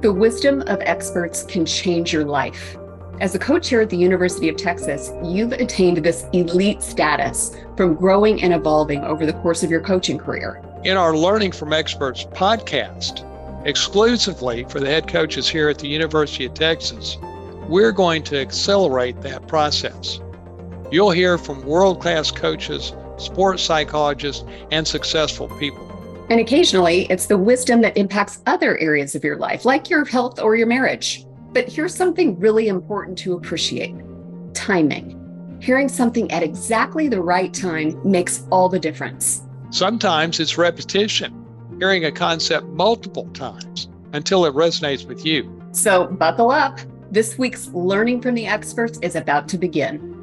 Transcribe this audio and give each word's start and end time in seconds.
The 0.00 0.12
wisdom 0.12 0.62
of 0.68 0.80
experts 0.82 1.42
can 1.42 1.66
change 1.66 2.12
your 2.12 2.24
life. 2.24 2.76
As 3.20 3.34
a 3.34 3.38
coach 3.38 3.68
here 3.68 3.80
at 3.80 3.90
the 3.90 3.96
University 3.96 4.48
of 4.48 4.56
Texas, 4.56 5.10
you've 5.24 5.50
attained 5.50 5.96
this 5.96 6.24
elite 6.32 6.84
status 6.84 7.56
from 7.76 7.96
growing 7.96 8.40
and 8.40 8.54
evolving 8.54 9.02
over 9.02 9.26
the 9.26 9.32
course 9.32 9.64
of 9.64 9.72
your 9.72 9.80
coaching 9.80 10.16
career. 10.16 10.62
In 10.84 10.96
our 10.96 11.16
Learning 11.16 11.50
from 11.50 11.72
Experts 11.72 12.22
podcast, 12.26 13.26
exclusively 13.66 14.62
for 14.68 14.78
the 14.78 14.86
head 14.86 15.08
coaches 15.08 15.48
here 15.48 15.68
at 15.68 15.80
the 15.80 15.88
University 15.88 16.44
of 16.44 16.54
Texas, 16.54 17.18
we're 17.66 17.90
going 17.90 18.22
to 18.22 18.40
accelerate 18.40 19.20
that 19.22 19.48
process. 19.48 20.20
You'll 20.92 21.10
hear 21.10 21.38
from 21.38 21.66
world 21.66 22.00
class 22.00 22.30
coaches, 22.30 22.92
sports 23.16 23.64
psychologists, 23.64 24.44
and 24.70 24.86
successful 24.86 25.48
people. 25.58 25.87
And 26.30 26.40
occasionally, 26.40 27.06
it's 27.08 27.26
the 27.26 27.38
wisdom 27.38 27.80
that 27.80 27.96
impacts 27.96 28.42
other 28.46 28.76
areas 28.78 29.14
of 29.14 29.24
your 29.24 29.36
life, 29.36 29.64
like 29.64 29.88
your 29.88 30.04
health 30.04 30.40
or 30.40 30.56
your 30.56 30.66
marriage. 30.66 31.24
But 31.52 31.72
here's 31.72 31.94
something 31.94 32.38
really 32.38 32.68
important 32.68 33.16
to 33.18 33.32
appreciate 33.32 33.94
timing. 34.52 35.14
Hearing 35.60 35.88
something 35.88 36.30
at 36.30 36.42
exactly 36.42 37.08
the 37.08 37.22
right 37.22 37.52
time 37.52 37.98
makes 38.04 38.46
all 38.50 38.68
the 38.68 38.78
difference. 38.78 39.42
Sometimes 39.70 40.38
it's 40.38 40.58
repetition, 40.58 41.44
hearing 41.78 42.04
a 42.04 42.12
concept 42.12 42.66
multiple 42.68 43.28
times 43.30 43.88
until 44.12 44.44
it 44.44 44.54
resonates 44.54 45.06
with 45.06 45.24
you. 45.24 45.50
So, 45.72 46.06
buckle 46.06 46.50
up. 46.50 46.78
This 47.10 47.38
week's 47.38 47.68
Learning 47.68 48.20
from 48.20 48.34
the 48.34 48.46
Experts 48.46 48.98
is 49.00 49.16
about 49.16 49.48
to 49.48 49.58
begin. 49.58 50.17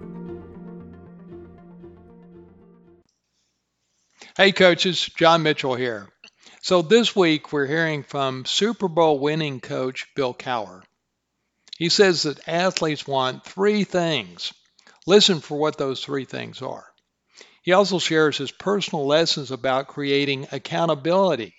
Hey, 4.38 4.52
coaches, 4.52 5.10
John 5.16 5.44
Mitchell 5.44 5.76
here. 5.76 6.10
So, 6.62 6.82
this 6.82 7.16
week 7.16 7.54
we're 7.54 7.68
hearing 7.68 8.04
from 8.04 8.44
Super 8.44 8.90
Bowl 8.90 9.18
winning 9.18 9.62
coach 9.62 10.08
Bill 10.14 10.34
Cowher. 10.34 10.82
He 11.77 11.88
says 11.88 12.24
that 12.24 12.46
athletes 12.46 13.08
want 13.08 13.46
three 13.46 13.86
things. 13.86 14.52
Listen 15.08 15.40
for 15.40 15.58
what 15.58 15.77
those 15.77 16.04
three 16.04 16.26
things 16.26 16.62
are. 16.62 16.84
He 17.62 17.72
also 17.72 17.98
shares 17.98 18.38
his 18.38 18.52
personal 18.52 19.08
lessons 19.08 19.52
about 19.52 19.88
creating 19.88 20.49
accountability. 20.52 21.55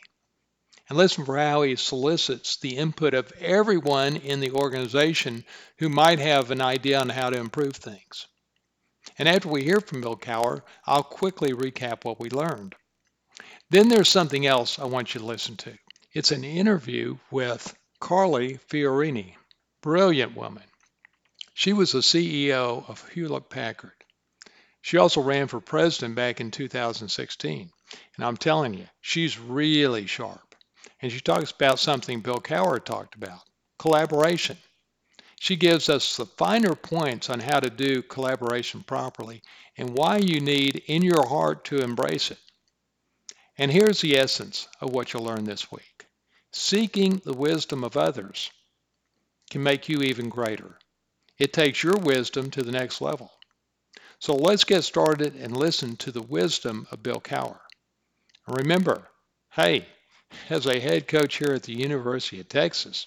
And 0.91 0.99
listen 0.99 1.25
for 1.25 1.39
how 1.39 1.63
he 1.63 1.77
solicits 1.77 2.59
the 2.59 2.77
input 2.77 3.15
of 3.15 3.33
everyone 3.41 4.17
in 4.17 4.41
the 4.41 4.51
organization 4.51 5.47
who 5.79 5.89
might 5.89 6.19
have 6.19 6.51
an 6.51 6.61
idea 6.61 7.01
on 7.01 7.09
how 7.09 7.31
to 7.31 7.39
improve 7.39 7.77
things. 7.77 8.27
And 9.19 9.29
after 9.29 9.49
we 9.49 9.65
hear 9.65 9.81
from 9.81 10.03
Bill 10.03 10.17
Cowher, 10.17 10.63
I'll 10.85 11.03
quickly 11.03 11.53
recap 11.53 12.05
what 12.05 12.21
we 12.21 12.29
learned. 12.31 12.75
Then 13.71 13.89
there's 13.89 14.09
something 14.09 14.47
else 14.47 14.79
I 14.79 14.85
want 14.85 15.15
you 15.15 15.21
to 15.21 15.27
listen 15.27 15.57
to. 15.59 15.77
It's 16.13 16.33
an 16.33 16.45
interview 16.45 17.19
with 17.31 17.77
Carly 18.01 18.59
Fiorini, 18.71 19.35
brilliant 19.83 20.37
woman. 20.37 20.63
She 21.55 21.73
was 21.73 21.93
the 21.93 22.01
CEO 22.01 22.89
of 22.89 23.09
Hewlett 23.09 23.49
Packard. 23.49 23.93
She 24.83 24.99
also 24.99 25.21
ran 25.21 25.49
for 25.49 25.61
president 25.61 26.15
back 26.15 26.41
in 26.41 26.51
2016. 26.51 27.71
And 28.17 28.25
I'm 28.25 28.37
telling 28.37 28.75
you, 28.75 28.87
she's 29.01 29.39
really 29.39 30.07
sharp. 30.07 30.55
And 31.01 31.11
she 31.11 31.21
talks 31.21 31.51
about 31.51 31.79
something 31.79 32.21
Bill 32.21 32.41
Cowher 32.41 32.85
talked 32.85 33.15
about 33.15 33.41
collaboration. 33.79 34.57
She 35.39 35.57
gives 35.57 35.89
us 35.89 36.17
the 36.17 36.27
finer 36.27 36.75
points 36.75 37.29
on 37.29 37.41
how 37.41 37.61
to 37.61 37.71
do 37.71 38.03
collaboration 38.03 38.83
properly 38.83 39.43
and 39.77 39.91
why 39.91 40.17
you 40.17 40.41
need 40.41 40.83
in 40.87 41.03
your 41.03 41.27
heart 41.29 41.65
to 41.67 41.83
embrace 41.83 42.31
it. 42.31 42.39
And 43.59 43.71
here's 43.71 44.01
the 44.01 44.17
essence 44.17 44.69
of 44.81 44.93
what 44.93 45.13
you'll 45.13 45.25
learn 45.25 45.45
this 45.45 45.71
week 45.71 46.07
seeking 46.53 47.21
the 47.25 47.35
wisdom 47.35 47.85
of 47.85 47.97
others 47.97 48.51
can 49.51 49.63
make 49.63 49.89
you 49.89 50.01
even 50.03 50.31
greater. 50.31 50.79
It 51.39 51.53
takes 51.53 51.83
your 51.83 51.99
wisdom 51.99 52.51
to 52.53 52.63
the 52.63 52.73
next 52.73 53.01
level. 53.03 53.31
So 54.19 54.35
let's 54.35 54.65
get 54.65 54.83
started 54.83 55.37
and 55.37 55.55
listen 55.55 55.97
to 55.97 56.11
the 56.11 56.23
wisdom 56.23 56.87
of 56.91 57.03
Bill 57.03 57.21
Cowher. 57.21 57.61
Remember, 58.49 59.11
hey, 59.51 59.87
as 60.49 60.67
a 60.67 60.81
head 60.81 61.07
coach 61.07 61.37
here 61.37 61.53
at 61.53 61.65
the 61.65 61.75
University 61.75 62.41
of 62.41 62.49
Texas, 62.49 63.07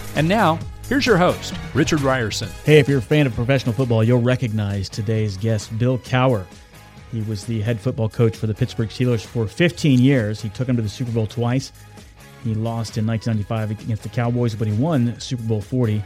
And 0.15 0.27
now, 0.27 0.59
here's 0.89 1.05
your 1.05 1.17
host, 1.17 1.53
Richard 1.73 1.99
Rierson. 1.99 2.49
Hey, 2.65 2.79
if 2.79 2.89
you're 2.89 2.99
a 2.99 3.01
fan 3.01 3.27
of 3.27 3.33
professional 3.33 3.73
football, 3.73 4.03
you'll 4.03 4.21
recognize 4.21 4.89
today's 4.89 5.37
guest, 5.37 5.77
Bill 5.77 5.97
Cowher. 5.99 6.45
He 7.11 7.21
was 7.21 7.45
the 7.45 7.61
head 7.61 7.79
football 7.79 8.09
coach 8.09 8.35
for 8.35 8.47
the 8.47 8.53
Pittsburgh 8.53 8.89
Steelers 8.89 9.25
for 9.25 9.47
15 9.47 9.99
years. 9.99 10.41
He 10.41 10.49
took 10.49 10.67
them 10.67 10.75
to 10.75 10.81
the 10.81 10.89
Super 10.89 11.11
Bowl 11.11 11.27
twice. 11.27 11.71
He 12.43 12.55
lost 12.55 12.97
in 12.97 13.05
1995 13.05 13.71
against 13.83 14.03
the 14.03 14.09
Cowboys, 14.09 14.55
but 14.55 14.67
he 14.67 14.73
won 14.73 15.19
Super 15.19 15.43
Bowl 15.43 15.61
40 15.61 16.01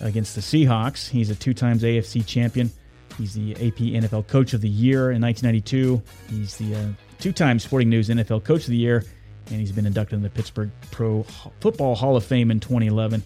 against 0.00 0.34
the 0.34 0.40
Seahawks. 0.40 1.08
He's 1.08 1.30
a 1.30 1.34
two 1.34 1.54
times 1.54 1.82
AFC 1.82 2.26
champion. 2.26 2.70
He's 3.18 3.34
the 3.34 3.52
AP 3.52 3.78
NFL 3.78 4.26
Coach 4.26 4.52
of 4.52 4.60
the 4.60 4.68
Year 4.68 5.10
in 5.10 5.22
1992. 5.22 6.02
He's 6.30 6.56
the 6.56 6.74
uh, 6.74 6.86
two 7.18 7.32
time 7.32 7.58
Sporting 7.58 7.88
News 7.88 8.08
NFL 8.08 8.44
Coach 8.44 8.64
of 8.64 8.70
the 8.70 8.76
Year, 8.76 9.04
and 9.48 9.60
he's 9.60 9.72
been 9.72 9.86
inducted 9.86 10.16
in 10.16 10.22
the 10.22 10.30
Pittsburgh 10.30 10.70
Pro 10.90 11.22
Football 11.60 11.94
Hall 11.94 12.16
of 12.16 12.24
Fame 12.24 12.50
in 12.50 12.60
2011. 12.60 13.22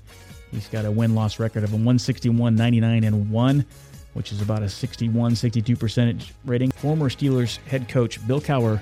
He's 0.51 0.69
got 0.69 0.85
a 0.85 0.91
win 0.91 1.15
loss 1.15 1.39
record 1.39 1.63
of 1.63 1.73
a 1.73 1.77
161, 1.77 2.55
99, 2.57 3.05
and 3.05 3.31
1 3.31 3.67
which 4.15 4.33
is 4.33 4.43
about 4.43 4.63
a 4.63 4.69
61 4.69 5.33
62% 5.33 6.31
rating. 6.45 6.71
Former 6.73 7.09
Steelers 7.09 7.59
head 7.67 7.89
coach 7.89 8.25
Bill 8.27 8.41
Cowher 8.41 8.81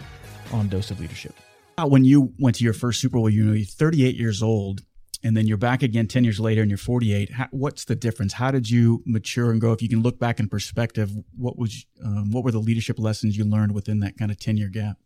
on 0.53 0.69
Dose 0.69 0.91
of 0.91 1.01
Leadership. 1.01 1.35
When 1.83 2.05
you 2.05 2.33
went 2.39 2.57
to 2.57 2.65
your 2.65 2.73
first 2.73 3.01
Super 3.01 3.19
Bowl, 3.19 3.31
you 3.31 3.45
know, 3.45 3.53
you're 3.53 3.65
38 3.65 4.17
years 4.17 4.43
old, 4.43 4.83
and 5.23 5.37
then 5.37 5.47
you're 5.47 5.57
back 5.57 5.83
again 5.83 6.09
10 6.09 6.25
years 6.25 6.41
later 6.41 6.61
and 6.63 6.71
you're 6.71 6.79
48. 6.79 7.33
How, 7.33 7.47
what's 7.51 7.85
the 7.85 7.95
difference? 7.95 8.33
How 8.33 8.51
did 8.51 8.69
you 8.69 9.03
mature 9.07 9.51
and 9.51 9.61
grow? 9.61 9.73
If 9.73 9.83
you 9.83 9.89
can 9.89 10.03
look 10.03 10.19
back 10.19 10.41
in 10.41 10.49
perspective, 10.49 11.13
what 11.37 11.59
was 11.59 11.87
um, 12.05 12.31
what 12.33 12.45
were 12.45 12.51
the 12.51 12.59
leadership 12.59 12.99
lessons 12.99 13.37
you 13.37 13.45
learned 13.45 13.75
within 13.75 14.01
that 14.01 14.17
kind 14.17 14.31
of 14.31 14.39
10 14.39 14.57
year 14.57 14.69
gap? 14.69 14.97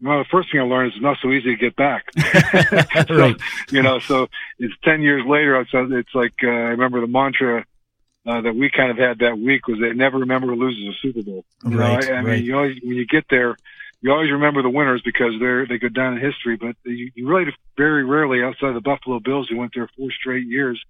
Well, 0.00 0.18
the 0.18 0.24
first 0.30 0.52
thing 0.52 0.60
I 0.60 0.64
learned 0.64 0.92
is 0.92 0.96
it's 0.96 1.02
not 1.02 1.18
so 1.20 1.32
easy 1.32 1.56
to 1.56 1.56
get 1.56 1.74
back. 1.74 2.06
right. 3.10 3.36
You 3.70 3.82
know, 3.82 3.98
so 3.98 4.28
it's 4.58 4.74
10 4.84 5.02
years 5.02 5.24
later. 5.26 5.60
It's, 5.60 5.70
it's 5.72 6.14
like, 6.14 6.34
uh, 6.42 6.48
I 6.48 6.70
remember 6.70 7.00
the 7.00 7.08
mantra 7.08 7.64
uh, 8.26 8.40
that 8.42 8.54
we 8.54 8.70
kind 8.70 8.90
of 8.90 8.98
had 8.98 9.18
that 9.20 9.38
week 9.38 9.66
was 9.66 9.78
they 9.80 9.92
never 9.94 10.18
remember 10.18 10.48
who 10.48 10.56
loses 10.56 10.94
a 10.94 10.98
Super 11.00 11.22
Bowl. 11.22 11.44
You 11.64 11.78
right, 11.78 12.04
know, 12.04 12.14
I, 12.14 12.18
I 12.18 12.22
right. 12.22 12.24
mean, 12.24 12.44
you 12.44 12.56
always, 12.56 12.78
when 12.82 12.94
you 12.94 13.06
get 13.06 13.24
there, 13.30 13.56
you 14.00 14.12
always 14.12 14.30
remember 14.30 14.62
the 14.62 14.70
winners 14.70 15.02
because 15.04 15.32
they're 15.40 15.66
they 15.66 15.78
go 15.78 15.88
down 15.88 16.16
in 16.16 16.20
history. 16.20 16.56
But 16.56 16.76
you, 16.84 17.10
you 17.14 17.26
really 17.26 17.46
very 17.76 18.04
rarely, 18.04 18.42
outside 18.42 18.68
of 18.68 18.74
the 18.74 18.80
Buffalo 18.80 19.18
Bills, 19.18 19.48
who 19.48 19.56
went 19.56 19.72
there 19.74 19.88
four 19.96 20.10
straight 20.12 20.46
years, 20.46 20.80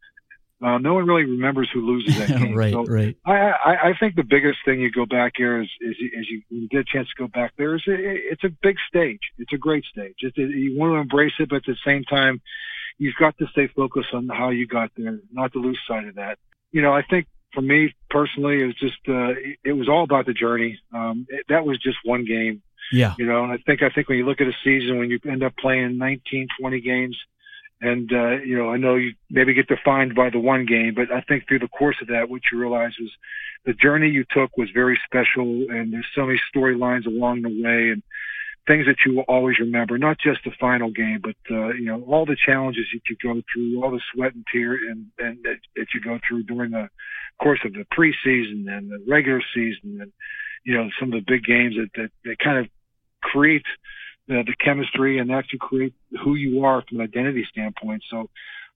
uh, 0.62 0.78
no 0.78 0.94
one 0.94 1.06
really 1.06 1.24
remembers 1.24 1.68
who 1.72 1.80
loses 1.86 2.18
that 2.18 2.28
game. 2.38 2.54
right, 2.54 2.72
so 2.72 2.84
right. 2.84 3.16
I, 3.24 3.32
I 3.34 3.88
I 3.90 3.92
think 4.00 4.16
the 4.16 4.24
biggest 4.24 4.58
thing 4.64 4.80
you 4.80 4.90
go 4.90 5.06
back 5.06 5.32
here 5.36 5.62
is 5.62 5.68
is, 5.80 5.96
is 5.98 6.26
you, 6.30 6.42
you 6.50 6.68
get 6.68 6.80
a 6.80 6.84
chance 6.84 7.08
to 7.08 7.14
go 7.22 7.28
back 7.28 7.52
there 7.56 7.76
is 7.76 7.82
it, 7.86 8.00
it's 8.00 8.44
a 8.44 8.50
big 8.62 8.76
stage. 8.88 9.20
It's 9.38 9.52
a 9.52 9.58
great 9.58 9.84
stage. 9.84 10.16
It, 10.20 10.36
you 10.36 10.78
want 10.78 10.92
to 10.92 10.96
embrace 10.96 11.32
it, 11.38 11.48
but 11.48 11.56
at 11.56 11.64
the 11.66 11.76
same 11.84 12.04
time, 12.04 12.40
you've 12.98 13.14
got 13.18 13.36
to 13.38 13.46
stay 13.52 13.68
focused 13.68 14.12
on 14.12 14.28
how 14.28 14.50
you 14.50 14.66
got 14.66 14.90
there, 14.96 15.20
not 15.32 15.52
to 15.52 15.60
lose 15.60 15.78
sight 15.86 16.06
of 16.08 16.16
that. 16.16 16.38
You 16.72 16.82
know, 16.82 16.92
I 16.92 17.02
think 17.02 17.26
for 17.54 17.60
me 17.62 17.94
personally, 18.10 18.60
it 18.62 18.66
was 18.66 18.74
just 18.76 18.98
uh, 19.08 19.32
it 19.64 19.72
was 19.72 19.88
all 19.88 20.02
about 20.04 20.26
the 20.26 20.34
journey. 20.34 20.78
Um, 20.92 21.26
it, 21.28 21.46
that 21.48 21.64
was 21.64 21.78
just 21.78 21.96
one 22.04 22.24
game, 22.24 22.62
Yeah. 22.92 23.14
you 23.16 23.26
know. 23.26 23.44
And 23.44 23.52
I 23.52 23.58
think 23.58 23.82
I 23.82 23.90
think 23.90 24.08
when 24.08 24.18
you 24.18 24.26
look 24.26 24.40
at 24.40 24.48
a 24.48 24.56
season, 24.64 24.98
when 24.98 25.08
you 25.08 25.18
end 25.24 25.42
up 25.42 25.56
playing 25.56 25.96
19, 25.98 26.48
20 26.60 26.80
games, 26.80 27.16
and 27.80 28.10
uh, 28.12 28.38
you 28.44 28.56
know, 28.56 28.70
I 28.70 28.76
know 28.76 28.96
you 28.96 29.12
maybe 29.30 29.54
get 29.54 29.68
defined 29.68 30.14
by 30.14 30.30
the 30.30 30.40
one 30.40 30.66
game, 30.66 30.94
but 30.94 31.12
I 31.12 31.20
think 31.20 31.46
through 31.46 31.60
the 31.60 31.68
course 31.68 31.96
of 32.02 32.08
that, 32.08 32.28
what 32.28 32.42
you 32.50 32.58
realize 32.58 32.92
was 33.00 33.10
the 33.64 33.72
journey 33.72 34.08
you 34.08 34.24
took 34.30 34.56
was 34.56 34.68
very 34.74 34.98
special, 35.04 35.66
and 35.68 35.92
there's 35.92 36.06
so 36.14 36.26
many 36.26 36.40
storylines 36.54 37.06
along 37.06 37.42
the 37.42 37.48
way, 37.48 37.90
and 37.90 38.02
things 38.66 38.86
that 38.86 38.96
you 39.06 39.16
will 39.16 39.24
always 39.28 39.58
remember, 39.58 39.96
not 39.96 40.18
just 40.18 40.40
the 40.44 40.50
final 40.60 40.90
game, 40.90 41.20
but 41.22 41.36
uh, 41.50 41.68
you 41.68 41.86
know 41.86 42.02
all 42.02 42.26
the 42.26 42.36
challenges 42.46 42.86
that 42.92 43.00
you 43.08 43.16
go 43.22 43.40
through, 43.52 43.82
all 43.82 43.90
the 43.90 44.00
sweat 44.12 44.34
and 44.34 44.44
tear 44.52 44.72
and, 44.72 45.06
and 45.18 45.38
that, 45.44 45.58
that 45.76 45.86
you 45.94 46.00
go 46.00 46.18
through 46.26 46.42
during 46.42 46.72
the 46.72 46.88
course 47.40 47.60
of 47.64 47.72
the 47.72 47.86
preseason 47.96 48.68
and 48.68 48.90
the 48.90 49.02
regular 49.08 49.40
season, 49.54 50.00
and 50.00 50.12
you 50.64 50.74
know 50.74 50.88
some 50.98 51.12
of 51.12 51.24
the 51.24 51.32
big 51.32 51.44
games 51.44 51.76
that 51.76 51.90
that, 51.94 52.10
that 52.24 52.38
kind 52.38 52.58
of 52.58 52.66
create 53.22 53.64
the, 54.28 54.44
the 54.46 54.54
chemistry 54.62 55.18
and 55.18 55.32
actually 55.32 55.58
create 55.58 55.94
who 56.22 56.34
you 56.36 56.64
are 56.64 56.84
from 56.88 57.00
an 57.00 57.04
identity 57.04 57.46
standpoint. 57.50 58.04
So 58.10 58.30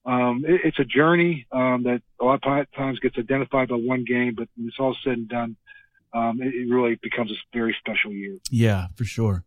um, 0.05 0.45
it, 0.47 0.63
it's 0.65 0.79
a 0.81 0.85
journey 0.85 1.47
um, 1.53 1.85
that 1.85 2.03
a 2.21 2.25
lot 2.25 2.41
of 2.45 2.73
times 2.73 2.99
gets 2.99 3.17
identified 3.19 3.69
by 3.69 3.77
one 3.77 4.05
game, 4.05 4.35
but 4.37 4.49
when 4.57 4.67
it's 4.67 4.79
all 4.81 4.97
said 5.05 5.15
and 5.15 5.29
done, 5.29 5.57
um, 6.15 6.41
it, 6.43 6.55
it 6.55 6.69
really 6.69 6.99
becomes 7.03 7.31
a 7.31 7.35
very 7.57 7.77
special 7.79 8.13
year. 8.13 8.39
Yeah, 8.51 8.89
for 8.97 9.05
sure. 9.05 9.45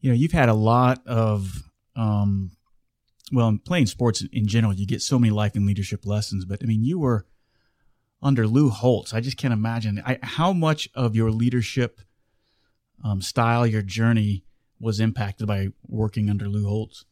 You 0.00 0.10
know, 0.10 0.16
you've 0.16 0.32
had 0.32 0.48
a 0.48 0.54
lot 0.54 1.06
of, 1.06 1.70
um, 1.94 2.52
well, 3.32 3.48
in 3.48 3.58
playing 3.58 3.86
sports 3.86 4.24
in 4.32 4.46
general, 4.46 4.72
you 4.72 4.86
get 4.86 5.02
so 5.02 5.18
many 5.18 5.30
life 5.30 5.54
and 5.54 5.66
leadership 5.66 6.04
lessons. 6.04 6.44
But 6.44 6.60
I 6.62 6.66
mean, 6.66 6.82
you 6.82 6.98
were 6.98 7.26
under 8.22 8.46
Lou 8.46 8.70
Holtz. 8.70 9.14
I 9.14 9.20
just 9.20 9.36
can't 9.36 9.52
imagine 9.52 10.02
I, 10.04 10.18
how 10.22 10.52
much 10.52 10.88
of 10.94 11.14
your 11.14 11.30
leadership 11.30 12.00
um, 13.04 13.20
style, 13.22 13.66
your 13.66 13.82
journey 13.82 14.44
was 14.80 15.00
impacted 15.00 15.46
by 15.46 15.68
working 15.86 16.30
under 16.30 16.48
Lou 16.48 16.66
Holtz. 16.66 17.04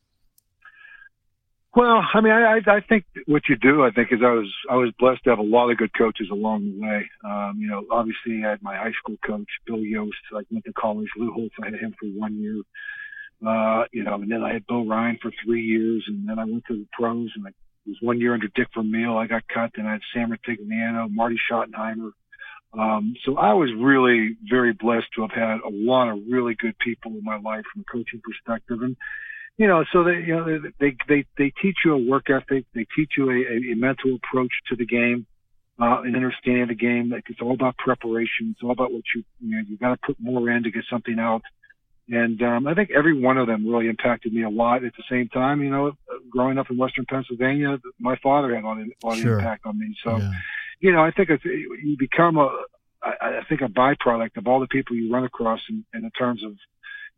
Well, 1.76 2.00
I 2.12 2.20
mean, 2.20 2.32
I, 2.32 2.58
I 2.66 2.80
think 2.88 3.04
what 3.26 3.42
you 3.48 3.54
do, 3.56 3.84
I 3.84 3.90
think, 3.90 4.08
is 4.10 4.20
I 4.24 4.32
was 4.32 4.52
I 4.70 4.74
was 4.74 4.90
blessed 4.98 5.22
to 5.24 5.30
have 5.30 5.38
a 5.38 5.42
lot 5.42 5.70
of 5.70 5.76
good 5.76 5.96
coaches 5.96 6.28
along 6.32 6.64
the 6.64 6.80
way. 6.80 7.08
Um, 7.24 7.58
you 7.58 7.68
know, 7.68 7.84
obviously 7.90 8.42
I 8.44 8.50
had 8.50 8.62
my 8.62 8.74
high 8.74 8.92
school 8.98 9.16
coach, 9.24 9.48
Bill 9.66 9.84
Yost. 9.84 10.16
I 10.32 10.42
went 10.50 10.64
to 10.64 10.72
college. 10.72 11.08
Lou 11.16 11.30
Holtz, 11.30 11.54
I 11.62 11.66
had 11.66 11.74
him 11.74 11.94
for 12.00 12.06
one 12.06 12.40
year. 12.40 12.62
Uh, 13.46 13.84
you 13.92 14.02
know, 14.02 14.14
and 14.14 14.30
then 14.30 14.42
I 14.42 14.54
had 14.54 14.66
Bo 14.66 14.82
Rein 14.82 15.18
for 15.22 15.30
three 15.44 15.62
years, 15.62 16.02
and 16.08 16.28
then 16.28 16.38
I 16.38 16.44
went 16.44 16.64
to 16.68 16.74
the 16.74 16.86
pros, 16.92 17.30
and 17.36 17.46
I 17.46 17.50
was 17.86 17.96
one 18.00 18.18
year 18.18 18.34
under 18.34 18.48
Dick 18.56 18.68
Vermeil. 18.74 19.16
I 19.16 19.26
got 19.26 19.42
cut. 19.46 19.70
Then 19.76 19.86
I 19.86 19.92
had 19.92 20.00
Sam 20.12 20.32
Rutigliano, 20.32 21.08
Marty 21.10 21.38
Schottenheimer. 21.48 22.10
Um, 22.76 23.14
so 23.24 23.36
I 23.36 23.54
was 23.54 23.70
really 23.78 24.36
very 24.48 24.72
blessed 24.72 25.06
to 25.16 25.22
have 25.22 25.30
had 25.30 25.58
a 25.64 25.70
lot 25.70 26.10
of 26.10 26.18
really 26.28 26.54
good 26.54 26.78
people 26.78 27.12
in 27.12 27.24
my 27.24 27.38
life 27.38 27.64
from 27.72 27.82
a 27.82 27.90
coaching 27.90 28.20
perspective, 28.22 28.82
and 28.82 28.96
you 29.56 29.66
know, 29.66 29.84
so 29.92 30.04
they, 30.04 30.18
you 30.18 30.36
know, 30.36 30.60
they, 30.78 30.96
they, 31.08 31.26
they 31.36 31.52
teach 31.60 31.78
you 31.84 31.92
a 31.92 31.98
work 31.98 32.30
ethic. 32.30 32.64
They 32.74 32.86
teach 32.94 33.12
you 33.18 33.28
a, 33.30 33.72
a 33.72 33.74
mental 33.74 34.16
approach 34.16 34.52
to 34.68 34.76
the 34.76 34.86
game, 34.86 35.26
uh, 35.80 36.02
and 36.02 36.14
understanding 36.14 36.68
the 36.68 36.74
game. 36.74 37.10
Like 37.10 37.24
it's 37.28 37.40
all 37.40 37.54
about 37.54 37.76
preparation. 37.76 38.50
It's 38.52 38.62
all 38.62 38.70
about 38.70 38.92
what 38.92 39.02
you, 39.14 39.24
you 39.40 39.56
know, 39.56 39.62
you 39.68 39.76
got 39.76 39.90
to 39.90 39.98
put 40.06 40.16
more 40.20 40.48
in 40.50 40.62
to 40.62 40.70
get 40.70 40.84
something 40.90 41.18
out. 41.18 41.42
And, 42.10 42.40
um, 42.42 42.66
I 42.66 42.74
think 42.74 42.90
every 42.90 43.20
one 43.20 43.36
of 43.36 43.48
them 43.48 43.68
really 43.68 43.88
impacted 43.88 44.32
me 44.32 44.42
a 44.42 44.48
lot. 44.48 44.84
At 44.84 44.94
the 44.96 45.02
same 45.10 45.28
time, 45.28 45.60
you 45.60 45.70
know, 45.70 45.92
growing 46.30 46.56
up 46.56 46.70
in 46.70 46.78
Western 46.78 47.04
Pennsylvania, 47.04 47.78
my 48.00 48.16
father 48.22 48.54
had 48.54 48.64
a 48.64 48.66
lot 48.66 48.80
of, 48.80 48.86
a 48.86 49.06
lot 49.06 49.18
sure. 49.18 49.34
of 49.34 49.38
impact 49.40 49.66
on 49.66 49.78
me. 49.78 49.94
So, 50.02 50.16
yeah. 50.16 50.30
You 50.80 50.92
know, 50.92 51.04
I 51.04 51.10
think 51.10 51.30
it's, 51.30 51.44
you 51.44 51.96
become 51.98 52.36
a, 52.36 52.48
I, 53.02 53.40
I 53.40 53.40
think 53.48 53.60
a 53.60 53.68
byproduct 53.68 54.36
of 54.36 54.46
all 54.46 54.60
the 54.60 54.66
people 54.66 54.96
you 54.96 55.12
run 55.12 55.24
across 55.24 55.60
in, 55.68 55.84
in 55.94 56.10
terms 56.10 56.44
of, 56.44 56.52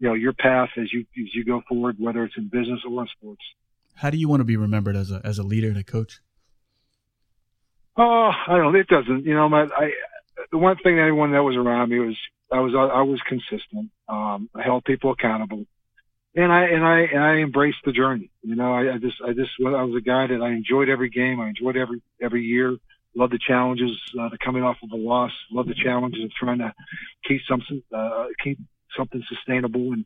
you 0.00 0.08
know 0.08 0.14
your 0.14 0.32
path 0.32 0.70
as 0.76 0.92
you 0.92 1.00
as 1.00 1.34
you 1.34 1.44
go 1.44 1.62
forward, 1.68 1.96
whether 1.98 2.24
it's 2.24 2.36
in 2.36 2.48
business 2.48 2.80
or 2.88 3.02
in 3.02 3.08
sports. 3.16 3.42
How 3.94 4.10
do 4.10 4.16
you 4.16 4.28
want 4.28 4.40
to 4.40 4.44
be 4.44 4.56
remembered 4.56 4.96
as 4.96 5.10
a 5.10 5.20
as 5.22 5.38
a 5.38 5.42
leader 5.42 5.68
and 5.68 5.76
a 5.76 5.84
coach? 5.84 6.20
Oh, 7.96 8.30
I 8.48 8.56
don't. 8.56 8.74
It 8.74 8.88
doesn't. 8.88 9.24
You 9.24 9.34
know, 9.34 9.48
my 9.48 9.64
I 9.64 9.92
the 10.50 10.58
one 10.58 10.76
thing 10.76 10.96
that 10.96 11.02
everyone 11.02 11.32
that 11.32 11.42
was 11.42 11.56
around 11.56 11.90
me 11.90 12.00
was 12.00 12.16
I 12.50 12.60
was 12.60 12.72
I 12.74 13.02
was 13.02 13.20
consistent. 13.28 13.90
Um, 14.08 14.48
I 14.54 14.62
held 14.62 14.84
people 14.84 15.12
accountable, 15.12 15.66
and 16.34 16.50
I 16.50 16.64
and 16.64 16.84
I 16.84 17.00
and 17.00 17.22
I 17.22 17.34
embraced 17.36 17.78
the 17.84 17.92
journey. 17.92 18.30
You 18.42 18.56
know, 18.56 18.72
I, 18.72 18.94
I 18.94 18.98
just 18.98 19.16
I 19.22 19.34
just 19.34 19.50
I 19.60 19.84
was 19.84 19.96
a 19.96 20.00
guy 20.00 20.26
that 20.28 20.40
I 20.42 20.52
enjoyed 20.52 20.88
every 20.88 21.10
game. 21.10 21.40
I 21.40 21.48
enjoyed 21.48 21.76
every 21.76 22.00
every 22.22 22.42
year. 22.42 22.76
Loved 23.14 23.32
the 23.32 23.38
challenges, 23.44 24.00
uh, 24.18 24.28
the 24.28 24.38
coming 24.44 24.62
off 24.62 24.76
of 24.82 24.90
a 24.92 24.96
loss. 24.96 25.32
Love 25.50 25.66
the 25.66 25.74
challenges 25.74 26.22
of 26.24 26.30
trying 26.32 26.58
to 26.58 26.72
keep 27.26 27.40
something, 27.48 27.82
uh, 27.94 28.26
keep 28.42 28.58
something 28.96 29.22
sustainable 29.28 29.92
and 29.92 30.04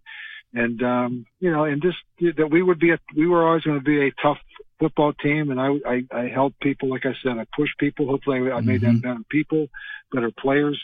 and 0.54 0.82
um, 0.82 1.26
you 1.40 1.50
know, 1.50 1.64
and 1.64 1.82
just 1.82 1.98
that 2.36 2.48
we 2.50 2.62
would 2.62 2.78
be 2.78 2.92
a, 2.92 2.98
we 3.16 3.26
were 3.26 3.46
always 3.46 3.64
going 3.64 3.78
to 3.78 3.84
be 3.84 4.06
a 4.06 4.12
tough 4.22 4.38
football 4.78 5.12
team, 5.12 5.50
and 5.50 5.60
I, 5.60 5.70
I 5.86 6.02
I 6.16 6.28
helped 6.28 6.60
people, 6.60 6.88
like 6.88 7.04
I 7.04 7.14
said, 7.22 7.38
I 7.38 7.46
pushed 7.56 7.76
people. 7.78 8.06
Hopefully, 8.06 8.50
I, 8.50 8.56
I 8.56 8.60
made 8.60 8.80
them 8.80 9.00
mm-hmm. 9.00 9.08
better 9.08 9.24
people, 9.28 9.66
better 10.12 10.30
players. 10.38 10.80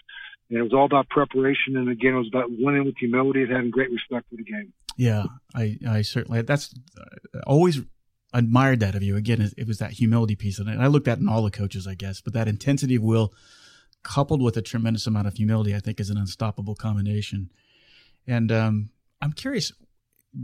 And 0.48 0.58
it 0.58 0.62
was 0.62 0.72
all 0.72 0.84
about 0.84 1.08
preparation, 1.08 1.76
and 1.76 1.88
again, 1.88 2.14
it 2.14 2.18
was 2.18 2.26
about 2.26 2.50
winning 2.50 2.84
with 2.84 2.96
humility 2.98 3.42
and 3.42 3.52
having 3.52 3.70
great 3.70 3.92
respect 3.92 4.28
for 4.28 4.34
the 4.34 4.42
game. 4.42 4.72
Yeah, 4.96 5.26
I 5.54 5.78
I 5.88 6.02
certainly 6.02 6.42
that's 6.42 6.74
uh, 7.00 7.38
always 7.46 7.80
admired 8.32 8.80
that 8.80 8.94
of 8.94 9.02
you. 9.02 9.16
Again, 9.16 9.50
it 9.56 9.66
was 9.66 9.78
that 9.78 9.92
humility 9.92 10.36
piece, 10.36 10.58
and 10.58 10.70
I 10.70 10.86
looked 10.86 11.08
at 11.08 11.18
in 11.18 11.28
all 11.28 11.42
the 11.42 11.50
coaches, 11.50 11.86
I 11.86 11.94
guess, 11.94 12.20
but 12.20 12.32
that 12.34 12.48
intensity 12.48 12.96
of 12.96 13.02
will 13.02 13.32
coupled 14.02 14.42
with 14.42 14.56
a 14.56 14.62
tremendous 14.62 15.06
amount 15.06 15.26
of 15.26 15.34
humility, 15.34 15.74
I 15.74 15.80
think, 15.80 16.00
is 16.00 16.10
an 16.10 16.16
unstoppable 16.16 16.74
combination. 16.74 17.50
And 18.26 18.50
um, 18.50 18.90
I'm 19.20 19.32
curious, 19.32 19.72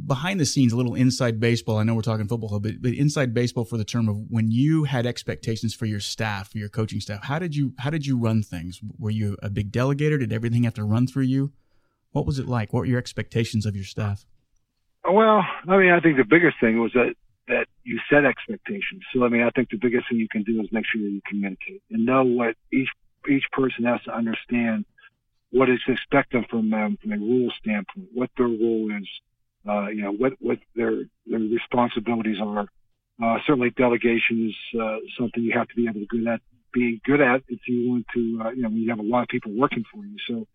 behind 0.06 0.40
the 0.40 0.46
scenes, 0.46 0.72
a 0.72 0.76
little 0.76 0.94
inside 0.94 1.40
baseball. 1.40 1.78
I 1.78 1.84
know 1.84 1.94
we're 1.94 2.02
talking 2.02 2.26
football, 2.26 2.58
but, 2.58 2.82
but 2.82 2.92
inside 2.92 3.32
baseball 3.32 3.64
for 3.64 3.76
the 3.76 3.84
term 3.84 4.08
of 4.08 4.18
when 4.28 4.50
you 4.50 4.84
had 4.84 5.06
expectations 5.06 5.74
for 5.74 5.86
your 5.86 6.00
staff, 6.00 6.50
for 6.50 6.58
your 6.58 6.68
coaching 6.68 7.00
staff. 7.00 7.24
How 7.24 7.38
did 7.38 7.54
you 7.54 7.74
how 7.78 7.90
did 7.90 8.06
you 8.06 8.18
run 8.18 8.42
things? 8.42 8.80
Were 8.98 9.10
you 9.10 9.36
a 9.42 9.50
big 9.50 9.72
delegator? 9.72 10.18
Did 10.18 10.32
everything 10.32 10.64
have 10.64 10.74
to 10.74 10.84
run 10.84 11.06
through 11.06 11.24
you? 11.24 11.52
What 12.10 12.26
was 12.26 12.38
it 12.38 12.48
like? 12.48 12.72
What 12.72 12.80
were 12.80 12.86
your 12.86 12.98
expectations 12.98 13.66
of 13.66 13.76
your 13.76 13.84
staff? 13.84 14.26
Well, 15.08 15.44
I 15.68 15.76
mean, 15.76 15.90
I 15.90 16.00
think 16.00 16.16
the 16.16 16.24
biggest 16.24 16.56
thing 16.60 16.80
was 16.80 16.92
that 16.94 17.14
that 17.14 17.14
you 17.86 18.00
set 18.10 18.24
expectations. 18.24 19.02
So, 19.12 19.24
I 19.24 19.28
mean, 19.28 19.42
I 19.42 19.50
think 19.50 19.70
the 19.70 19.78
biggest 19.78 20.08
thing 20.08 20.18
you 20.18 20.28
can 20.28 20.42
do 20.42 20.60
is 20.60 20.68
make 20.72 20.84
sure 20.90 21.00
that 21.02 21.08
you 21.08 21.22
communicate 21.26 21.82
and 21.90 22.04
know 22.04 22.24
what 22.24 22.56
each 22.72 22.90
each 23.28 23.44
person 23.52 23.84
has 23.84 24.00
to 24.04 24.14
understand 24.14 24.84
what 25.50 25.70
is 25.70 25.80
expected 25.88 26.44
from 26.50 26.70
them 26.70 26.98
from 27.00 27.12
a 27.12 27.16
rule 27.16 27.50
standpoint, 27.60 28.08
what 28.12 28.30
their 28.36 28.46
role 28.46 28.90
is, 29.00 29.08
uh, 29.68 29.88
you 29.88 30.02
know, 30.02 30.12
what, 30.12 30.32
what 30.40 30.58
their, 30.74 31.04
their 31.26 31.40
responsibilities 31.40 32.38
are. 32.40 32.66
Uh, 33.22 33.38
certainly 33.46 33.70
delegation 33.70 34.48
is, 34.48 34.80
uh, 34.80 34.96
something 35.18 35.42
you 35.42 35.52
have 35.56 35.68
to 35.68 35.74
be 35.74 35.88
able 35.88 36.00
to 36.00 36.06
good 36.06 36.26
at, 36.26 36.40
be 36.72 37.00
good 37.04 37.20
at 37.20 37.42
if 37.48 37.60
you 37.66 37.90
want 37.90 38.06
to, 38.14 38.42
uh, 38.44 38.50
you 38.50 38.62
know, 38.62 38.68
when 38.68 38.78
you 38.78 38.90
have 38.90 38.98
a 38.98 39.02
lot 39.02 39.22
of 39.22 39.28
people 39.28 39.52
working 39.56 39.84
for 39.92 40.04
you. 40.04 40.16
So, 40.28 40.46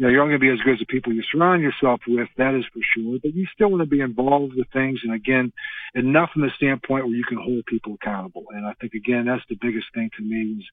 you 0.00 0.06
know, 0.06 0.08
you're 0.08 0.22
only 0.22 0.38
going 0.38 0.40
to 0.40 0.46
be 0.48 0.60
as 0.60 0.64
good 0.64 0.72
as 0.72 0.78
the 0.80 0.86
people 0.86 1.12
you 1.12 1.22
surround 1.30 1.60
yourself 1.60 2.00
with. 2.08 2.28
That 2.38 2.56
is 2.56 2.64
for 2.72 2.80
sure. 2.96 3.18
But 3.22 3.34
you 3.34 3.44
still 3.52 3.68
want 3.68 3.82
to 3.82 3.86
be 3.86 4.00
involved 4.00 4.54
with 4.56 4.66
things. 4.72 5.00
And 5.04 5.12
again, 5.12 5.52
enough 5.94 6.30
from 6.32 6.40
the 6.40 6.50
standpoint 6.56 7.04
where 7.04 7.14
you 7.14 7.24
can 7.28 7.36
hold 7.36 7.66
people 7.66 7.98
accountable. 8.00 8.44
And 8.48 8.64
I 8.64 8.72
think 8.80 8.94
again, 8.94 9.26
that's 9.26 9.44
the 9.50 9.58
biggest 9.60 9.92
thing 9.92 10.08
to 10.16 10.24
me 10.24 10.56
is 10.56 10.64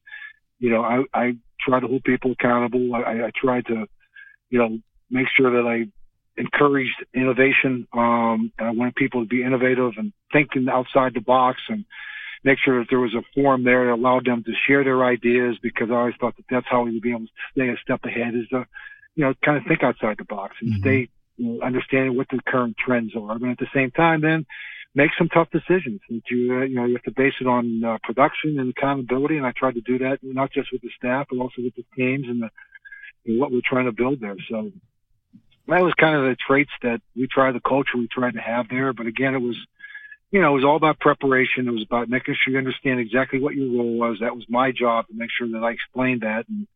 you 0.59 0.69
know, 0.69 0.81
I, 0.81 1.03
I 1.13 1.31
try 1.59 1.79
to 1.79 1.87
hold 1.87 2.03
people 2.03 2.31
accountable. 2.31 2.95
I, 2.95 3.25
I 3.25 3.31
try 3.39 3.61
to, 3.61 3.85
you 4.49 4.59
know, 4.59 4.79
make 5.09 5.27
sure 5.35 5.51
that 5.51 5.67
I 5.67 5.91
encouraged 6.39 7.05
innovation. 7.13 7.87
Um, 7.93 8.51
I 8.59 8.71
wanted 8.71 8.95
people 8.95 9.23
to 9.23 9.27
be 9.27 9.43
innovative 9.43 9.93
and 9.97 10.13
thinking 10.31 10.67
outside 10.71 11.13
the 11.13 11.21
box 11.21 11.59
and 11.69 11.85
make 12.43 12.59
sure 12.63 12.79
that 12.79 12.87
there 12.89 12.99
was 12.99 13.15
a 13.15 13.23
forum 13.33 13.63
there 13.63 13.85
that 13.85 13.93
allowed 13.93 14.25
them 14.25 14.43
to 14.43 14.51
share 14.67 14.83
their 14.83 15.03
ideas 15.05 15.57
because 15.61 15.89
I 15.91 15.95
always 15.95 16.15
thought 16.19 16.35
that 16.37 16.45
that's 16.49 16.67
how 16.69 16.83
we 16.83 16.93
would 16.93 17.01
be 17.01 17.11
able 17.11 17.21
to 17.21 17.31
stay 17.51 17.69
a 17.69 17.75
step 17.83 18.01
ahead 18.03 18.35
is 18.35 18.47
to, 18.49 18.65
you 19.17 19.25
know, 19.25 19.33
kind 19.43 19.57
of 19.57 19.63
think 19.67 19.83
outside 19.83 20.17
the 20.17 20.23
box 20.23 20.55
and 20.61 20.73
mm-hmm. 20.73 20.81
stay, 20.81 21.09
you 21.37 21.45
know, 21.45 21.65
understanding 21.65 22.15
what 22.15 22.27
the 22.29 22.39
current 22.47 22.77
trends 22.77 23.13
are. 23.15 23.37
But 23.39 23.49
at 23.49 23.57
the 23.57 23.67
same 23.73 23.89
time, 23.91 24.21
then 24.21 24.45
make 24.93 25.09
some 25.17 25.27
tough 25.27 25.49
decisions. 25.51 26.01
That 26.07 26.21
you 26.29 26.55
uh, 26.55 26.61
you 26.65 26.75
know 26.75 26.85
you 26.85 26.93
have 26.93 27.03
to 27.03 27.11
base 27.11 27.33
it 27.41 27.47
on 27.47 27.83
uh, 27.83 27.97
production 28.03 28.59
and 28.59 28.69
accountability, 28.69 29.37
and 29.37 29.45
I 29.45 29.53
tried 29.57 29.73
to 29.73 29.81
do 29.81 29.97
that 29.99 30.19
not 30.21 30.51
just 30.51 30.71
with 30.71 30.83
the 30.83 30.91
staff 30.95 31.27
but 31.29 31.39
also 31.39 31.63
with 31.63 31.75
the 31.75 31.83
teams 31.95 32.27
and, 32.27 32.43
the, 32.43 32.49
and 33.25 33.39
what 33.39 33.51
we're 33.51 33.61
trying 33.65 33.85
to 33.85 33.91
build 33.91 34.21
there. 34.21 34.35
So 34.49 34.71
that 35.67 35.81
was 35.81 35.93
kind 35.99 36.15
of 36.15 36.23
the 36.23 36.37
traits 36.47 36.71
that 36.83 37.01
we 37.15 37.27
tried, 37.27 37.55
the 37.55 37.59
culture 37.59 37.97
we 37.97 38.07
tried 38.07 38.35
to 38.35 38.39
have 38.39 38.69
there. 38.69 38.93
But 38.93 39.07
again, 39.07 39.33
it 39.33 39.41
was 39.41 39.57
you 40.29 40.41
know, 40.41 40.51
it 40.51 40.55
was 40.55 40.65
all 40.65 40.75
about 40.75 40.99
preparation. 40.99 41.67
It 41.67 41.71
was 41.71 41.83
about 41.83 42.09
making 42.09 42.35
sure 42.35 42.51
you 42.51 42.59
understand 42.59 42.99
exactly 42.99 43.39
what 43.39 43.55
your 43.55 43.67
role 43.67 43.97
was. 43.97 44.17
That 44.21 44.35
was 44.35 44.45
my 44.47 44.71
job 44.71 45.07
to 45.07 45.13
make 45.15 45.29
sure 45.35 45.47
that 45.47 45.63
I 45.63 45.71
explained 45.71 46.21
that. 46.21 46.45
And, 46.49 46.67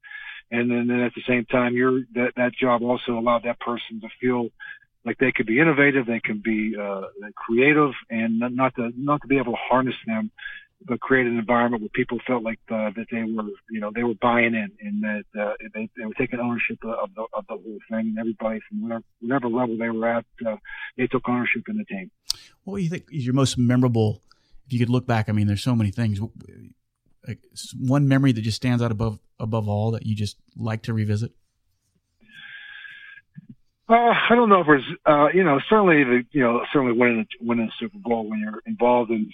and 0.52 0.70
then, 0.70 0.88
then 0.88 1.00
at 1.00 1.14
the 1.16 1.24
same 1.28 1.46
time, 1.46 1.76
your, 1.76 2.02
that, 2.14 2.34
that 2.36 2.52
job 2.54 2.84
also 2.84 3.18
allowed 3.18 3.44
that 3.46 3.60
person 3.60 4.02
to 4.02 4.08
feel 4.20 4.50
like 5.06 5.18
they 5.18 5.32
could 5.32 5.48
be 5.48 5.60
innovative, 5.60 6.06
they 6.06 6.20
can 6.20 6.42
be 6.44 6.76
uh, 6.80 7.04
creative, 7.36 7.92
and 8.10 8.40
not 8.40 8.76
to 8.76 8.92
not 8.96 9.22
to 9.22 9.28
be 9.28 9.38
able 9.38 9.54
to 9.54 9.58
harness 9.70 9.96
them, 10.06 10.30
but 10.86 11.00
create 11.00 11.26
an 11.26 11.38
environment 11.38 11.82
where 11.82 11.90
people 11.90 12.20
felt 12.28 12.44
like 12.44 12.60
uh, 12.70 12.92
that 12.96 13.06
they 13.12 13.24
were 13.24 13.50
you 13.72 13.80
know 13.80 13.92
they 13.96 14.04
were 14.04 14.14
buying 14.22 14.54
in 14.54 14.72
and 14.80 15.04
that 15.04 15.24
uh, 15.40 15.54
they, 15.74 15.90
they 15.98 16.06
were 16.06 16.14
taking 16.14 16.40
ownership 16.40 16.78
of 16.84 17.10
the 17.16 17.26
of 17.34 17.46
the 17.48 17.54
whole 17.54 17.80
thing, 17.90 18.10
and 18.10 18.20
everybody 18.20 18.60
from 18.68 18.84
whatever, 18.84 19.04
whatever 19.22 19.50
level 19.50 19.78
they 19.78 19.90
were 19.90 20.08
at, 20.08 20.26
uh, 20.46 20.56
they 20.98 21.08
took 21.08 21.28
ownership 21.28 21.64
in 21.68 21.78
the 21.78 21.86
team. 21.86 22.12
What 22.64 22.78
do 22.78 22.84
you 22.84 22.90
think 22.90 23.06
is 23.12 23.26
your 23.26 23.34
most 23.34 23.58
memorable? 23.58 24.22
If 24.68 24.74
you 24.74 24.80
could 24.80 24.90
look 24.90 25.08
back, 25.08 25.30
I 25.30 25.32
mean, 25.32 25.48
there's 25.48 25.64
so 25.64 25.76
many 25.76 25.92
things. 25.92 26.20
One 27.80 28.08
memory 28.08 28.32
that 28.32 28.42
just 28.42 28.58
stands 28.58 28.82
out 28.82 28.92
above 28.92 29.20
above 29.40 29.68
all 29.68 29.92
that 29.92 30.06
you 30.06 30.16
just 30.16 30.38
like 30.56 30.84
to 30.84 30.94
revisit. 30.94 31.32
Uh, 33.90 34.14
I 34.30 34.36
don't 34.36 34.48
know 34.48 34.62
if 34.62 34.68
it's, 34.70 35.02
uh, 35.06 35.28
you 35.34 35.44
know, 35.44 35.60
certainly 35.70 36.04
the, 36.06 36.24
you 36.32 36.42
know, 36.42 36.62
certainly 36.72 36.98
winning, 36.98 37.28
winning 37.42 37.66
the 37.66 37.72
Super 37.78 37.98
Bowl 37.98 38.30
when 38.30 38.40
you're 38.40 38.62
involved 38.66 39.12
in 39.12 39.30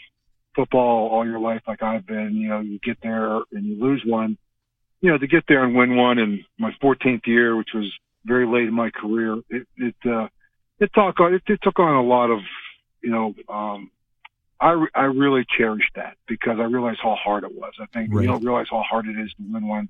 football 0.56 1.10
all 1.10 1.26
your 1.26 1.40
life, 1.40 1.62
like 1.68 1.84
I've 1.84 2.08
been, 2.08 2.34
you 2.34 2.50
know, 2.50 2.62
you 2.62 2.80
get 2.80 2.98
there 3.04 3.36
and 3.52 3.64
you 3.66 3.80
lose 3.80 4.02
one, 4.04 4.36
you 5.00 5.12
know, 5.12 5.18
to 5.20 5.28
get 5.28 5.44
there 5.48 5.64
and 5.64 5.76
win 5.76 5.96
one 5.96 6.18
in 6.18 6.44
my 6.58 6.72
14th 6.82 7.28
year, 7.28 7.56
which 7.56 7.70
was 7.76 7.86
very 8.26 8.48
late 8.48 8.68
in 8.68 8.74
my 8.74 8.90
career, 8.90 9.38
it, 9.50 9.68
it, 9.78 9.96
uh, 10.06 10.28
it 10.80 10.90
took 10.96 11.20
on, 11.20 11.36
it, 11.36 11.44
it 11.46 11.60
took 11.62 11.78
on 11.78 11.94
a 11.94 12.04
lot 12.04 12.32
of, 12.32 12.40
you 13.04 13.12
know, 13.12 13.36
um, 13.50 13.92
I, 14.60 14.86
I 14.96 15.04
really 15.04 15.46
cherished 15.58 15.92
that 15.96 16.18
because 16.28 16.58
I 16.60 16.64
realized 16.64 17.00
how 17.02 17.16
hard 17.16 17.44
it 17.44 17.54
was. 17.54 17.74
I 17.80 17.86
think 17.94 18.14
right. 18.14 18.24
you 18.24 18.28
don't 18.28 18.44
realize 18.44 18.68
how 18.70 18.84
hard 18.90 19.08
it 19.08 19.20
is 19.20 19.32
to 19.38 19.44
win 19.52 19.68
one 19.68 19.90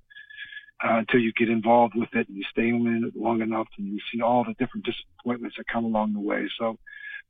uh, 0.84 0.98
until 0.98 1.20
you 1.20 1.32
get 1.34 1.50
involved 1.50 1.94
with 1.96 2.10
it 2.14 2.28
and 2.28 2.38
you 2.38 2.44
stay 2.52 2.68
in 2.70 3.04
it 3.08 3.20
long 3.20 3.42
enough 3.42 3.68
and 3.78 3.88
you 3.88 4.00
see 4.12 4.22
all 4.22 4.44
the 4.44 4.54
different 4.54 4.86
disappointments 4.86 5.56
that 5.58 5.66
come 5.72 5.86
along 5.86 6.14
the 6.14 6.20
way. 6.20 6.50
So 6.60 6.78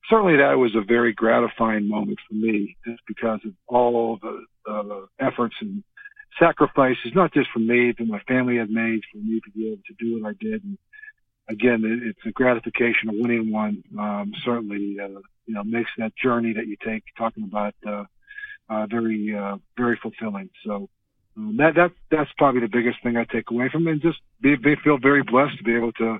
certainly 0.09 0.37
that 0.37 0.57
was 0.57 0.75
a 0.75 0.81
very 0.81 1.13
gratifying 1.13 1.87
moment 1.87 2.17
for 2.27 2.33
me 2.33 2.75
just 2.85 3.01
because 3.07 3.39
of 3.45 3.53
all 3.67 4.19
the, 4.21 4.45
uh, 4.69 5.05
efforts 5.19 5.55
and 5.61 5.83
sacrifices, 6.39 7.11
not 7.15 7.33
just 7.33 7.49
for 7.51 7.59
me, 7.59 7.93
but 7.97 8.07
my 8.07 8.19
family 8.27 8.57
had 8.57 8.69
made 8.69 9.01
for 9.11 9.17
me 9.17 9.39
to 9.43 9.51
be 9.51 9.67
able 9.67 9.81
to 9.87 9.93
do 9.97 10.21
what 10.21 10.29
I 10.29 10.33
did. 10.39 10.63
And 10.63 10.77
again, 11.49 11.83
it's 12.05 12.19
a 12.25 12.31
gratification 12.31 13.09
of 13.09 13.15
winning 13.17 13.51
one. 13.51 13.83
Um, 13.97 14.33
certainly, 14.43 14.97
uh, 15.01 15.19
you 15.45 15.53
know, 15.53 15.63
makes 15.63 15.89
that 15.97 16.13
journey 16.15 16.53
that 16.53 16.67
you 16.67 16.75
take 16.83 17.03
talking 17.17 17.43
about, 17.43 17.73
uh, 17.85 18.05
uh, 18.69 18.85
very, 18.87 19.35
uh, 19.35 19.57
very 19.77 19.97
fulfilling. 20.01 20.49
So, 20.65 20.89
um, 21.37 21.57
that, 21.57 21.75
that, 21.75 21.91
that's 22.11 22.29
probably 22.37 22.61
the 22.61 22.67
biggest 22.67 23.01
thing 23.01 23.15
I 23.15 23.23
take 23.23 23.49
away 23.51 23.69
from 23.71 23.87
it. 23.87 23.91
And 23.91 24.01
just 24.01 24.19
be, 24.41 24.55
be, 24.55 24.75
feel 24.83 24.97
very 24.97 25.23
blessed 25.23 25.57
to 25.57 25.63
be 25.63 25.75
able 25.75 25.93
to 25.93 26.19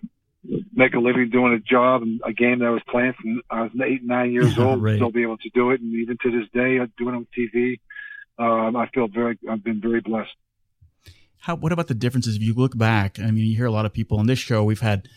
make 0.74 0.94
a 0.94 1.00
living 1.00 1.30
doing 1.30 1.54
a 1.54 1.60
job 1.60 2.04
and 2.04 2.22
a 2.24 2.32
game 2.32 2.60
that 2.60 2.66
I 2.66 2.70
was 2.70 2.84
playing 2.90 3.14
from 3.22 3.42
I 3.50 3.64
was 3.64 3.72
eight, 3.84 4.04
nine 4.04 4.32
years 4.32 4.58
old, 4.60 4.82
right. 4.82 4.96
still 4.96 5.12
be 5.12 5.24
able 5.24 5.38
to 5.38 5.50
do 5.54 5.72
it. 5.72 5.82
And 5.82 5.94
even 5.96 6.18
to 6.22 6.32
this 6.32 6.50
day, 6.54 6.78
doing 6.98 7.16
it 7.16 7.18
on 7.18 7.28
TV, 7.38 7.80
um, 8.40 8.76
I 8.76 8.88
feel 8.90 9.08
very, 9.08 9.38
I've 9.50 9.64
been 9.64 9.82
very 9.82 10.00
blessed. 10.00 10.30
How, 11.40 11.56
what 11.56 11.72
about 11.72 11.88
the 11.88 11.94
differences? 11.94 12.36
If 12.36 12.42
you 12.42 12.54
look 12.54 12.78
back, 12.78 13.20
I 13.20 13.32
mean, 13.32 13.46
you 13.46 13.56
hear 13.56 13.66
a 13.66 13.72
lot 13.72 13.86
of 13.86 13.94
people 13.94 14.20
on 14.20 14.28
this 14.28 14.40
show. 14.40 14.64
We've 14.64 14.80
had, 14.80 15.08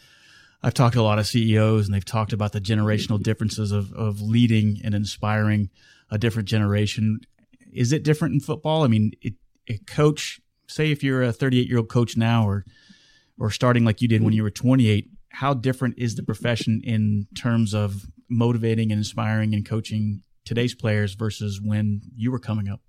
I've 0.63 0.75
talked 0.75 0.95
to 0.95 1.01
a 1.01 1.03
lot 1.03 1.19
of 1.19 1.27
CEOs, 1.27 1.87
and 1.87 1.95
they've 1.95 2.05
talked 2.05 2.33
about 2.33 2.53
the 2.53 2.61
generational 2.61 3.23
differences 3.23 3.73
of 3.73 3.93
of 3.93 4.21
leading 4.21 4.81
and 4.85 4.95
inspiring 4.95 5.71
a 6.11 6.19
different 6.19 6.49
generation. 6.49 7.21
Is 7.73 7.93
it 7.93 8.03
different 8.03 8.35
in 8.35 8.41
football? 8.41 8.85
I 8.85 8.89
mean, 8.89 9.13
it, 9.23 9.35
a 9.69 9.79
coach, 9.79 10.41
say 10.67 10.91
if 10.91 11.03
you're 11.03 11.23
a 11.23 11.33
38 11.33 11.69
year 11.69 11.79
old 11.79 11.89
coach 11.89 12.17
now, 12.17 12.47
or 12.47 12.65
or 13.39 13.51
starting 13.51 13.85
like 13.85 14.03
you 14.03 14.09
did 14.09 14.23
when 14.23 14.35
you 14.35 14.43
were 14.43 14.51
28, 14.51 15.09
how 15.31 15.55
different 15.55 15.95
is 15.97 16.15
the 16.15 16.23
profession 16.23 16.83
in 16.85 17.27
terms 17.35 17.75
of 17.75 18.07
motivating 18.29 18.93
and 18.93 18.99
inspiring 18.99 19.55
and 19.55 19.67
coaching 19.67 20.23
today's 20.45 20.75
players 20.75 21.15
versus 21.15 21.61
when 21.61 22.03
you 22.15 22.31
were 22.31 22.39
coming 22.39 22.69
up? 22.69 22.81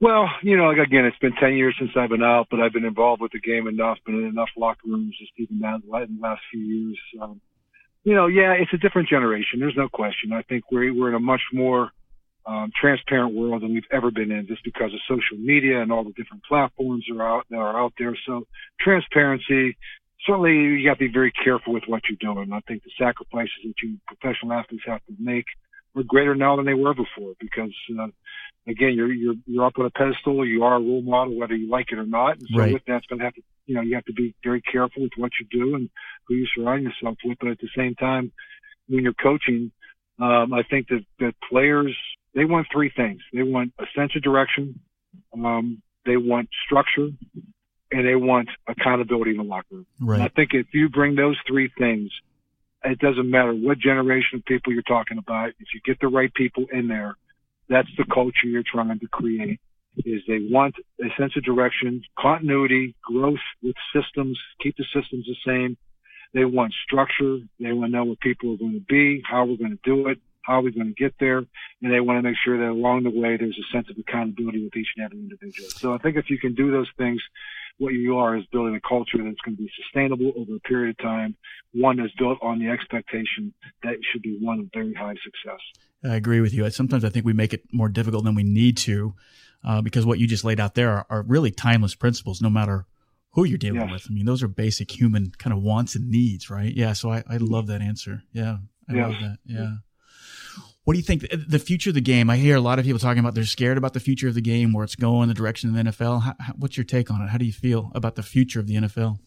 Well, 0.00 0.28
you 0.42 0.56
know, 0.56 0.70
again, 0.70 1.06
it's 1.06 1.18
been 1.18 1.34
10 1.34 1.54
years 1.54 1.74
since 1.78 1.90
I've 1.96 2.10
been 2.10 2.22
out, 2.22 2.46
but 2.50 2.60
I've 2.60 2.72
been 2.72 2.84
involved 2.84 3.20
with 3.20 3.32
the 3.32 3.40
game 3.40 3.66
enough, 3.66 3.98
been 4.06 4.14
in 4.14 4.26
enough 4.26 4.50
locker 4.56 4.86
rooms, 4.86 5.16
just 5.18 5.32
even 5.38 5.58
that 5.60 5.80
in 6.08 6.16
the 6.16 6.22
last 6.22 6.40
few 6.52 6.60
years. 6.60 6.98
Um, 7.20 7.40
you 8.04 8.14
know, 8.14 8.28
yeah, 8.28 8.52
it's 8.52 8.72
a 8.72 8.78
different 8.78 9.08
generation. 9.08 9.58
There's 9.58 9.76
no 9.76 9.88
question. 9.88 10.32
I 10.32 10.42
think 10.42 10.70
we're, 10.70 10.94
we're 10.94 11.08
in 11.08 11.14
a 11.16 11.20
much 11.20 11.42
more, 11.52 11.90
um, 12.46 12.70
transparent 12.80 13.34
world 13.34 13.62
than 13.62 13.74
we've 13.74 13.90
ever 13.92 14.10
been 14.10 14.30
in 14.30 14.46
just 14.46 14.64
because 14.64 14.94
of 14.94 15.00
social 15.08 15.36
media 15.36 15.82
and 15.82 15.92
all 15.92 16.04
the 16.04 16.12
different 16.12 16.44
platforms 16.44 17.04
are 17.12 17.22
out, 17.22 17.44
that 17.50 17.56
are 17.56 17.78
out 17.78 17.92
there. 17.98 18.16
So 18.24 18.46
transparency, 18.80 19.76
certainly 20.24 20.52
you 20.80 20.88
have 20.88 20.98
to 20.98 21.08
be 21.08 21.12
very 21.12 21.32
careful 21.32 21.74
with 21.74 21.84
what 21.86 22.02
you're 22.08 22.34
doing. 22.34 22.52
I 22.52 22.60
think 22.60 22.84
the 22.84 22.90
sacrifices 22.98 23.52
that 23.64 23.74
you 23.82 23.98
professional 24.06 24.52
athletes 24.52 24.84
have 24.86 25.04
to 25.06 25.14
make 25.18 25.44
are 25.94 26.02
greater 26.04 26.34
now 26.34 26.56
than 26.56 26.66
they 26.66 26.74
were 26.74 26.94
before 26.94 27.34
because, 27.40 27.74
uh, 28.00 28.06
again, 28.68 28.94
you're 28.94 29.12
you're 29.12 29.34
you're 29.46 29.64
up 29.64 29.78
on 29.78 29.86
a 29.86 29.90
pedestal. 29.90 30.46
You 30.46 30.64
are 30.64 30.76
a 30.76 30.80
role 30.80 31.02
model, 31.02 31.38
whether 31.38 31.54
you 31.54 31.68
like 31.68 31.86
it 31.92 31.98
or 31.98 32.06
not. 32.06 32.38
And 32.38 32.48
so 32.52 32.60
right. 32.60 32.72
with 32.72 32.84
that, 32.86 32.98
it's 32.98 33.06
going 33.06 33.18
to 33.20 33.24
have 33.24 33.34
to, 33.34 33.42
you 33.66 33.74
know, 33.74 33.80
you 33.80 33.94
have 33.94 34.04
to 34.06 34.12
be 34.12 34.34
very 34.44 34.62
careful 34.62 35.02
with 35.02 35.12
what 35.16 35.32
you 35.40 35.46
do 35.50 35.74
and 35.74 35.90
who 36.26 36.34
you 36.34 36.46
surround 36.54 36.82
yourself 36.84 37.16
with. 37.24 37.38
But 37.40 37.50
at 37.50 37.58
the 37.58 37.68
same 37.76 37.94
time, 37.94 38.32
when 38.88 39.02
you're 39.02 39.14
coaching, 39.14 39.70
um, 40.20 40.52
I 40.52 40.62
think 40.68 40.88
that 40.88 41.04
that 41.20 41.34
players 41.50 41.96
they 42.34 42.44
want 42.44 42.66
three 42.72 42.92
things. 42.94 43.20
They 43.32 43.42
want 43.42 43.72
a 43.78 43.84
sense 43.96 44.12
of 44.14 44.22
direction, 44.22 44.80
um, 45.34 45.82
they 46.06 46.16
want 46.16 46.48
structure, 46.64 47.08
and 47.90 48.06
they 48.06 48.14
want 48.14 48.48
accountability 48.68 49.32
in 49.32 49.38
the 49.38 49.42
locker 49.42 49.66
room. 49.72 49.86
Right. 50.00 50.16
And 50.16 50.24
I 50.24 50.28
think 50.28 50.50
if 50.52 50.66
you 50.72 50.88
bring 50.88 51.14
those 51.14 51.36
three 51.46 51.70
things, 51.78 52.10
it 52.84 52.98
doesn't 52.98 53.28
matter 53.28 53.52
what 53.52 53.78
generation 53.78 54.38
of 54.38 54.44
people 54.44 54.72
you're 54.72 54.82
talking 54.82 55.18
about. 55.18 55.50
If 55.58 55.68
you 55.74 55.80
get 55.84 55.98
the 56.00 56.08
right 56.08 56.32
people 56.32 56.66
in 56.72 56.86
there, 56.88 57.16
that's 57.68 57.88
the 57.96 58.04
culture 58.12 58.46
you're 58.46 58.62
trying 58.62 58.98
to 58.98 59.08
create. 59.08 59.60
Is 60.04 60.22
they 60.28 60.46
want 60.48 60.76
a 61.00 61.08
sense 61.18 61.36
of 61.36 61.42
direction, 61.42 62.02
continuity, 62.16 62.94
growth 63.02 63.38
with 63.62 63.74
systems, 63.92 64.38
keep 64.62 64.76
the 64.76 64.84
systems 64.94 65.26
the 65.26 65.36
same. 65.44 65.76
They 66.34 66.44
want 66.44 66.72
structure. 66.84 67.38
They 67.58 67.72
want 67.72 67.90
to 67.90 67.96
know 67.96 68.04
what 68.04 68.20
people 68.20 68.52
are 68.52 68.56
going 68.56 68.74
to 68.74 68.84
be, 68.88 69.22
how 69.28 69.44
we're 69.44 69.56
going 69.56 69.76
to 69.76 69.78
do 69.84 70.06
it, 70.08 70.18
how 70.48 70.60
we're 70.60 70.70
we 70.70 70.72
going 70.72 70.94
to 70.94 70.94
get 70.94 71.14
there, 71.20 71.38
and 71.38 71.92
they 71.92 72.00
want 72.00 72.18
to 72.18 72.22
make 72.22 72.36
sure 72.42 72.58
that 72.58 72.70
along 72.70 73.02
the 73.02 73.10
way 73.10 73.36
there's 73.36 73.58
a 73.58 73.76
sense 73.76 73.88
of 73.90 73.96
accountability 73.98 74.64
with 74.64 74.74
each 74.76 74.88
and 74.96 75.04
every 75.04 75.18
individual. 75.18 75.68
So 75.68 75.92
I 75.92 75.98
think 75.98 76.16
if 76.16 76.30
you 76.30 76.38
can 76.38 76.54
do 76.54 76.70
those 76.70 76.88
things, 76.96 77.20
what 77.76 77.92
you 77.92 78.16
are 78.16 78.34
is 78.36 78.44
building 78.50 78.74
a 78.74 78.80
culture 78.80 79.18
that's 79.18 79.40
going 79.44 79.56
to 79.56 79.62
be 79.62 79.70
sustainable 79.76 80.32
over 80.38 80.56
a 80.56 80.60
period 80.60 80.96
of 80.98 81.04
time, 81.04 81.36
one 81.74 81.98
that's 81.98 82.14
built 82.14 82.38
on 82.40 82.58
the 82.58 82.68
expectation 82.68 83.52
that 83.82 83.92
it 83.92 84.00
should 84.10 84.22
be 84.22 84.38
one 84.40 84.58
of 84.60 84.66
very 84.72 84.94
high 84.94 85.14
success. 85.22 85.60
I 86.04 86.14
agree 86.14 86.40
with 86.40 86.54
you. 86.54 86.68
Sometimes 86.70 87.04
I 87.04 87.08
think 87.08 87.26
we 87.26 87.32
make 87.32 87.52
it 87.52 87.64
more 87.72 87.88
difficult 87.88 88.24
than 88.24 88.34
we 88.34 88.44
need 88.44 88.76
to, 88.78 89.14
uh, 89.64 89.82
because 89.82 90.06
what 90.06 90.18
you 90.18 90.26
just 90.26 90.44
laid 90.44 90.60
out 90.60 90.74
there 90.74 90.90
are, 90.90 91.06
are, 91.10 91.22
really 91.22 91.50
timeless 91.50 91.94
principles, 91.94 92.40
no 92.40 92.48
matter 92.48 92.86
who 93.30 93.44
you're 93.44 93.58
dealing 93.58 93.80
yes. 93.80 93.90
with. 93.90 94.06
I 94.08 94.14
mean, 94.14 94.24
those 94.24 94.42
are 94.42 94.48
basic 94.48 94.90
human 94.90 95.32
kind 95.38 95.54
of 95.54 95.62
wants 95.62 95.96
and 95.96 96.08
needs, 96.10 96.50
right? 96.50 96.72
Yeah. 96.72 96.92
So 96.92 97.10
I, 97.10 97.24
I 97.28 97.38
love 97.38 97.66
that 97.66 97.82
answer. 97.82 98.22
Yeah. 98.32 98.58
I 98.88 98.92
love 98.94 99.14
that. 99.20 99.38
Yeah. 99.44 99.76
What 100.84 100.94
do 100.94 101.00
you 101.00 101.04
think 101.04 101.26
the 101.30 101.58
future 101.58 101.90
of 101.90 101.94
the 101.94 102.00
game? 102.00 102.30
I 102.30 102.38
hear 102.38 102.56
a 102.56 102.62
lot 102.62 102.78
of 102.78 102.86
people 102.86 102.98
talking 102.98 103.18
about 103.18 103.34
they're 103.34 103.44
scared 103.44 103.76
about 103.76 103.92
the 103.92 104.00
future 104.00 104.26
of 104.26 104.34
the 104.34 104.40
game, 104.40 104.72
where 104.72 104.84
it's 104.84 104.96
going, 104.96 105.28
the 105.28 105.34
direction 105.34 105.68
of 105.68 105.76
the 105.76 105.90
NFL. 105.90 106.22
How, 106.22 106.34
how, 106.40 106.54
what's 106.54 106.78
your 106.78 106.84
take 106.84 107.10
on 107.10 107.20
it? 107.20 107.28
How 107.28 107.36
do 107.36 107.44
you 107.44 107.52
feel 107.52 107.92
about 107.94 108.14
the 108.14 108.22
future 108.22 108.58
of 108.58 108.66
the 108.66 108.76
NFL? 108.76 109.18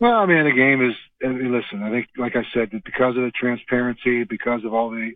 Well, 0.00 0.14
I 0.14 0.24
mean, 0.24 0.44
the 0.44 0.52
game 0.52 0.82
is. 0.88 0.94
Listen, 1.24 1.82
I 1.82 1.90
think, 1.90 2.08
like 2.18 2.36
I 2.36 2.44
said, 2.52 2.70
that 2.72 2.84
because 2.84 3.16
of 3.16 3.22
the 3.22 3.32
transparency, 3.34 4.24
because 4.24 4.64
of 4.64 4.74
all 4.74 4.90
the 4.90 5.12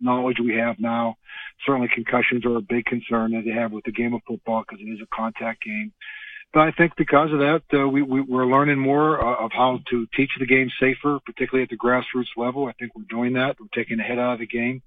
knowledge 0.00 0.38
we 0.40 0.54
have 0.56 0.78
now, 0.78 1.16
certainly 1.66 1.88
concussions 1.92 2.44
are 2.44 2.56
a 2.56 2.62
big 2.62 2.84
concern 2.84 3.32
that 3.32 3.42
they 3.44 3.52
have 3.52 3.72
with 3.72 3.84
the 3.84 3.92
game 3.92 4.14
of 4.14 4.20
football 4.26 4.62
because 4.62 4.84
it 4.84 4.90
is 4.90 5.00
a 5.00 5.16
contact 5.16 5.62
game. 5.64 5.92
But 6.52 6.68
I 6.68 6.70
think 6.72 6.92
because 6.96 7.32
of 7.32 7.38
that, 7.38 7.62
uh, 7.72 7.88
we, 7.88 8.02
we, 8.02 8.20
we're 8.20 8.46
learning 8.46 8.78
more 8.78 9.24
uh, 9.24 9.44
of 9.44 9.52
how 9.52 9.80
to 9.90 10.06
teach 10.14 10.30
the 10.38 10.46
game 10.46 10.70
safer, 10.78 11.18
particularly 11.24 11.62
at 11.62 11.70
the 11.70 11.78
grassroots 11.78 12.36
level. 12.36 12.66
I 12.66 12.72
think 12.72 12.92
we're 12.94 13.04
doing 13.08 13.32
that. 13.34 13.56
We're 13.58 13.68
taking 13.74 13.96
the 13.96 14.02
head 14.02 14.18
out 14.18 14.34
of 14.34 14.38
the 14.40 14.46
game. 14.46 14.82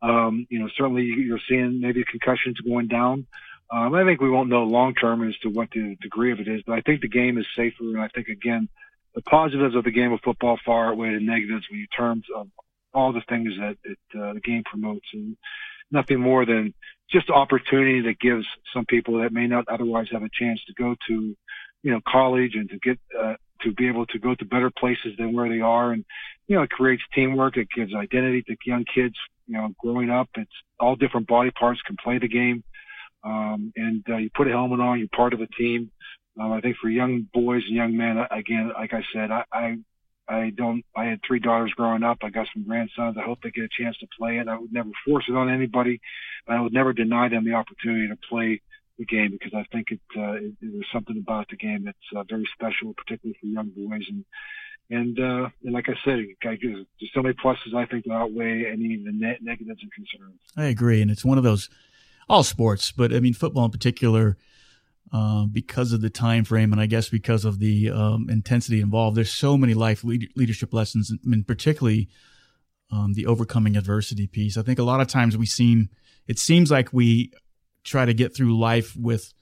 Um, 0.00 0.46
you 0.48 0.60
know, 0.60 0.68
certainly 0.76 1.02
you're 1.02 1.40
seeing 1.48 1.80
maybe 1.80 2.04
concussions 2.08 2.60
going 2.60 2.86
down. 2.86 3.26
Um, 3.70 3.94
I 3.94 4.04
think 4.04 4.20
we 4.20 4.30
won't 4.30 4.48
know 4.48 4.62
long 4.62 4.94
term 4.94 5.28
as 5.28 5.36
to 5.38 5.48
what 5.48 5.70
the 5.72 5.96
degree 6.00 6.32
of 6.32 6.38
it 6.38 6.46
is, 6.46 6.62
but 6.64 6.74
I 6.74 6.80
think 6.82 7.00
the 7.00 7.08
game 7.08 7.36
is 7.36 7.46
safer. 7.56 7.82
And 7.82 8.00
I 8.00 8.08
think, 8.08 8.28
again, 8.28 8.68
the 9.14 9.22
positives 9.22 9.74
of 9.74 9.84
the 9.84 9.90
game 9.90 10.12
of 10.12 10.20
football 10.22 10.58
far 10.64 10.90
outweigh 10.90 11.14
the 11.14 11.20
negatives 11.20 11.66
in 11.70 11.86
terms 11.96 12.24
of 12.34 12.48
all 12.94 13.12
the 13.12 13.22
things 13.28 13.52
that 13.58 13.76
it, 13.84 13.98
uh, 14.18 14.34
the 14.34 14.40
game 14.40 14.62
promotes. 14.64 15.06
And 15.12 15.36
nothing 15.90 16.20
more 16.20 16.44
than 16.44 16.74
just 17.10 17.30
opportunity 17.30 18.02
that 18.02 18.20
gives 18.20 18.46
some 18.74 18.84
people 18.86 19.20
that 19.20 19.32
may 19.32 19.46
not 19.46 19.64
otherwise 19.68 20.08
have 20.12 20.22
a 20.22 20.28
chance 20.32 20.60
to 20.66 20.74
go 20.74 20.94
to, 21.08 21.36
you 21.82 21.90
know, 21.90 22.00
college 22.06 22.54
and 22.54 22.68
to 22.70 22.78
get, 22.78 22.98
uh, 23.18 23.34
to 23.62 23.72
be 23.72 23.88
able 23.88 24.06
to 24.06 24.18
go 24.18 24.34
to 24.34 24.44
better 24.44 24.70
places 24.70 25.16
than 25.18 25.32
where 25.32 25.48
they 25.48 25.60
are. 25.60 25.92
And, 25.92 26.04
you 26.46 26.56
know, 26.56 26.62
it 26.62 26.70
creates 26.70 27.02
teamwork. 27.14 27.56
It 27.56 27.68
gives 27.74 27.94
identity 27.94 28.42
to 28.42 28.56
young 28.64 28.84
kids, 28.94 29.14
you 29.46 29.54
know, 29.54 29.70
growing 29.78 30.10
up. 30.10 30.28
It's 30.36 30.50
all 30.78 30.96
different 30.96 31.26
body 31.26 31.50
parts 31.50 31.80
can 31.82 31.96
play 32.02 32.18
the 32.18 32.28
game. 32.28 32.62
Um, 33.24 33.72
and, 33.74 34.04
uh, 34.08 34.16
you 34.18 34.30
put 34.34 34.46
a 34.46 34.50
helmet 34.50 34.80
on, 34.80 34.98
you're 34.98 35.08
part 35.08 35.32
of 35.32 35.40
a 35.40 35.48
team. 35.48 35.90
Um, 36.38 36.52
I 36.52 36.60
think 36.60 36.76
for 36.76 36.88
young 36.88 37.26
boys 37.34 37.62
and 37.66 37.74
young 37.74 37.96
men, 37.96 38.16
again, 38.30 38.72
like 38.74 38.94
I 38.94 39.02
said, 39.12 39.30
I, 39.30 39.44
I 39.52 39.76
I 40.28 40.50
don't. 40.50 40.84
I 40.94 41.06
had 41.06 41.20
three 41.26 41.40
daughters 41.40 41.72
growing 41.74 42.02
up. 42.02 42.18
I 42.22 42.28
got 42.28 42.46
some 42.52 42.64
grandsons. 42.64 43.16
I 43.18 43.22
hope 43.22 43.38
they 43.42 43.50
get 43.50 43.64
a 43.64 43.82
chance 43.82 43.96
to 43.98 44.06
play 44.18 44.36
it. 44.36 44.46
I 44.46 44.58
would 44.58 44.72
never 44.72 44.90
force 45.06 45.24
it 45.26 45.34
on 45.34 45.48
anybody, 45.48 46.00
but 46.46 46.56
I 46.56 46.60
would 46.60 46.72
never 46.72 46.92
deny 46.92 47.28
them 47.28 47.44
the 47.44 47.54
opportunity 47.54 48.08
to 48.08 48.16
play 48.28 48.60
the 48.98 49.06
game 49.06 49.30
because 49.30 49.54
I 49.54 49.64
think 49.72 49.90
it, 49.90 50.00
uh, 50.16 50.32
it 50.32 50.52
there's 50.60 50.86
something 50.92 51.16
about 51.16 51.48
the 51.48 51.56
game 51.56 51.84
that's 51.84 51.96
uh, 52.14 52.24
very 52.28 52.46
special, 52.52 52.92
particularly 52.94 53.38
for 53.40 53.46
young 53.46 53.70
boys. 53.74 54.04
And 54.10 54.24
and 54.90 55.18
uh, 55.18 55.48
and 55.64 55.72
like 55.72 55.88
I 55.88 55.94
said, 56.04 56.18
there's 56.42 56.86
so 57.14 57.22
many 57.22 57.34
pluses 57.34 57.74
I 57.74 57.86
think 57.86 58.04
that 58.04 58.12
outweigh 58.12 58.66
any 58.70 58.96
of 58.96 59.04
the 59.04 59.12
ne- 59.12 59.38
negatives 59.40 59.80
and 59.82 59.92
concerns. 59.92 60.40
I 60.58 60.64
agree, 60.64 61.00
and 61.00 61.10
it's 61.10 61.24
one 61.24 61.38
of 61.38 61.44
those 61.44 61.70
all 62.28 62.42
sports, 62.42 62.92
but 62.92 63.14
I 63.14 63.20
mean 63.20 63.32
football 63.32 63.64
in 63.64 63.70
particular 63.70 64.36
uh, 65.12 65.46
because 65.46 65.92
of 65.92 66.00
the 66.00 66.10
time 66.10 66.44
frame 66.44 66.72
and 66.72 66.80
I 66.80 66.86
guess 66.86 67.08
because 67.08 67.44
of 67.44 67.58
the 67.58 67.90
um, 67.90 68.28
intensity 68.28 68.80
involved. 68.80 69.16
There's 69.16 69.32
so 69.32 69.56
many 69.56 69.74
life 69.74 70.04
lead- 70.04 70.30
leadership 70.36 70.74
lessons, 70.74 71.10
and 71.10 71.46
particularly 71.46 72.08
um, 72.90 73.14
the 73.14 73.26
overcoming 73.26 73.76
adversity 73.76 74.26
piece. 74.26 74.56
I 74.56 74.62
think 74.62 74.78
a 74.78 74.84
lot 74.84 75.00
of 75.00 75.08
times 75.08 75.36
we 75.36 75.46
seem 75.46 75.88
it 76.26 76.38
seems 76.38 76.70
like 76.70 76.92
we 76.92 77.32
try 77.84 78.04
to 78.04 78.14
get 78.14 78.36
through 78.36 78.58
life 78.58 78.94
with 78.96 79.32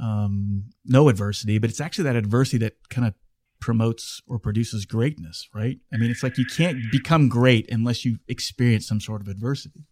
um, 0.00 0.64
no 0.84 1.08
adversity, 1.08 1.58
but 1.58 1.70
it's 1.70 1.80
actually 1.80 2.04
that 2.04 2.16
adversity 2.16 2.58
that 2.58 2.88
kind 2.88 3.06
of 3.06 3.14
promotes 3.60 4.20
or 4.26 4.38
produces 4.38 4.84
greatness, 4.84 5.48
right? 5.54 5.78
I 5.92 5.96
mean, 5.96 6.10
it's 6.10 6.22
like 6.22 6.38
you 6.38 6.44
can't 6.44 6.78
become 6.90 7.28
great 7.28 7.70
unless 7.70 8.04
you 8.04 8.18
experience 8.28 8.86
some 8.86 9.00
sort 9.00 9.20
of 9.20 9.28
adversity. 9.28 9.84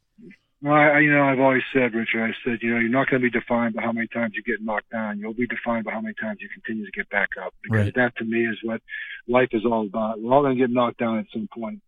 Well, 0.67 0.75
I, 0.75 0.99
you 0.99 1.13
know, 1.13 1.23
I've 1.23 1.39
always 1.39 1.63
said, 1.73 1.95
Richard, 1.95 2.25
I 2.25 2.35
said, 2.45 2.59
you 2.61 2.75
know, 2.75 2.81
you're 2.81 2.89
not 2.89 3.09
going 3.09 3.23
to 3.23 3.31
be 3.31 3.39
defined 3.39 3.77
by 3.77 3.83
how 3.83 3.93
many 3.93 4.09
times 4.09 4.33
you 4.35 4.43
get 4.43 4.61
knocked 4.61 4.91
down. 4.91 5.21
You'll 5.21 5.33
be 5.33 5.47
defined 5.47 5.85
by 5.85 5.93
how 5.93 6.01
many 6.01 6.15
times 6.21 6.39
you 6.41 6.49
continue 6.49 6.85
to 6.85 6.91
get 6.91 7.09
back 7.09 7.29
up. 7.41 7.55
Because 7.63 7.85
Right. 7.85 7.95
that, 7.95 8.17
to 8.17 8.25
me, 8.25 8.49
is 8.49 8.59
what 8.65 8.83
life 9.29 9.51
is 9.53 9.65
all 9.65 9.87
about. 9.87 10.21
We're 10.21 10.35
all 10.35 10.43
going 10.43 10.57
to 10.57 10.61
get 10.61 10.71
knocked 10.75 10.99
down 10.99 11.21
at 11.21 11.27
some 11.33 11.47
point, 11.55 11.81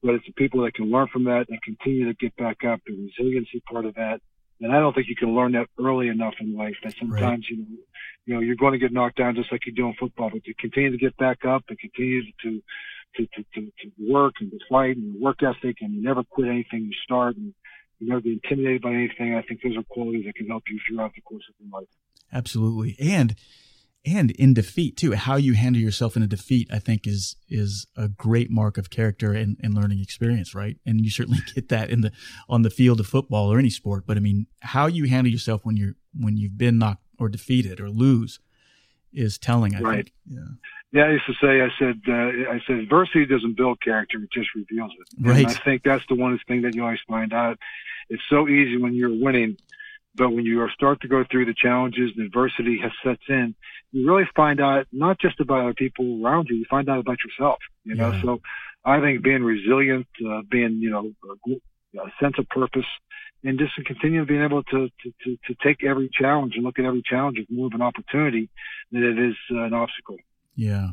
but 0.00 0.14
it's 0.14 0.26
the 0.26 0.32
people 0.34 0.62
that 0.62 0.74
can 0.74 0.92
learn 0.92 1.08
from 1.08 1.24
that 1.24 1.46
and 1.48 1.60
continue 1.62 2.06
to 2.06 2.14
get 2.14 2.36
back 2.36 2.62
up. 2.62 2.78
The 2.86 2.92
resiliency 2.92 3.64
part 3.68 3.84
of 3.84 3.94
that, 3.96 4.20
and 4.60 4.70
I 4.70 4.78
don't 4.78 4.94
think 4.94 5.08
you 5.08 5.16
can 5.16 5.34
learn 5.34 5.50
that 5.52 5.66
early 5.84 6.06
enough 6.06 6.34
in 6.38 6.56
life. 6.56 6.76
That 6.84 6.94
sometimes, 7.00 7.48
you 7.50 7.56
know, 7.56 7.66
you 8.26 8.34
know, 8.34 8.40
you're 8.42 8.54
going 8.54 8.74
to 8.74 8.78
get 8.78 8.92
knocked 8.92 9.16
down 9.16 9.34
just 9.34 9.50
like 9.50 9.66
you 9.66 9.72
do 9.72 9.88
in 9.88 9.94
football, 9.98 10.30
but 10.32 10.44
to 10.44 10.54
continue 10.54 10.92
to 10.92 10.98
get 10.98 11.16
back 11.16 11.44
up 11.44 11.64
and 11.68 11.76
continue 11.80 12.22
to 12.44 12.62
to 13.16 13.26
to, 13.26 13.44
to, 13.54 13.60
to 13.62 13.90
work 14.08 14.34
and 14.38 14.52
to 14.52 14.58
fight 14.68 14.96
and 14.96 15.14
your 15.14 15.20
work 15.20 15.42
ethic 15.42 15.78
and 15.80 15.94
you 15.94 16.00
never 16.00 16.22
quit 16.22 16.46
anything 16.46 16.84
you 16.84 16.92
start 17.02 17.34
and 17.36 17.52
you 18.00 18.08
never 18.08 18.20
be 18.20 18.32
intimidated 18.42 18.82
by 18.82 18.92
anything. 18.92 19.34
I 19.34 19.42
think 19.42 19.62
those 19.62 19.76
are 19.76 19.82
qualities 19.84 20.24
that 20.26 20.34
can 20.34 20.46
help 20.48 20.64
you 20.68 20.78
throughout 20.88 21.14
the 21.14 21.20
course 21.20 21.44
of 21.48 21.54
your 21.58 21.80
life. 21.80 21.88
Absolutely. 22.32 22.96
And 23.00 23.34
and 24.04 24.30
in 24.30 24.54
defeat 24.54 24.96
too. 24.96 25.12
How 25.12 25.36
you 25.36 25.52
handle 25.52 25.82
yourself 25.82 26.16
in 26.16 26.22
a 26.22 26.26
defeat, 26.26 26.68
I 26.72 26.78
think, 26.78 27.06
is 27.06 27.36
is 27.48 27.86
a 27.96 28.08
great 28.08 28.50
mark 28.50 28.78
of 28.78 28.88
character 28.88 29.32
and, 29.34 29.58
and 29.62 29.74
learning 29.74 30.00
experience, 30.00 30.54
right? 30.54 30.78
And 30.86 31.04
you 31.04 31.10
certainly 31.10 31.40
get 31.54 31.68
that 31.68 31.90
in 31.90 32.00
the 32.00 32.10
on 32.48 32.62
the 32.62 32.70
field 32.70 32.98
of 33.00 33.06
football 33.06 33.52
or 33.52 33.58
any 33.58 33.68
sport. 33.70 34.04
But 34.06 34.16
I 34.16 34.20
mean, 34.20 34.46
how 34.60 34.86
you 34.86 35.04
handle 35.06 35.30
yourself 35.30 35.64
when 35.64 35.76
you're 35.76 35.96
when 36.18 36.36
you've 36.38 36.56
been 36.56 36.78
knocked 36.78 37.04
or 37.18 37.28
defeated 37.28 37.78
or 37.80 37.90
lose 37.90 38.40
is 39.12 39.36
telling. 39.38 39.74
I 39.74 39.80
Right. 39.80 39.94
think. 40.06 40.12
Yeah. 40.30 40.40
Yeah, 40.92 41.04
I 41.04 41.10
used 41.12 41.26
to 41.26 41.34
say, 41.34 41.60
I 41.60 41.68
said, 41.78 42.00
uh, 42.08 42.52
I 42.52 42.60
said, 42.66 42.76
adversity 42.78 43.24
doesn't 43.24 43.56
build 43.56 43.80
character; 43.80 44.18
it 44.18 44.30
just 44.32 44.54
reveals 44.56 44.90
it. 44.98 45.26
Right. 45.26 45.38
And 45.38 45.46
I 45.46 45.52
think 45.52 45.82
that's 45.84 46.04
the 46.08 46.16
one 46.16 46.38
thing 46.48 46.62
that 46.62 46.74
you 46.74 46.82
always 46.82 46.98
find 47.08 47.32
out. 47.32 47.58
It's 48.08 48.22
so 48.28 48.48
easy 48.48 48.76
when 48.76 48.94
you're 48.94 49.14
winning, 49.14 49.56
but 50.16 50.30
when 50.30 50.44
you 50.44 50.68
start 50.70 51.00
to 51.02 51.08
go 51.08 51.24
through 51.30 51.44
the 51.44 51.54
challenges 51.54 52.10
and 52.16 52.26
adversity 52.26 52.78
has 52.82 52.90
sets 53.04 53.22
in, 53.28 53.54
you 53.92 54.08
really 54.10 54.28
find 54.34 54.60
out 54.60 54.88
not 54.92 55.20
just 55.20 55.38
about 55.38 55.60
other 55.60 55.74
people 55.74 56.24
around 56.24 56.48
you, 56.50 56.56
you 56.56 56.64
find 56.68 56.88
out 56.88 56.98
about 56.98 57.18
yourself. 57.24 57.58
You 57.84 57.94
know, 57.94 58.10
Yeah. 58.10 58.22
so 58.22 58.40
I 58.84 59.00
think 59.00 59.22
being 59.22 59.44
resilient, 59.44 60.08
uh, 60.26 60.42
being 60.50 60.78
you 60.80 60.90
know 60.90 61.12
a, 61.46 62.00
a 62.00 62.12
sense 62.20 62.34
of 62.38 62.48
purpose, 62.48 62.86
and 63.44 63.60
just 63.60 63.76
to 63.76 63.84
continue 63.84 64.24
being 64.24 64.42
able 64.42 64.64
to, 64.64 64.88
to 64.88 65.12
to 65.22 65.36
to 65.46 65.54
take 65.62 65.84
every 65.84 66.10
challenge 66.12 66.54
and 66.56 66.64
look 66.64 66.80
at 66.80 66.84
every 66.84 67.02
challenge 67.04 67.38
as 67.38 67.46
more 67.48 67.66
of 67.66 67.74
an 67.74 67.82
opportunity 67.82 68.48
than 68.90 69.04
it 69.04 69.18
is 69.18 69.36
uh, 69.52 69.62
an 69.62 69.74
obstacle. 69.74 70.16
Yeah. 70.60 70.88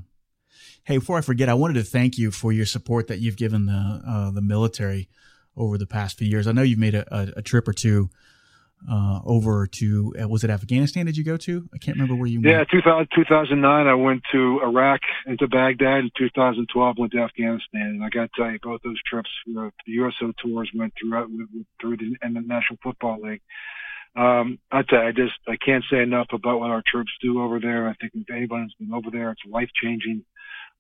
Hey, 0.86 0.98
before 0.98 1.18
I 1.18 1.22
forget, 1.22 1.50
I 1.50 1.54
wanted 1.54 1.74
to 1.74 1.84
thank 1.84 2.18
you 2.18 2.32
for 2.32 2.54
your 2.54 2.66
support 2.66 3.08
that 3.08 3.20
you've 3.20 3.36
given 3.36 3.66
the 3.66 4.02
uh, 4.08 4.32
the 4.32 4.42
military 4.42 5.10
over 5.58 5.78
the 5.78 5.86
past 5.86 6.18
few 6.18 6.28
years. 6.28 6.48
I 6.48 6.54
know 6.54 6.62
you've 6.62 6.80
made 6.80 6.96
a, 6.96 7.06
a, 7.14 7.40
a 7.40 7.42
trip 7.42 7.68
or 7.68 7.74
two 7.74 8.10
uh, 8.90 9.20
over 9.26 9.68
to 9.68 10.16
uh, 10.22 10.28
was 10.30 10.46
it 10.46 10.50
Afghanistan? 10.50 11.06
Did 11.06 11.18
you 11.18 11.26
go 11.26 11.36
to? 11.36 11.68
I 11.74 11.80
can't 11.80 11.98
remember 11.98 12.16
where 12.16 12.28
you 12.28 12.40
Yeah, 12.42 12.60
went. 12.60 12.70
2000, 12.70 13.10
2009, 13.14 13.88
I 13.88 13.94
went 13.96 14.22
to 14.32 14.62
Iraq 14.64 15.02
and 15.26 15.38
to 15.40 15.50
Baghdad. 15.50 16.00
In 16.00 16.12
2012, 16.18 16.98
went 16.98 17.12
to 17.12 17.20
Afghanistan. 17.20 18.00
And 18.00 18.04
I 18.06 18.10
got 18.10 18.32
to 18.32 18.42
tell 18.42 18.50
you, 18.50 18.60
both 18.64 18.82
those 18.84 19.02
trips, 19.04 19.30
uh, 19.50 19.70
the 19.86 19.92
USO 19.94 20.32
tours 20.42 20.72
went 20.74 20.94
through 20.98 21.48
through 21.82 21.98
the, 21.98 22.16
and 22.22 22.38
the 22.38 22.42
National 22.42 22.80
Football 22.82 23.20
League. 23.22 23.42
Um, 24.18 24.58
I 24.72 24.82
tell 24.82 25.04
you, 25.04 25.08
I 25.08 25.12
just 25.12 25.38
I 25.48 25.58
can't 25.64 25.84
say 25.92 26.02
enough 26.02 26.28
about 26.34 26.60
what 26.60 26.72
our 26.72 26.84
troops 26.92 27.12
do 27.22 27.42
over 27.42 27.60
there. 27.60 27.88
I 27.88 27.94
think 28.02 28.14
if 28.16 28.30
anybody's 28.36 28.74
been 28.80 28.92
over 28.92 29.10
there, 29.12 29.32
it's 29.32 29.42
life 29.48 29.70
changing. 29.82 30.24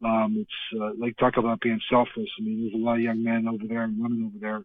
Um, 0.03 0.37
it's 0.39 0.81
uh, 0.81 0.91
like 0.99 1.15
talk 1.17 1.37
about 1.37 1.61
being 1.61 1.79
selfless. 1.89 2.29
I 2.39 2.43
mean, 2.43 2.61
there's 2.61 2.81
a 2.81 2.83
lot 2.83 2.95
of 2.95 3.01
young 3.01 3.23
men 3.23 3.47
over 3.47 3.63
there 3.67 3.83
and 3.83 4.01
women 4.01 4.25
over 4.25 4.39
there 4.39 4.63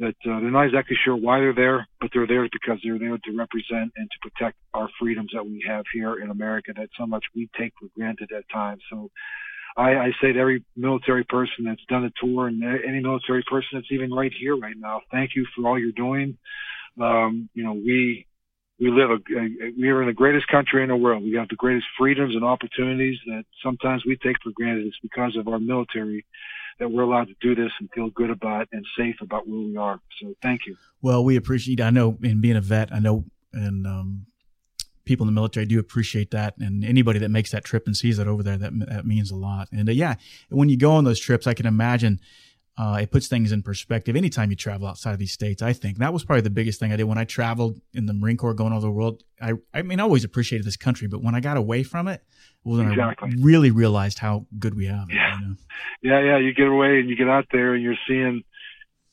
that 0.00 0.16
uh, 0.30 0.40
they're 0.40 0.50
not 0.50 0.66
exactly 0.66 0.96
sure 1.04 1.14
why 1.14 1.38
they're 1.38 1.54
there, 1.54 1.86
but 2.00 2.10
they're 2.12 2.26
there 2.26 2.48
because 2.50 2.80
they're 2.82 2.98
there 2.98 3.18
to 3.18 3.36
represent 3.36 3.92
and 3.96 4.08
to 4.10 4.30
protect 4.30 4.56
our 4.74 4.88
freedoms 4.98 5.30
that 5.34 5.44
we 5.44 5.62
have 5.68 5.84
here 5.92 6.20
in 6.22 6.30
America 6.30 6.72
that 6.74 6.88
so 6.98 7.06
much 7.06 7.24
we 7.34 7.48
take 7.58 7.72
for 7.78 7.88
granted 7.96 8.30
at 8.36 8.44
times. 8.52 8.82
So 8.90 9.10
I, 9.76 9.90
I 9.90 10.10
say 10.22 10.32
to 10.32 10.38
every 10.38 10.64
military 10.76 11.24
person 11.24 11.64
that's 11.66 11.84
done 11.88 12.04
a 12.04 12.10
tour 12.24 12.48
and 12.48 12.62
any 12.64 13.00
military 13.00 13.44
person 13.48 13.68
that's 13.74 13.92
even 13.92 14.12
right 14.12 14.32
here 14.40 14.56
right 14.56 14.76
now, 14.76 15.00
thank 15.12 15.32
you 15.36 15.46
for 15.54 15.68
all 15.68 15.78
you're 15.78 15.92
doing. 15.92 16.38
Um, 17.00 17.48
you 17.54 17.64
know, 17.64 17.72
we 17.72 18.26
we 18.78 18.90
live 18.90 19.10
a, 19.10 19.14
a 19.14 19.72
we 19.78 19.88
are 19.88 20.02
in 20.02 20.08
the 20.08 20.14
greatest 20.14 20.46
country 20.48 20.82
in 20.82 20.88
the 20.88 20.96
world. 20.96 21.22
We 21.22 21.34
have 21.34 21.48
the 21.48 21.56
greatest 21.56 21.86
freedoms 21.98 22.34
and 22.34 22.44
opportunities 22.44 23.18
that 23.26 23.44
sometimes 23.62 24.04
we 24.06 24.16
take 24.16 24.36
for 24.42 24.50
granted. 24.54 24.86
It's 24.86 24.98
because 25.02 25.36
of 25.36 25.48
our 25.48 25.58
military 25.58 26.24
that 26.78 26.90
we're 26.90 27.02
allowed 27.02 27.28
to 27.28 27.34
do 27.40 27.54
this 27.54 27.72
and 27.78 27.90
feel 27.94 28.08
good 28.10 28.30
about 28.30 28.68
and 28.72 28.84
safe 28.96 29.16
about 29.20 29.46
where 29.46 29.60
we 29.60 29.76
are. 29.76 30.00
So 30.20 30.34
thank 30.42 30.62
you. 30.66 30.76
Well, 31.02 31.22
we 31.22 31.36
appreciate. 31.36 31.80
I 31.80 31.90
know, 31.90 32.16
in 32.22 32.40
being 32.40 32.56
a 32.56 32.60
vet, 32.60 32.92
I 32.92 32.98
know, 32.98 33.24
and 33.52 33.86
um, 33.86 34.26
people 35.04 35.24
in 35.24 35.34
the 35.34 35.38
military 35.38 35.66
do 35.66 35.78
appreciate 35.78 36.30
that. 36.30 36.56
And 36.58 36.84
anybody 36.84 37.18
that 37.18 37.30
makes 37.30 37.50
that 37.50 37.64
trip 37.64 37.86
and 37.86 37.96
sees 37.96 38.16
that 38.16 38.26
over 38.26 38.42
there, 38.42 38.56
that 38.56 38.72
that 38.88 39.06
means 39.06 39.30
a 39.30 39.36
lot. 39.36 39.68
And 39.72 39.88
uh, 39.88 39.92
yeah, 39.92 40.14
when 40.48 40.68
you 40.68 40.78
go 40.78 40.92
on 40.92 41.04
those 41.04 41.20
trips, 41.20 41.46
I 41.46 41.54
can 41.54 41.66
imagine 41.66 42.20
uh, 42.80 42.96
it 43.02 43.10
puts 43.10 43.28
things 43.28 43.52
in 43.52 43.62
perspective. 43.62 44.16
Anytime 44.16 44.48
you 44.48 44.56
travel 44.56 44.86
outside 44.88 45.12
of 45.12 45.18
these 45.18 45.32
states, 45.32 45.60
I 45.60 45.74
think 45.74 45.98
that 45.98 46.12
was 46.14 46.24
probably 46.24 46.40
the 46.40 46.48
biggest 46.50 46.80
thing 46.80 46.92
I 46.92 46.96
did 46.96 47.04
when 47.04 47.18
I 47.18 47.24
traveled 47.24 47.78
in 47.92 48.06
the 48.06 48.14
Marine 48.14 48.38
Corps, 48.38 48.54
going 48.54 48.72
all 48.72 48.78
over 48.78 48.86
the 48.86 48.92
world. 48.92 49.22
I, 49.40 49.52
I 49.74 49.82
mean, 49.82 50.00
I 50.00 50.02
always 50.04 50.24
appreciated 50.24 50.66
this 50.66 50.76
country, 50.76 51.06
but 51.06 51.22
when 51.22 51.34
I 51.34 51.40
got 51.40 51.56
away 51.58 51.82
from 51.82 52.08
it, 52.08 52.22
was 52.64 52.78
when 52.78 52.92
Exactly. 52.92 53.30
I 53.30 53.44
really 53.44 53.70
realized 53.70 54.18
how 54.18 54.46
good 54.58 54.74
we 54.74 54.86
have 54.86 55.10
it. 55.10 55.14
Yeah. 55.14 55.38
You 55.40 55.46
know? 55.46 55.54
Yeah, 56.02 56.20
yeah. 56.20 56.38
You 56.38 56.54
get 56.54 56.68
away 56.68 57.00
and 57.00 57.10
you 57.10 57.16
get 57.16 57.28
out 57.28 57.46
there 57.52 57.74
and 57.74 57.82
you're 57.82 57.98
seeing, 58.08 58.44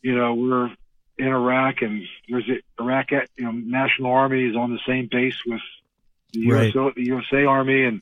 you 0.01 0.15
know, 0.15 0.33
we're 0.33 0.69
in 1.17 1.27
Iraq 1.27 1.81
and 1.81 2.03
there's 2.29 2.49
Iraq, 2.79 3.11
you 3.11 3.25
know, 3.39 3.51
National 3.51 4.11
Army 4.11 4.45
is 4.45 4.55
on 4.55 4.71
the 4.71 4.79
same 4.87 5.09
base 5.11 5.37
with 5.45 5.61
the 6.33 6.49
Right. 6.51 6.73
USA, 6.75 6.93
the 6.95 7.05
USA 7.05 7.45
Army, 7.45 7.83
and 7.85 8.01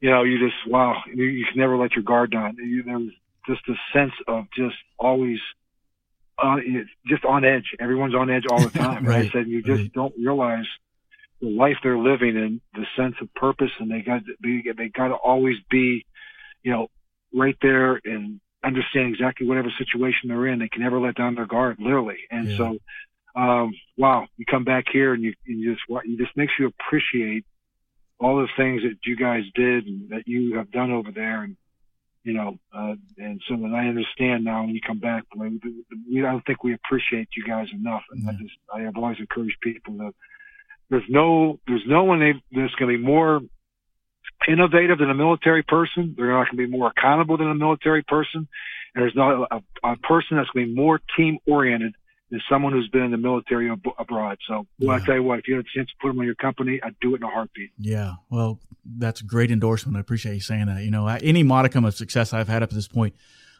you 0.00 0.10
know, 0.10 0.22
you 0.22 0.38
just 0.38 0.56
wow, 0.66 1.02
you, 1.12 1.24
you 1.24 1.44
can 1.46 1.58
never 1.58 1.76
let 1.76 1.92
your 1.96 2.04
guard 2.04 2.30
down. 2.30 2.56
You, 2.56 2.82
there's 2.84 3.10
just 3.48 3.62
a 3.68 3.74
sense 3.92 4.12
of 4.28 4.44
just 4.56 4.76
always. 4.98 5.38
Uh, 6.40 6.58
just 7.08 7.24
on 7.24 7.44
edge. 7.44 7.64
Everyone's 7.80 8.14
on 8.14 8.30
edge 8.30 8.44
all 8.48 8.60
the 8.60 8.70
time. 8.78 9.04
And 9.06 9.12
I 9.12 9.28
said, 9.32 9.48
you 9.48 9.60
just 9.60 9.80
right. 9.80 9.92
don't 9.92 10.14
realize 10.16 10.66
the 11.40 11.48
life 11.48 11.74
they're 11.82 11.98
living 11.98 12.36
and 12.36 12.60
the 12.74 12.86
sense 12.96 13.16
of 13.20 13.34
purpose, 13.34 13.72
and 13.80 13.90
they 13.90 14.02
got 14.02 14.24
to 14.24 14.32
be, 14.40 14.62
they 14.76 14.88
got 14.88 15.08
to 15.08 15.14
always 15.14 15.56
be, 15.68 16.06
you 16.62 16.70
know, 16.70 16.86
right 17.34 17.56
there 17.60 18.00
and 18.04 18.40
understand 18.64 19.12
exactly 19.12 19.48
whatever 19.48 19.68
situation 19.78 20.28
they're 20.28 20.46
in. 20.46 20.60
They 20.60 20.68
can 20.68 20.82
never 20.82 21.00
let 21.00 21.16
down 21.16 21.34
their 21.34 21.46
guard, 21.46 21.78
literally. 21.80 22.18
And 22.30 22.50
Yeah. 22.50 22.56
so, 22.56 22.78
um, 23.34 23.72
wow, 23.96 24.28
you 24.36 24.44
come 24.46 24.62
back 24.62 24.84
here 24.92 25.14
and 25.14 25.24
you, 25.24 25.34
you 25.44 25.74
just, 25.74 25.82
you 26.06 26.16
just 26.18 26.36
makes 26.36 26.52
you 26.56 26.66
appreciate 26.68 27.44
all 28.20 28.36
the 28.36 28.48
things 28.56 28.82
that 28.82 28.96
you 29.04 29.16
guys 29.16 29.42
did 29.56 29.86
and 29.88 30.10
that 30.10 30.22
you 30.26 30.56
have 30.56 30.70
done 30.70 30.92
over 30.92 31.10
there. 31.10 31.42
And, 31.42 31.56
you 32.28 32.34
know, 32.34 32.58
uh, 32.76 32.94
and 33.16 33.40
so 33.48 33.56
that 33.56 33.72
I 33.74 33.88
understand 33.88 34.44
now 34.44 34.60
when 34.60 34.74
you 34.74 34.82
come 34.86 34.98
back, 34.98 35.24
we, 35.34 35.58
we 36.06 36.26
I 36.26 36.30
don't 36.30 36.44
think 36.44 36.62
we 36.62 36.74
appreciate 36.74 37.28
you 37.34 37.42
guys 37.42 37.68
enough. 37.72 38.02
And 38.12 38.28
I 38.28 38.32
just, 38.32 38.52
I 38.70 38.80
have 38.82 38.98
always 38.98 39.16
encouraged 39.18 39.56
people 39.62 39.94
that 39.94 40.12
there's 40.90 41.08
no, 41.08 41.58
there's 41.66 41.86
no 41.86 42.04
one 42.04 42.20
that's 42.20 42.74
going 42.74 42.92
to 42.92 42.98
be 42.98 43.02
more 43.02 43.40
innovative 44.46 44.98
than 44.98 45.08
a 45.08 45.14
military 45.14 45.62
person. 45.62 46.14
They're 46.18 46.32
not 46.32 46.50
going 46.50 46.58
to 46.58 46.66
be 46.66 46.70
more 46.70 46.92
accountable 46.94 47.38
than 47.38 47.50
a 47.50 47.54
military 47.54 48.02
person. 48.02 48.46
And 48.94 49.02
there's 49.02 49.16
not 49.16 49.48
a, 49.50 49.88
a 49.88 49.96
person 49.96 50.36
that's 50.36 50.50
going 50.50 50.66
to 50.66 50.70
be 50.70 50.74
more 50.74 51.00
team 51.16 51.38
oriented 51.46 51.94
than 52.30 52.40
someone 52.50 52.72
who's 52.72 52.88
been 52.88 53.02
in 53.04 53.10
the 53.10 53.16
military 53.16 53.70
ab- 53.70 53.80
abroad. 53.98 54.38
So, 54.46 54.66
well, 54.78 54.90
I 54.90 54.98
Yeah. 54.98 55.04
tell 55.06 55.14
you 55.16 55.22
what, 55.22 55.38
if 55.38 55.48
you 55.48 55.54
had 55.56 55.64
a 55.64 55.68
chance 55.76 55.88
to 55.88 55.94
put 56.00 56.08
them 56.08 56.18
on 56.18 56.26
your 56.26 56.34
company, 56.34 56.78
I'd 56.82 56.94
do 57.00 57.14
it 57.14 57.18
in 57.18 57.22
a 57.22 57.28
heartbeat. 57.30 57.70
Yeah, 57.78 58.14
well, 58.30 58.60
that's 58.84 59.20
a 59.20 59.24
great 59.24 59.50
endorsement. 59.50 59.96
I 59.96 60.00
appreciate 60.00 60.34
you 60.34 60.40
saying 60.40 60.66
that. 60.66 60.84
You 60.84 60.90
know, 60.90 61.06
any 61.06 61.42
modicum 61.42 61.84
of 61.84 61.94
success 61.94 62.32
I've 62.34 62.48
had 62.48 62.62
up 62.62 62.68
to 62.70 62.74
this 62.74 62.88
point, 62.88 63.14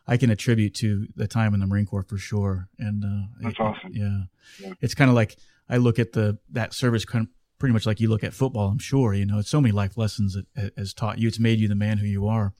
I 0.06 0.16
can 0.16 0.30
attribute 0.30 0.74
to 0.76 1.06
the 1.16 1.26
time 1.28 1.54
in 1.54 1.60
the 1.60 1.66
Marine 1.66 1.86
Corps 1.86 2.02
for 2.02 2.18
sure. 2.18 2.68
And 2.78 3.04
uh, 3.04 3.26
That's 3.40 3.54
it- 3.54 3.60
awesome. 3.60 3.90
Yeah, 3.92 4.18
Yeah. 4.60 4.72
it's 4.80 4.94
kind 4.94 5.08
of 5.10 5.14
like 5.14 5.36
I 5.68 5.76
look 5.76 5.98
at 5.98 6.12
the 6.12 6.38
that 6.50 6.72
service 6.74 7.04
kind 7.04 7.26
of 7.26 7.30
pretty 7.58 7.72
much 7.72 7.86
like 7.86 8.00
you 8.00 8.08
look 8.08 8.22
at 8.24 8.32
football. 8.32 8.68
I'm 8.68 8.78
sure 8.78 9.12
you 9.14 9.26
know 9.26 9.38
it's 9.38 9.50
so 9.50 9.60
many 9.60 9.72
life 9.72 9.96
lessons 9.98 10.36
it, 10.36 10.46
it 10.54 10.72
has 10.78 10.94
taught 10.94 11.18
you. 11.18 11.28
It's 11.28 11.38
made 11.40 11.58
you 11.58 11.68
the 11.68 11.74
man 11.74 11.98
who 11.98 12.06
you 12.06 12.26
are. 12.26 12.54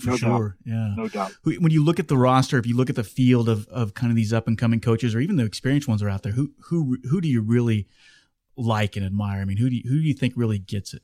For 0.00 0.10
No 0.10 0.16
doubt. 0.16 0.18
sure. 0.18 0.56
Yeah. 0.64 0.94
No 0.96 1.08
doubt. 1.08 1.32
When 1.44 1.70
you 1.72 1.84
look 1.84 1.98
at 1.98 2.08
the 2.08 2.16
roster, 2.16 2.58
if 2.58 2.66
you 2.66 2.76
look 2.76 2.88
at 2.90 2.96
the 2.96 3.04
field 3.04 3.48
of, 3.48 3.66
of 3.68 3.94
kind 3.94 4.10
of 4.10 4.16
these 4.16 4.32
up 4.32 4.46
and 4.46 4.56
coming 4.56 4.80
coaches, 4.80 5.14
or 5.14 5.20
even 5.20 5.36
the 5.36 5.44
experienced 5.44 5.88
ones 5.88 6.00
that 6.00 6.06
are 6.06 6.10
out 6.10 6.22
there, 6.22 6.32
who 6.32 6.52
who 6.68 6.98
who 7.10 7.20
do 7.20 7.28
you 7.28 7.40
really 7.42 7.88
like 8.56 8.96
and 8.96 9.04
admire? 9.04 9.40
I 9.40 9.44
mean, 9.44 9.56
who 9.56 9.68
do 9.70 9.76
you, 9.76 9.82
who 9.88 9.96
do 9.96 10.02
you 10.06 10.14
think 10.14 10.34
really 10.36 10.58
gets 10.58 10.94
it? 10.94 11.02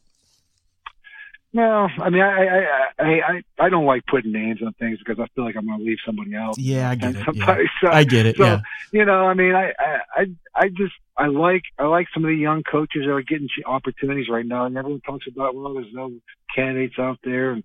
No, 1.51 1.89
I 1.99 2.11
mean, 2.11 2.21
I, 2.21 2.45
I, 2.45 2.67
I, 2.99 3.05
I, 3.09 3.43
I 3.59 3.69
don't 3.71 3.87
like 3.87 4.05
putting 4.07 4.33
names 4.33 4.61
on 4.63 4.75
things 4.75 4.99
because 4.99 5.19
I 5.19 5.27
feel 5.35 5.45
like 5.45 5.57
I'm 5.57 5.67
going 5.67 5.79
to 5.79 5.85
leave 5.85 5.97
somebody 6.05 6.37
out. 6.37 6.59
Yeah, 6.59 6.91
I 6.91 6.95
get 6.97 7.17
it. 7.17 7.27
Yeah. 7.35 7.57
so- 7.81 7.89
uh, 7.89 7.91
I 7.91 8.05
get 8.05 8.27
it. 8.27 8.37
so, 8.37 8.45
yeah. 8.45 8.61
you 8.93 9.05
know, 9.07 9.25
I 9.25 9.33
mean, 9.33 9.55
I, 9.55 9.73
I, 9.79 9.99
I, 10.15 10.27
I 10.55 10.69
just, 10.69 10.93
I 11.17 11.27
like, 11.29 11.63
I 11.79 11.87
like 11.87 12.07
some 12.13 12.23
of 12.25 12.29
the 12.29 12.37
young 12.37 12.63
coaches 12.65 13.05
that 13.07 13.11
are 13.11 13.23
getting 13.23 13.49
opportunities 13.65 14.29
right 14.29 14.45
now, 14.45 14.67
and 14.67 14.77
everyone 14.77 15.01
talks 15.01 15.25
about, 15.27 15.55
well, 15.57 15.73
there's 15.73 15.93
no 15.93 16.13
candidates 16.55 16.99
out 16.99 17.19
there, 17.25 17.53
and 17.53 17.65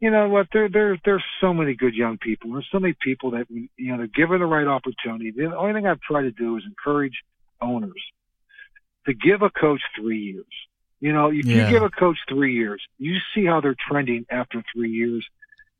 you 0.00 0.10
know 0.10 0.28
what? 0.28 0.48
There, 0.52 0.68
there, 0.68 0.98
there's 1.04 1.24
so 1.40 1.54
many 1.54 1.74
good 1.74 1.94
young 1.94 2.18
people. 2.18 2.52
There's 2.52 2.68
so 2.70 2.78
many 2.78 2.94
people 3.02 3.30
that 3.32 3.46
you 3.50 3.68
know 3.78 3.98
they're 3.98 4.06
given 4.06 4.40
the 4.40 4.46
right 4.46 4.66
opportunity. 4.66 5.30
The 5.30 5.56
only 5.56 5.72
thing 5.72 5.86
I've 5.86 6.00
tried 6.00 6.22
to 6.22 6.32
do 6.32 6.56
is 6.56 6.64
encourage 6.66 7.22
owners 7.60 8.02
to 9.06 9.14
give 9.14 9.42
a 9.42 9.50
coach 9.50 9.80
three 9.98 10.20
years. 10.20 10.44
You 11.00 11.12
know, 11.12 11.30
if 11.30 11.46
yeah. 11.46 11.66
you 11.66 11.70
give 11.70 11.82
a 11.82 11.90
coach 11.90 12.18
three 12.28 12.54
years, 12.54 12.82
you 12.98 13.16
see 13.34 13.44
how 13.46 13.60
they're 13.60 13.76
trending 13.88 14.26
after 14.30 14.62
three 14.74 14.90
years. 14.90 15.26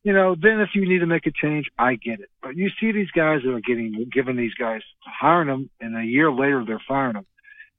You 0.03 0.13
know, 0.13 0.37
then 0.41 0.61
if 0.61 0.71
you 0.75 0.89
need 0.89 1.01
to 1.01 1.07
make 1.07 1.27
a 1.27 1.33
change, 1.33 1.67
I 1.79 1.97
get 1.97 2.21
it. 2.21 2.31
But 2.41 2.57
you 2.57 2.71
see 2.81 2.93
these 2.93 3.11
guys 3.11 3.41
that 3.45 3.53
are 3.53 3.61
getting 3.61 4.09
given 4.13 4.37
these 4.37 4.55
guys 4.55 4.83
hiring 5.01 5.49
them, 5.49 5.71
and 5.81 5.97
a 5.97 6.05
year 6.05 6.31
later 6.31 6.65
they're 6.67 6.83
firing 6.87 7.15
them. 7.15 7.27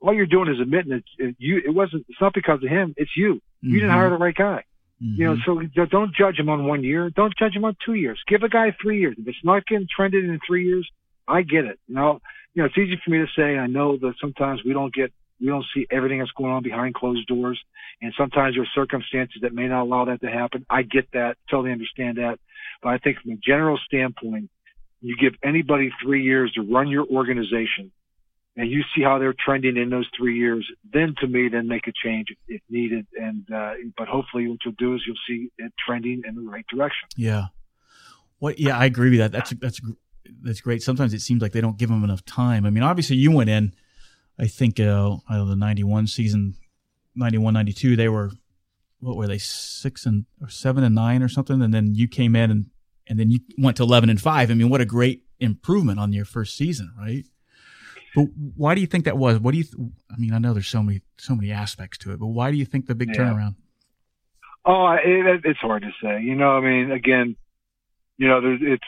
All 0.02 0.14
you're 0.14 0.26
doing 0.26 0.50
is 0.54 0.60
admitting 0.60 0.92
that 0.92 1.04
it, 1.18 1.36
you. 1.40 1.62
It 1.66 1.74
wasn't. 1.74 2.06
It's 2.10 2.22
not 2.22 2.34
because 2.34 2.62
of 2.64 2.70
him. 2.70 2.94
It's 2.98 3.16
you. 3.16 3.42
You 3.62 3.70
mm-hmm. 3.70 3.74
didn't 3.74 3.90
hire 3.92 4.10
the 4.12 4.18
right 4.18 4.36
guy. 4.36 4.64
Mm-hmm. 5.04 5.22
You 5.22 5.28
know, 5.28 5.38
so 5.46 5.86
don't 5.86 6.14
judge 6.16 6.40
him 6.40 6.50
on 6.50 6.66
one 6.66 6.84
year. 6.84 7.10
Don't 7.10 7.34
judge 7.38 7.56
him 7.56 7.66
on 7.66 7.76
two 7.86 7.94
years. 7.94 8.20
Give 8.28 8.42
a 8.44 8.50
guy 8.50 8.76
three 8.82 9.00
years. 9.00 9.16
If 9.20 9.28
it's 9.28 9.38
not 9.44 9.66
getting 9.68 9.88
trended 9.96 10.26
in 10.26 10.40
three 10.46 10.66
years, 10.66 10.90
I 11.28 11.44
get 11.44 11.66
it. 11.66 11.80
You 11.88 11.96
know, 11.96 12.20
you 12.54 12.64
know, 12.64 12.68
it's 12.68 12.78
easy 12.78 13.00
for 13.04 13.12
me 13.12 13.20
to 13.20 13.28
say. 13.36 13.58
I 13.58 13.68
know 13.68 13.98
that 13.98 14.14
sometimes 14.20 14.62
we 14.66 14.74
don't 14.74 14.94
get, 14.94 15.14
we 15.40 15.48
don't 15.48 15.66
see 15.76 15.86
everything 15.92 16.20
that's 16.20 16.32
going 16.32 16.52
on 16.52 16.64
behind 16.64 16.96
closed 16.96 17.28
doors, 17.28 17.60
and 18.02 18.12
sometimes 18.18 18.56
there 18.56 18.64
are 18.64 18.68
circumstances 18.74 19.38
that 19.44 19.54
may 19.54 19.68
not 19.68 19.84
allow 19.84 20.06
that 20.06 20.22
to 20.22 20.28
happen. 20.28 20.66
I 20.70 20.82
get 20.82 21.12
that, 21.14 21.36
totally 21.50 21.72
understand 21.72 22.18
that, 22.18 22.40
but 22.82 22.90
I 22.90 22.98
think 22.98 23.20
from 23.20 23.34
a 23.34 23.36
general 23.36 23.78
standpoint, 23.86 24.50
you 25.02 25.16
give 25.16 25.34
anybody 25.44 25.92
three 26.02 26.24
years 26.24 26.52
to 26.54 26.62
run 26.62 26.88
your 26.88 27.06
organization 27.06 27.92
and 28.58 28.72
you 28.72 28.82
see 28.96 29.04
how 29.04 29.20
they're 29.20 29.36
trending 29.38 29.78
in 29.78 29.92
those 29.92 30.08
three 30.18 30.38
years, 30.38 30.68
then 30.92 31.14
to 31.22 31.28
me, 31.28 31.48
then 31.48 31.68
make 31.68 31.88
a 31.88 31.92
change 32.04 32.30
if 32.48 32.62
needed. 32.70 33.06
And 33.16 33.48
uh, 33.54 33.74
but 33.96 34.08
hopefully, 34.08 34.48
what 34.48 34.58
you'll 34.66 34.74
do 34.78 34.96
is 34.96 35.02
you'll 35.06 35.16
see 35.28 35.50
it 35.60 35.72
trending 35.86 36.24
in 36.28 36.36
the 36.36 36.42
right 36.42 36.66
direction. 36.68 37.08
Yeah. 37.16 37.46
What? 38.40 38.60
Yeah, 38.60 38.78
I 38.78 38.86
agree 38.86 39.12
with 39.12 39.20
that. 39.20 39.32
That's 39.32 39.52
that's 39.52 39.80
that's 40.42 40.62
great. 40.62 40.82
Sometimes 40.82 41.14
it 41.14 41.22
seems 41.22 41.42
like 41.42 41.52
they 41.52 41.62
don't 41.62 41.78
give 41.78 41.90
them 41.90 42.04
enough 42.04 42.26
time. 42.26 42.66
I 42.66 42.72
mean, 42.72 42.84
obviously, 42.84 43.16
you 43.16 43.32
went 43.32 43.50
in. 43.50 43.74
I 44.40 44.48
think 44.48 44.80
uh, 44.80 45.18
I 45.30 45.36
don't 45.36 45.46
know 45.46 45.50
the 45.50 45.56
'91 45.56 46.08
season, 46.08 46.56
91, 47.16 47.54
92, 47.54 47.96
they 47.96 48.10
were 48.10 48.32
what 49.00 49.16
were 49.16 49.28
they 49.28 49.38
six 49.38 50.06
and 50.06 50.26
or 50.42 50.50
seven 50.50 50.84
and 50.84 50.96
nine 50.96 51.22
or 51.22 51.30
something, 51.30 51.62
and 51.62 51.74
then 51.74 51.94
you 51.94 52.08
came 52.08 52.36
in 52.36 52.50
and 52.50 52.66
and 53.08 53.20
then 53.20 53.30
you 53.30 53.40
went 53.58 53.78
to 53.78 53.84
eleven 53.84 54.10
and 54.10 54.20
five. 54.20 54.50
I 54.50 54.56
mean, 54.56 54.70
what 54.70 54.82
a 54.82 54.86
great 54.86 55.24
improvement 55.40 56.00
on 56.00 56.12
your 56.12 56.26
first 56.26 56.58
season, 56.58 56.92
right? 56.98 57.26
But 58.18 58.30
why 58.56 58.74
do 58.74 58.82
you 58.82 58.88
think 58.88 59.06
that 59.06 59.16
was? 59.16 59.38
What 59.38 59.52
do 59.52 59.60
you? 59.60 59.64
Th- 59.64 59.76
I 60.12 60.18
mean, 60.18 60.34
I 60.34 60.40
know 60.40 60.52
there's 60.52 60.68
so 60.68 60.82
many 60.82 61.02
so 61.18 61.36
many 61.36 61.52
aspects 61.52 62.00
to 62.00 62.12
it, 62.14 62.20
but 62.20 62.26
why 62.26 62.50
do 62.50 62.58
you 62.58 62.66
think 62.66 62.88
the 62.88 62.96
big 62.96 63.10
yeah. 63.10 63.22
turnaround? 63.22 63.56
Oh, 64.66 64.88
it, 64.94 65.42
it's 65.46 65.60
hard 65.60 65.84
to 65.84 65.92
say. 66.02 66.24
You 66.24 66.34
know, 66.34 66.58
I 66.58 66.62
mean, 66.62 66.90
again, 66.92 67.36
you 68.18 68.28
know, 68.28 68.42
there's, 68.42 68.60
it's 68.64 68.84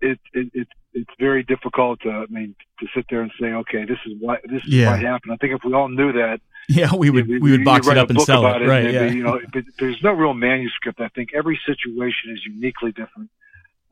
it, 0.00 0.18
it, 0.34 0.50
it 0.54 0.68
it's 0.92 1.10
very 1.20 1.44
difficult 1.44 2.00
to 2.00 2.10
I 2.10 2.26
mean 2.30 2.56
to 2.80 2.86
sit 2.96 3.06
there 3.08 3.22
and 3.22 3.30
say, 3.40 3.46
okay, 3.46 3.84
this 3.84 3.98
is 4.04 4.14
what 4.18 4.40
this 4.42 4.60
is 4.64 4.74
yeah. 4.74 4.90
what 4.90 5.02
happened. 5.02 5.34
I 5.34 5.36
think 5.36 5.54
if 5.54 5.60
we 5.64 5.72
all 5.72 5.88
knew 5.88 6.10
that, 6.14 6.40
yeah, 6.68 6.92
we 6.92 7.10
would 7.10 7.28
we, 7.28 7.38
we 7.38 7.52
would 7.52 7.64
box 7.64 7.86
it 7.86 7.96
up 7.96 8.10
and 8.10 8.20
sell 8.22 8.44
it, 8.44 8.62
it 8.62 8.66
right? 8.66 8.90
yeah. 8.90 9.04
you 9.04 9.22
know, 9.22 9.40
but 9.52 9.62
there's 9.78 10.02
no 10.02 10.10
real 10.10 10.34
manuscript. 10.34 11.00
I 11.00 11.10
think 11.10 11.28
every 11.32 11.60
situation 11.64 12.32
is 12.32 12.40
uniquely 12.44 12.90
different, 12.90 13.30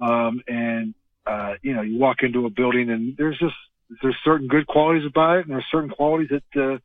um, 0.01 0.43
and 0.49 0.93
uh, 1.25 1.55
you 1.63 1.73
know, 1.73 1.83
you 1.83 2.01
walk 2.01 2.25
into 2.25 2.47
a 2.47 2.51
building 2.51 2.91
and 2.91 3.17
there's 3.17 3.39
just 3.39 3.55
there's 4.03 4.17
certain 4.25 4.49
good 4.49 4.67
qualities 4.67 5.07
about 5.07 5.39
it, 5.39 5.47
and 5.47 5.55
there's 5.55 5.67
certain 5.71 5.91
qualities 5.91 6.31
that 6.31 6.61
uh, 6.61 6.79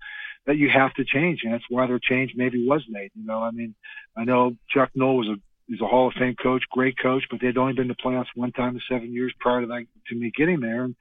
that 0.48 0.58
you 0.58 0.70
have 0.70 0.94
to 0.96 1.06
change, 1.06 1.42
and 1.44 1.54
that's 1.54 1.64
why 1.70 1.88
their 1.88 2.00
change 2.00 2.34
maybe 2.36 2.66
was 2.68 2.84
made. 2.90 3.12
You 3.16 3.26
know, 3.26 3.40
I 3.40 3.52
mean, 3.52 3.76
I 4.18 4.24
know 4.24 4.56
Chuck 4.70 4.90
Noll 4.96 5.18
was 5.18 5.28
a 5.28 5.36
he's 5.68 5.82
a 5.82 5.88
Hall 5.88 6.08
of 6.08 6.14
Fame 6.14 6.36
coach, 6.36 6.64
great 6.72 6.98
coach, 6.98 7.24
but 7.30 7.40
they'd 7.40 7.58
only 7.58 7.74
been 7.74 7.88
to 7.88 7.96
playoffs 7.96 8.26
one 8.36 8.52
time 8.52 8.76
in 8.76 8.82
seven 8.90 9.14
years 9.14 9.34
prior 9.40 9.62
to 9.62 9.68
that 9.68 9.86
to 10.08 10.16
me 10.16 10.32
getting 10.36 10.60
there. 10.60 10.84
And 10.84 10.96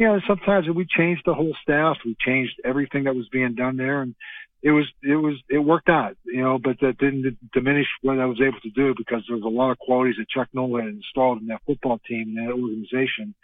you 0.00 0.06
know, 0.06 0.18
sometimes 0.26 0.66
we 0.74 0.86
changed 0.86 1.22
the 1.26 1.34
whole 1.34 1.54
staff, 1.62 1.98
we 2.06 2.16
changed 2.18 2.54
everything 2.64 3.04
that 3.04 3.14
was 3.14 3.28
being 3.30 3.54
done 3.54 3.76
there, 3.76 4.00
and 4.00 4.14
it 4.62 4.70
was 4.70 4.86
it 5.02 5.16
was 5.16 5.34
it 5.50 5.58
worked 5.58 5.90
out, 5.90 6.16
you 6.24 6.40
know, 6.40 6.58
but 6.58 6.80
that 6.80 6.96
didn't 6.96 7.36
diminish 7.52 7.86
what 8.00 8.18
I 8.18 8.24
was 8.24 8.40
able 8.40 8.60
to 8.60 8.70
do 8.70 8.94
because 8.96 9.22
there 9.28 9.36
was 9.36 9.44
a 9.44 9.48
lot 9.48 9.72
of 9.72 9.78
qualities 9.78 10.14
that 10.18 10.30
Chuck 10.30 10.48
Noll 10.54 10.78
had 10.78 10.88
installed 10.88 11.42
in 11.42 11.48
that 11.48 11.60
football 11.66 12.00
team 12.08 12.34
and 12.34 12.48
that 12.48 12.52
organization 12.54 13.34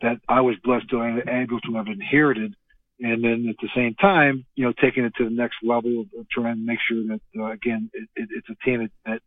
that 0.00 0.16
I 0.26 0.40
was 0.40 0.56
blessed 0.64 0.88
to 0.90 1.00
have 1.00 1.28
able 1.28 1.60
to 1.60 1.74
have 1.74 1.88
inherited. 1.88 2.54
And 3.00 3.22
then 3.22 3.46
at 3.48 3.56
the 3.60 3.68
same 3.76 3.94
time, 3.94 4.46
you 4.56 4.64
know, 4.64 4.72
taking 4.80 5.04
it 5.04 5.12
to 5.18 5.24
the 5.24 5.30
next 5.30 5.56
level 5.62 6.00
of, 6.00 6.06
of 6.18 6.28
trying 6.30 6.56
to 6.56 6.66
make 6.66 6.78
sure 6.88 7.04
that, 7.08 7.20
uh, 7.38 7.52
again, 7.52 7.90
it, 7.92 8.08
it, 8.16 8.28
it's 8.34 8.48
a 8.48 8.64
team 8.64 8.80
that, 8.80 8.90
that 9.04 9.22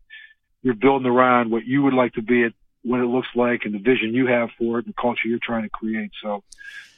you're 0.63 0.73
building 0.73 1.07
around 1.07 1.51
what 1.51 1.65
you 1.65 1.83
would 1.83 1.93
like 1.93 2.13
to 2.13 2.21
be 2.21 2.43
at 2.43 2.53
what 2.83 2.99
it 2.99 3.05
looks 3.05 3.27
like 3.35 3.61
and 3.65 3.73
the 3.73 3.79
vision 3.79 4.13
you 4.13 4.27
have 4.27 4.49
for 4.57 4.79
it 4.79 4.85
and 4.85 4.93
the 4.93 5.01
culture 5.01 5.27
you're 5.27 5.39
trying 5.41 5.63
to 5.63 5.69
create. 5.69 6.11
So 6.21 6.43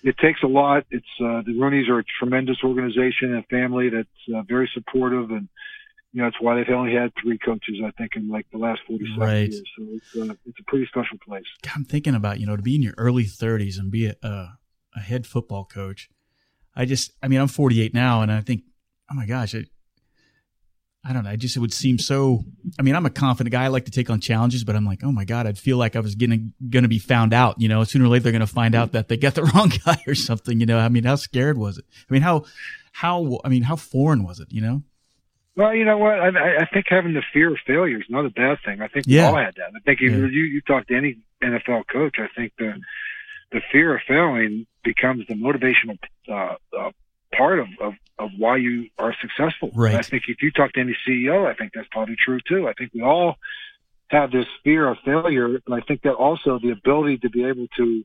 it 0.03 0.17
takes 0.17 0.41
a 0.43 0.47
lot. 0.47 0.85
It's, 0.91 1.05
uh, 1.19 1.41
the 1.45 1.53
Rooneys 1.55 1.89
are 1.89 1.99
a 1.99 2.03
tremendous 2.19 2.57
organization 2.63 3.33
and 3.33 3.45
family 3.47 3.89
that's 3.89 4.35
uh, 4.35 4.43
very 4.43 4.69
supportive 4.73 5.31
and, 5.31 5.49
you 6.13 6.21
know, 6.21 6.27
it's 6.27 6.39
why 6.39 6.55
they've 6.55 6.69
only 6.69 6.93
had 6.93 7.11
three 7.21 7.39
coaches, 7.39 7.77
I 7.83 7.89
think, 7.91 8.15
in 8.15 8.29
like 8.29 8.45
the 8.51 8.59
last 8.59 8.81
47 8.87 9.19
right. 9.19 9.49
years. 9.49 9.63
So 9.77 9.83
it's, 9.89 10.15
uh, 10.15 10.35
it's 10.45 10.59
a 10.59 10.63
pretty 10.67 10.85
special 10.85 11.17
place. 11.25 11.45
I'm 11.75 11.85
thinking 11.85 12.13
about, 12.13 12.39
you 12.39 12.45
know, 12.45 12.55
to 12.55 12.61
be 12.61 12.75
in 12.75 12.83
your 12.83 12.93
early 12.97 13.25
30s 13.25 13.79
and 13.79 13.91
be 13.91 14.05
a, 14.05 14.15
a, 14.21 14.59
a 14.95 14.99
head 14.99 15.25
football 15.25 15.65
coach. 15.65 16.09
I 16.75 16.85
just, 16.85 17.11
I 17.21 17.27
mean, 17.27 17.39
I'm 17.39 17.47
48 17.47 17.93
now, 17.93 18.21
and 18.21 18.31
I 18.31 18.41
think, 18.41 18.63
oh 19.11 19.15
my 19.15 19.25
gosh, 19.25 19.53
it, 19.53 19.69
I 21.05 21.11
don't 21.11 21.25
know. 21.25 21.31
I 21.31 21.35
just, 21.35 21.57
it 21.57 21.59
would 21.59 21.73
seem 21.73 21.99
so, 21.99 22.45
I 22.79 22.81
mean, 22.81 22.95
I'm 22.95 23.05
a 23.05 23.09
confident 23.09 23.51
guy. 23.51 23.65
I 23.65 23.67
like 23.67 23.85
to 23.85 23.91
take 23.91 24.09
on 24.09 24.21
challenges, 24.21 24.63
but 24.63 24.75
I'm 24.75 24.85
like, 24.85 25.03
oh 25.03 25.11
my 25.11 25.25
God, 25.25 25.47
I'd 25.47 25.57
feel 25.57 25.77
like 25.77 25.97
I 25.97 25.99
was 25.99 26.15
getting, 26.15 26.53
going 26.69 26.83
to 26.83 26.89
be 26.89 26.99
found 26.99 27.33
out, 27.33 27.59
you 27.59 27.67
know, 27.67 27.83
sooner 27.83 28.05
or 28.05 28.07
later 28.07 28.23
they're 28.23 28.31
going 28.31 28.39
to 28.39 28.47
find 28.47 28.73
out 28.73 28.93
that 28.93 29.09
they 29.09 29.17
got 29.17 29.35
the 29.35 29.43
wrong 29.55 29.71
guy 29.85 29.97
or 30.07 30.15
something, 30.15 30.59
you 30.59 30.65
know, 30.65 30.79
I 30.79 30.87
mean, 30.87 31.03
how 31.03 31.15
scared 31.15 31.57
was 31.57 31.77
it? 31.77 31.85
I 32.09 32.13
mean, 32.13 32.21
how, 32.21 32.45
how, 32.93 33.39
I 33.43 33.49
mean, 33.49 33.63
how 33.63 33.75
foreign 33.75 34.23
was 34.23 34.39
it, 34.39 34.47
you 34.51 34.61
know? 34.61 34.83
Well, 35.55 35.75
you 35.75 35.85
know 35.85 35.97
what? 35.97 36.19
I, 36.19 36.29
I 36.61 36.65
think 36.73 36.85
having 36.89 37.13
the 37.13 37.21
fear 37.31 37.51
of 37.51 37.59
failure 37.67 37.97
is 37.97 38.07
not 38.09 38.25
a 38.25 38.29
bad 38.29 38.57
thing. 38.65 38.81
I 38.81 38.87
think 38.87 39.05
yeah. 39.07 39.31
we 39.31 39.37
all 39.37 39.43
had 39.43 39.55
that. 39.55 39.71
I 39.75 39.79
think 39.85 39.99
yeah. 40.01 40.09
you 40.09 40.25
you 40.25 40.61
talk 40.61 40.87
to 40.87 40.95
any 40.95 41.17
NFL 41.43 41.83
coach, 41.91 42.15
I 42.17 42.27
think 42.35 42.53
the 42.57 42.73
the 43.51 43.61
fear 43.71 43.95
of 43.95 44.01
failing 44.07 44.65
becomes 44.83 45.27
the 45.27 45.35
motivational 45.35 45.99
uh, 46.27 46.55
uh, 46.75 46.91
part 47.37 47.59
of, 47.59 47.67
of 47.81 47.93
of 48.19 48.29
why 48.37 48.57
you 48.57 48.87
are 48.99 49.15
successful. 49.21 49.71
Right. 49.73 49.95
I 49.95 50.01
think 50.01 50.23
if 50.27 50.41
you 50.41 50.51
talk 50.51 50.73
to 50.73 50.79
any 50.79 50.95
CEO, 51.07 51.49
I 51.49 51.55
think 51.55 51.71
that's 51.73 51.87
probably 51.91 52.15
true 52.15 52.39
too. 52.47 52.67
I 52.67 52.73
think 52.73 52.91
we 52.93 53.01
all 53.01 53.35
have 54.07 54.31
this 54.31 54.45
fear 54.63 54.87
of 54.87 54.97
failure, 55.03 55.45
and 55.47 55.73
I 55.75 55.81
think 55.81 56.03
that 56.03 56.13
also 56.13 56.59
the 56.59 56.71
ability 56.71 57.17
to 57.19 57.29
be 57.29 57.43
able 57.45 57.67
to 57.77 58.03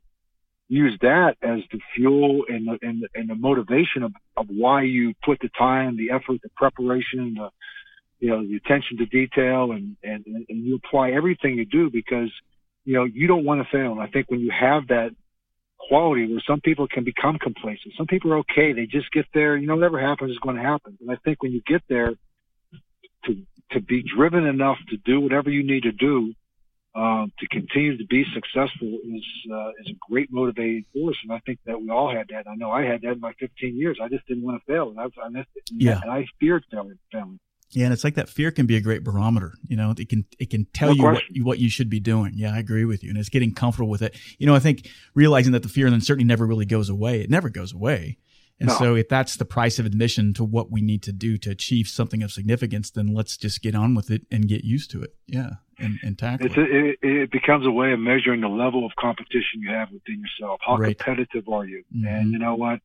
use 0.68 0.98
that 1.00 1.36
as 1.42 1.60
the 1.72 1.80
fuel 1.94 2.44
and 2.48 2.68
the, 2.68 2.78
and 2.82 3.02
the, 3.02 3.08
and 3.14 3.28
the 3.28 3.34
motivation 3.34 4.02
of, 4.02 4.12
of 4.36 4.46
why 4.48 4.82
you 4.82 5.14
put 5.24 5.38
the 5.40 5.48
time, 5.58 5.96
the 5.96 6.10
effort, 6.10 6.40
the 6.42 6.50
preparation, 6.56 7.34
the, 7.34 7.50
you 8.20 8.28
know, 8.28 8.46
the 8.46 8.56
attention 8.56 8.98
to 8.98 9.06
detail 9.06 9.72
and, 9.72 9.96
and, 10.02 10.24
and 10.26 10.66
you 10.66 10.76
apply 10.84 11.10
everything 11.10 11.54
you 11.56 11.64
do 11.64 11.90
because, 11.90 12.30
you 12.84 12.94
know, 12.94 13.04
you 13.04 13.26
don't 13.26 13.44
want 13.44 13.62
to 13.62 13.68
fail. 13.70 13.92
And 13.92 14.00
I 14.00 14.08
think 14.08 14.30
when 14.30 14.40
you 14.40 14.50
have 14.50 14.88
that 14.88 15.12
quality 15.88 16.30
where 16.30 16.42
some 16.46 16.60
people 16.60 16.86
can 16.86 17.04
become 17.04 17.38
complacent, 17.38 17.94
some 17.96 18.06
people 18.06 18.32
are 18.32 18.38
okay. 18.38 18.72
They 18.72 18.86
just 18.86 19.10
get 19.10 19.26
there, 19.34 19.56
you 19.56 19.66
know, 19.66 19.76
whatever 19.76 20.00
happens 20.00 20.30
is 20.30 20.38
going 20.38 20.56
to 20.56 20.62
happen. 20.62 20.96
And 21.00 21.10
I 21.10 21.16
think 21.24 21.42
when 21.42 21.52
you 21.52 21.62
get 21.66 21.82
there 21.88 22.12
to, 23.24 23.42
to 23.72 23.80
be 23.80 24.02
driven 24.02 24.46
enough 24.46 24.78
to 24.90 24.96
do 24.96 25.20
whatever 25.20 25.50
you 25.50 25.64
need 25.64 25.84
to 25.84 25.92
do 25.92 26.34
um, 26.94 27.32
to 27.38 27.46
continue 27.48 27.96
to 27.96 28.06
be 28.06 28.24
successful 28.34 28.88
is 28.88 29.24
uh, 29.52 29.70
is 29.80 29.90
a 29.90 29.96
great 30.10 30.32
motivating 30.32 30.84
force, 30.92 31.16
and 31.22 31.32
I 31.32 31.38
think 31.46 31.60
that 31.66 31.80
we 31.80 31.90
all 31.90 32.10
had 32.10 32.26
that. 32.30 32.48
I 32.48 32.54
know 32.56 32.72
I 32.72 32.82
had 32.82 33.02
that 33.02 33.12
in 33.12 33.20
my 33.20 33.32
15 33.38 33.76
years. 33.76 33.98
I 34.02 34.08
just 34.08 34.26
didn't 34.26 34.42
want 34.42 34.60
to 34.60 34.72
fail, 34.72 34.90
and 34.90 34.98
I, 34.98 35.04
I 35.22 35.28
missed 35.28 35.50
it. 35.54 35.70
And 35.70 35.80
yeah, 35.80 36.00
and 36.02 36.10
I 36.10 36.26
feared 36.40 36.64
failing. 36.70 36.98
failing. 37.12 37.38
Yeah, 37.70 37.84
and 37.84 37.92
it's 37.92 38.02
like 38.02 38.14
that 38.14 38.28
fear 38.28 38.50
can 38.50 38.66
be 38.66 38.76
a 38.76 38.80
great 38.80 39.04
barometer. 39.04 39.52
You 39.66 39.76
know, 39.76 39.94
it 39.96 40.08
can 40.08 40.24
it 40.38 40.50
can 40.50 40.66
tell 40.72 40.94
you 40.94 41.02
what, 41.02 41.22
you 41.30 41.44
what 41.44 41.58
you 41.58 41.68
should 41.68 41.90
be 41.90 42.00
doing. 42.00 42.32
Yeah, 42.34 42.54
I 42.54 42.58
agree 42.58 42.84
with 42.84 43.02
you, 43.04 43.10
and 43.10 43.18
it's 43.18 43.28
getting 43.28 43.52
comfortable 43.52 43.90
with 43.90 44.02
it. 44.02 44.16
You 44.38 44.46
know, 44.46 44.54
I 44.54 44.58
think 44.58 44.88
realizing 45.14 45.52
that 45.52 45.62
the 45.62 45.68
fear 45.68 45.86
and 45.86 45.94
uncertainty 45.94 46.24
never 46.24 46.46
really 46.46 46.64
goes 46.64 46.88
away. 46.88 47.20
It 47.20 47.30
never 47.30 47.50
goes 47.50 47.72
away. 47.72 48.18
And 48.60 48.68
no. 48.68 48.74
so 48.74 48.94
if 48.96 49.08
that's 49.08 49.36
the 49.36 49.44
price 49.44 49.78
of 49.78 49.86
admission 49.86 50.34
to 50.34 50.44
what 50.44 50.70
we 50.70 50.80
need 50.80 51.02
to 51.04 51.12
do 51.12 51.38
to 51.38 51.50
achieve 51.50 51.86
something 51.86 52.22
of 52.22 52.32
significance, 52.32 52.90
then 52.90 53.14
let's 53.14 53.36
just 53.36 53.62
get 53.62 53.74
on 53.74 53.94
with 53.94 54.10
it 54.10 54.22
and 54.30 54.48
get 54.48 54.64
used 54.64 54.90
to 54.92 55.02
it. 55.02 55.14
Yeah. 55.26 55.50
And, 55.78 55.98
and 56.02 56.18
tackle 56.18 56.46
it's 56.46 56.56
a, 56.56 56.62
it. 56.62 56.98
it. 57.02 57.30
becomes 57.30 57.64
a 57.64 57.70
way 57.70 57.92
of 57.92 58.00
measuring 58.00 58.40
the 58.40 58.48
level 58.48 58.84
of 58.84 58.90
competition 58.98 59.60
you 59.60 59.70
have 59.70 59.92
within 59.92 60.20
yourself. 60.20 60.60
How 60.66 60.76
right. 60.76 60.98
competitive 60.98 61.48
are 61.48 61.64
you? 61.64 61.84
Mm-hmm. 61.94 62.06
And 62.08 62.32
you 62.32 62.38
know 62.40 62.56
what? 62.56 62.80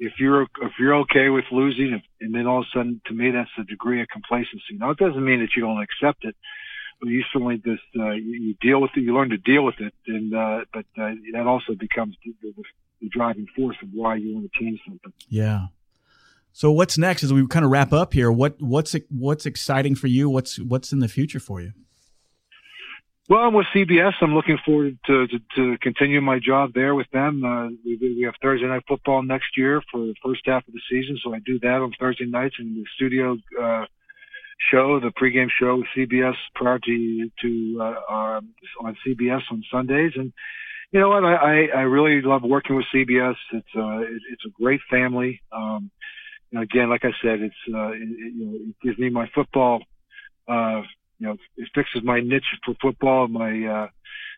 If 0.00 0.14
you're 0.18 0.42
if 0.42 0.72
you're 0.78 0.94
okay 1.02 1.28
with 1.28 1.44
losing, 1.52 2.02
and 2.20 2.34
then 2.34 2.46
all 2.46 2.60
of 2.60 2.66
a 2.74 2.78
sudden, 2.78 3.00
to 3.06 3.14
me, 3.14 3.30
that's 3.30 3.50
a 3.58 3.64
degree 3.64 4.00
of 4.00 4.08
complacency. 4.08 4.72
Now, 4.78 4.90
it 4.90 4.98
doesn't 4.98 5.24
mean 5.24 5.40
that 5.40 5.50
you 5.54 5.62
don't 5.62 5.82
accept 5.82 6.24
it, 6.24 6.34
but 7.00 7.10
you 7.10 7.22
certainly 7.32 7.58
just 7.58 7.82
uh, 7.98 8.12
you, 8.12 8.32
you 8.32 8.54
deal 8.62 8.80
with 8.80 8.92
it. 8.96 9.00
You 9.00 9.14
learn 9.14 9.28
to 9.28 9.36
deal 9.36 9.62
with 9.62 9.78
it, 9.78 9.94
and 10.06 10.34
uh, 10.34 10.64
but 10.72 10.86
uh, 10.98 11.10
that 11.34 11.46
also 11.46 11.74
becomes 11.74 12.16
the, 12.24 12.34
the, 12.42 12.52
the 13.02 13.08
driving 13.10 13.46
force 13.54 13.76
of 13.82 13.90
why 13.92 14.16
you 14.16 14.34
want 14.34 14.50
to 14.50 14.58
change 14.58 14.80
something. 14.86 15.12
Yeah. 15.28 15.66
So 16.52 16.72
what's 16.72 16.98
next 16.98 17.22
as 17.22 17.32
we 17.32 17.46
kind 17.46 17.64
of 17.64 17.70
wrap 17.70 17.92
up 17.92 18.12
here? 18.12 18.32
What 18.32 18.60
what's 18.60 18.96
what's 19.10 19.46
exciting 19.46 19.94
for 19.94 20.06
you? 20.06 20.28
What's 20.28 20.58
what's 20.58 20.92
in 20.92 21.00
the 21.00 21.08
future 21.08 21.40
for 21.40 21.60
you? 21.60 21.72
Well, 23.30 23.44
I'm 23.44 23.54
with 23.54 23.68
CBS. 23.72 24.14
I'm 24.22 24.34
looking 24.34 24.58
forward 24.66 24.98
to 25.06 25.28
to, 25.28 25.38
to 25.54 25.78
continue 25.80 26.20
my 26.20 26.40
job 26.40 26.72
there 26.74 26.96
with 26.96 27.08
them. 27.12 27.44
Uh, 27.44 27.68
we, 27.84 27.96
we 28.00 28.22
have 28.24 28.34
Thursday 28.42 28.66
night 28.66 28.82
football 28.88 29.22
next 29.22 29.56
year 29.56 29.80
for 29.92 30.00
the 30.00 30.16
first 30.20 30.40
half 30.46 30.66
of 30.66 30.74
the 30.74 30.80
season, 30.90 31.16
so 31.22 31.32
I 31.32 31.38
do 31.46 31.60
that 31.60 31.80
on 31.80 31.92
Thursday 32.00 32.26
nights 32.26 32.56
in 32.58 32.74
the 32.74 32.84
studio 32.96 33.36
uh, 33.62 33.84
show, 34.72 34.98
the 34.98 35.12
pregame 35.12 35.46
show 35.60 35.76
with 35.76 35.86
CBS 35.96 36.34
prior 36.56 36.80
to 36.80 37.30
to 37.42 37.78
uh, 37.80 38.12
uh, 38.12 38.40
on 38.80 38.96
CBS 39.06 39.42
on 39.52 39.62
Sundays. 39.70 40.14
And 40.16 40.32
you 40.90 40.98
know 40.98 41.10
what? 41.10 41.22
I, 41.22 41.34
I, 41.34 41.68
I 41.76 41.80
really 41.82 42.22
love 42.22 42.42
working 42.42 42.74
with 42.74 42.86
CBS. 42.92 43.36
It's 43.52 43.68
uh, 43.76 43.98
it, 43.98 44.22
it's 44.32 44.44
a 44.44 44.50
great 44.60 44.80
family. 44.90 45.40
Um, 45.52 45.92
again, 46.52 46.90
like 46.90 47.04
I 47.04 47.12
said, 47.22 47.42
it's 47.42 47.54
uh, 47.72 47.90
it, 47.90 48.08
you 48.34 48.44
know, 48.44 48.54
it 48.56 48.74
gives 48.82 48.98
me 48.98 49.08
my 49.08 49.30
football. 49.32 49.84
Uh, 50.48 50.82
you 51.20 51.28
know, 51.28 51.36
it 51.56 51.68
fixes 51.74 52.02
my 52.02 52.20
niche 52.20 52.44
for 52.64 52.74
football 52.80 53.24
and 53.24 53.32
my, 53.32 53.48
uh, 53.48 53.88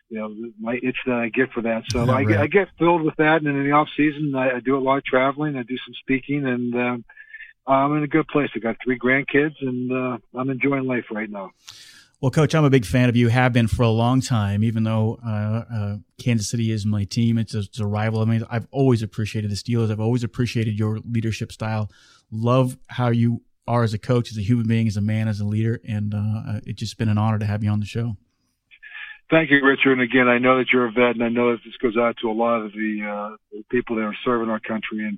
you 0.09 0.19
know, 0.19 0.35
my 0.59 0.75
itch 0.83 0.97
that 1.05 1.15
I 1.15 1.29
get 1.29 1.51
for 1.51 1.61
that. 1.61 1.83
So 1.89 2.03
yeah, 2.05 2.11
I, 2.11 2.23
right. 2.23 2.37
I 2.39 2.47
get 2.47 2.67
filled 2.77 3.03
with 3.03 3.15
that. 3.17 3.37
And 3.37 3.47
in 3.47 3.63
the 3.63 3.71
off 3.71 3.87
season, 3.95 4.33
I, 4.35 4.57
I 4.57 4.59
do 4.59 4.77
a 4.77 4.79
lot 4.79 4.97
of 4.97 5.05
traveling. 5.05 5.55
I 5.55 5.63
do 5.63 5.77
some 5.77 5.93
speaking 6.01 6.45
and, 6.45 6.75
um, 6.75 7.05
I'm 7.65 7.95
in 7.95 8.03
a 8.03 8.07
good 8.07 8.27
place. 8.27 8.49
I 8.53 8.59
got 8.59 8.75
three 8.83 8.99
grandkids 8.99 9.55
and, 9.61 9.91
uh, 9.91 10.17
I'm 10.37 10.49
enjoying 10.49 10.83
life 10.83 11.05
right 11.09 11.29
now. 11.29 11.51
Well, 12.19 12.31
Coach, 12.31 12.53
I'm 12.53 12.65
a 12.65 12.69
big 12.69 12.85
fan 12.85 13.09
of 13.09 13.15
you. 13.15 13.29
Have 13.29 13.53
been 13.53 13.67
for 13.67 13.83
a 13.83 13.89
long 13.89 14.21
time. 14.21 14.63
Even 14.63 14.83
though 14.83 15.19
uh, 15.25 15.65
uh, 15.73 15.97
Kansas 16.17 16.49
City 16.49 16.71
is 16.71 16.85
my 16.85 17.05
team, 17.05 17.37
it's 17.37 17.53
a, 17.53 17.59
it's 17.59 17.79
a, 17.79 17.85
rival. 17.85 18.21
I 18.21 18.25
mean, 18.25 18.45
I've 18.49 18.67
always 18.71 19.03
appreciated 19.03 19.51
the 19.51 19.55
Steelers. 19.55 19.91
I've 19.91 19.99
always 19.99 20.23
appreciated 20.23 20.79
your 20.79 20.99
leadership 20.99 21.51
style. 21.51 21.89
Love 22.31 22.77
how 22.87 23.09
you 23.09 23.41
are 23.67 23.83
as 23.83 23.93
a 23.93 23.99
coach, 23.99 24.31
as 24.31 24.37
a 24.37 24.41
human 24.41 24.67
being, 24.67 24.87
as 24.87 24.97
a 24.97 25.01
man, 25.01 25.27
as 25.27 25.39
a 25.39 25.45
leader, 25.45 25.79
and 25.87 26.13
uh, 26.13 26.59
it's 26.65 26.79
just 26.79 26.97
been 26.97 27.09
an 27.09 27.17
honor 27.17 27.39
to 27.39 27.45
have 27.45 27.63
you 27.63 27.69
on 27.69 27.79
the 27.79 27.85
show. 27.85 28.17
Thank 29.29 29.51
you, 29.51 29.65
Richard. 29.65 29.93
And 29.93 30.01
again, 30.01 30.27
I 30.27 30.37
know 30.37 30.57
that 30.57 30.67
you're 30.71 30.87
a 30.87 30.91
vet, 30.91 31.15
and 31.15 31.23
I 31.23 31.29
know 31.29 31.51
that 31.51 31.59
this 31.65 31.75
goes 31.81 31.97
out 31.97 32.17
to 32.21 32.29
a 32.29 32.33
lot 32.33 32.61
of 32.61 32.71
the, 32.73 33.37
uh, 33.53 33.61
people 33.71 33.95
that 33.95 34.03
are 34.03 34.15
serving 34.25 34.49
our 34.49 34.59
country. 34.59 35.07
And 35.07 35.17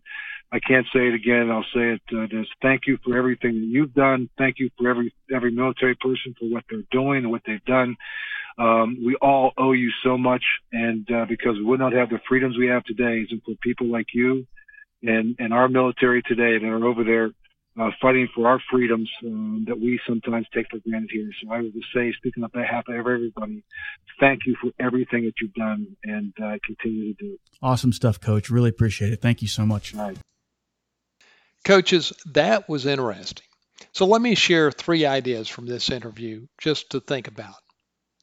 I 0.52 0.60
can't 0.60 0.86
say 0.94 1.08
it 1.08 1.16
again. 1.16 1.50
I'll 1.52 1.66
say 1.74 1.96
it. 1.96 2.02
Uh, 2.16 2.28
just 2.28 2.52
thank 2.62 2.84
you 2.88 2.98
for 3.04 3.18
everything 3.18 3.54
that 3.60 3.68
you've 3.68 3.94
done. 3.94 4.30
Thank 4.38 4.60
you 4.60 4.70
for 4.78 4.90
every 4.90 5.14
every 5.34 5.52
military 5.52 5.96
person 5.96 6.36
for 6.40 6.46
what 6.46 6.64
they're 6.70 6.84
doing 6.92 7.24
and 7.24 7.32
what 7.32 7.42
they've 7.46 7.66
done. 7.66 7.98
Um, 8.58 9.00
we 9.04 9.16
all 9.16 9.52
owe 9.58 9.74
you 9.74 9.90
so 10.04 10.18
much, 10.18 10.44
and 10.72 11.06
uh, 11.12 11.26
because 11.28 11.58
we 11.58 11.66
would 11.66 11.80
not 11.80 11.92
have 11.92 12.10
the 12.10 12.20
freedoms 12.30 12.58
we 12.58 12.68
have 12.68 12.86
today, 12.86 13.26
isn't 13.26 13.44
for 13.44 13.56
people 13.62 13.88
like 13.88 14.14
you 14.14 14.46
and 15.04 15.36
and 15.40 15.54
our 15.54 15.68
military 15.68 16.22
today 16.22 16.58
that 16.58 16.68
are 16.68 16.86
over 16.86 17.04
there 17.04 17.32
uh, 17.80 17.90
fighting 18.02 18.28
for 18.34 18.48
our 18.48 18.60
freedoms 18.72 19.10
um, 19.26 19.66
that 19.68 19.80
we 19.80 20.00
sometimes 20.08 20.48
take 20.54 20.68
for 20.70 20.80
granted 20.88 21.10
here. 21.12 21.30
So 21.44 21.52
I 21.52 21.62
would 21.62 21.74
just 21.74 21.88
say, 21.94 22.12
speaking 22.14 22.44
on 22.44 22.50
behalf 22.54 22.86
of 22.88 22.96
everybody, 22.96 23.64
thank 24.20 24.46
you 24.46 24.56
for 24.62 24.72
everything 24.80 25.26
that 25.26 25.34
you've 25.42 25.54
done 25.54 25.96
and 26.04 26.34
uh, 26.42 26.58
continue 26.66 27.14
to 27.14 27.24
do. 27.24 27.38
Awesome 27.62 27.92
stuff, 27.92 28.20
Coach. 28.20 28.50
Really 28.50 28.70
appreciate 28.70 29.12
it. 29.12 29.22
Thank 29.22 29.42
you 29.42 29.48
so 29.48 29.66
much. 29.66 29.94
Right. 29.94 30.18
Coaches, 31.66 32.14
that 32.34 32.70
was 32.70 32.86
interesting. 32.86 33.46
So 33.92 34.06
let 34.06 34.22
me 34.22 34.36
share 34.36 34.72
three 34.72 35.06
ideas 35.06 35.50
from 35.50 35.66
this 35.66 35.90
interview 35.90 36.48
just 36.62 36.92
to 36.92 37.00
think 37.00 37.28
about. 37.28 37.56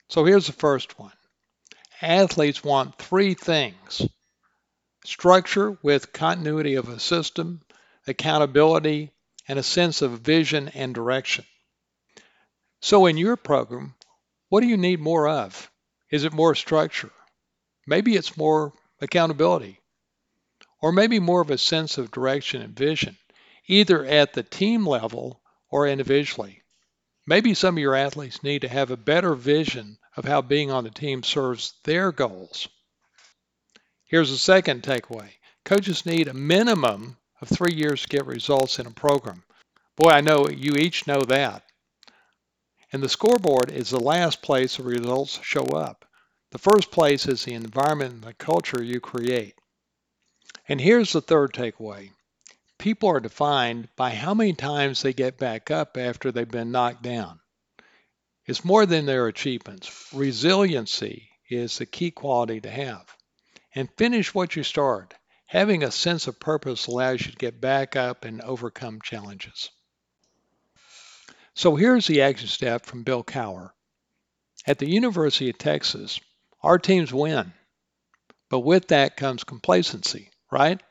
So 0.09 0.25
here's 0.25 0.47
the 0.47 0.53
first 0.53 0.99
one. 0.99 1.13
Athletes 2.01 2.65
want 2.65 2.97
three 2.97 3.35
things 3.35 4.07
structure 5.05 5.77
with 5.83 6.13
continuity 6.13 6.77
of 6.77 6.89
a 6.89 6.99
system, 7.01 7.61
accountability, 8.07 9.13
and 9.49 9.59
a 9.59 9.63
sense 9.63 10.03
of 10.03 10.21
vision 10.21 10.69
and 10.69 10.95
direction. 10.95 11.45
So, 12.81 13.07
in 13.07 13.17
your 13.17 13.37
program, 13.37 13.95
what 14.49 14.61
do 14.61 14.67
you 14.67 14.77
need 14.77 15.01
more 15.01 15.29
of? 15.29 15.71
Is 16.11 16.25
it 16.25 16.33
more 16.33 16.55
structure? 16.55 17.13
Maybe 17.87 18.17
it's 18.17 18.37
more 18.37 18.73
accountability, 19.01 19.81
or 20.81 20.93
maybe 20.93 21.19
more 21.19 21.41
of 21.41 21.51
a 21.51 21.59
sense 21.59 21.99
of 21.99 22.11
direction 22.11 22.63
and 22.63 22.77
vision, 22.77 23.17
either 23.67 24.05
at 24.05 24.33
the 24.33 24.43
team 24.43 24.87
level 24.87 25.41
or 25.71 25.87
individually. 25.89 26.63
Maybe 27.27 27.55
some 27.55 27.77
of 27.77 27.81
your 27.81 27.95
athletes 27.95 28.43
need 28.43 28.63
to 28.63 28.69
have 28.69 28.91
a 28.91 28.97
better 28.97 29.35
vision 29.35 29.99
of 30.17 30.25
how 30.25 30.43
being 30.43 30.71
on 30.71 30.85
the 30.85 30.91
team 30.91 31.23
serves 31.23 31.75
their 31.85 32.13
goals. 32.13 32.69
Here's 34.05 34.31
a 34.31 34.39
second 34.39 34.83
takeaway 34.83 35.31
coaches 35.65 36.05
need 36.05 36.29
a 36.29 36.35
minimum 36.35 37.17
of 37.43 37.49
three 37.49 37.75
years 37.75 38.03
to 38.03 38.09
get 38.09 38.25
results 38.25 38.79
in 38.79 38.87
a 38.87 38.91
program. 38.93 39.43
Boy, 39.97 40.11
I 40.11 40.21
know 40.21 40.49
you 40.49 40.77
each 40.77 41.09
know 41.09 41.21
that. 41.23 41.65
And 42.93 43.03
the 43.03 43.09
scoreboard 43.09 43.71
is 43.71 43.91
the 43.91 44.01
last 44.01 44.41
place 44.43 44.77
the 44.77 44.85
results 44.85 45.41
show 45.43 45.65
up. 45.65 46.09
The 46.53 46.59
first 46.59 46.93
place 46.93 47.27
is 47.27 47.45
the 47.45 47.55
environment 47.55 48.15
and 48.15 48.23
the 48.23 48.35
culture 48.35 48.83
you 48.83 49.01
create. 49.01 49.57
And 50.69 50.81
here's 50.81 51.13
the 51.13 51.21
third 51.21 51.53
takeaway 51.53 52.13
people 52.79 53.09
are 53.09 53.21
defined 53.21 53.89
by 53.97 54.11
how 54.11 54.35
many 54.35 54.53
times 54.53 55.03
they 55.03 55.13
get 55.13 55.39
back 55.39 55.71
up 55.71 55.97
after 55.97 56.31
they've 56.31 56.49
been 56.49 56.73
knocked 56.73 57.03
down. 57.03 57.41
It's 58.47 58.65
more 58.65 58.87
than 58.87 59.07
their 59.07 59.27
achievements. 59.27 60.13
Resiliency 60.13 61.31
is 61.49 61.79
the 61.79 61.87
key 61.87 62.11
quality 62.11 62.61
to 62.61 62.71
have. 62.71 63.17
And 63.75 63.89
finish 63.97 64.35
what 64.35 64.57
you 64.57 64.63
start. 64.63 65.15
Having 65.53 65.83
a 65.83 65.91
sense 65.91 66.29
of 66.29 66.41
purpose 66.41 66.87
allows 66.87 67.27
you 67.27 67.31
to 67.31 67.37
get 67.37 67.61
back 67.61 67.95
up 67.95 68.25
and 68.25 68.41
overcome 68.41 69.03
challenges. 69.03 69.69
So 71.53 71.77
here's 71.77 72.07
the 72.07 72.23
action 72.23 72.49
step 72.49 72.87
from 72.87 73.03
Bill 73.03 73.23
Cowher. 73.23 73.69
At 74.67 74.79
the 74.79 74.89
University 74.89 75.51
of 75.51 75.59
Texas, 75.59 76.19
our 76.63 76.79
teams 76.79 77.13
win, 77.13 77.53
but 78.49 78.61
with 78.61 78.89
that 78.89 79.19
comes 79.19 79.45
complacency, 79.45 80.31
right? 80.51 80.83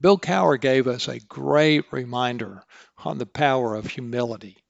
Bill 0.00 0.16
Cowher 0.16 0.58
gave 0.58 0.86
us 0.86 1.06
a 1.06 1.20
great 1.20 1.92
reminder 1.92 2.62
on 2.96 3.18
the 3.18 3.26
power 3.26 3.74
of 3.74 3.84
humility. 3.84 4.64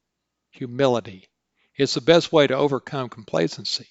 Humility. 0.50 1.28
It's 1.76 1.94
the 1.94 2.00
best 2.00 2.32
way 2.32 2.48
to 2.48 2.56
overcome 2.56 3.10
complacency. 3.10 3.86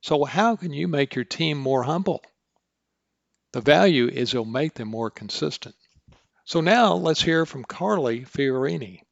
So, 0.00 0.24
how 0.24 0.56
can 0.56 0.72
you 0.72 0.88
make 0.88 1.14
your 1.14 1.24
team 1.24 1.56
more 1.56 1.84
humble? 1.84 2.24
The 3.52 3.60
value 3.60 4.06
is 4.06 4.32
it'll 4.32 4.44
make 4.44 4.74
them 4.74 4.86
more 4.88 5.10
consistent. 5.10 5.74
So 6.44 6.60
now 6.60 6.94
let's 6.94 7.22
hear 7.22 7.44
from 7.44 7.64
Carly 7.64 8.20
Fiorini. 8.20 9.02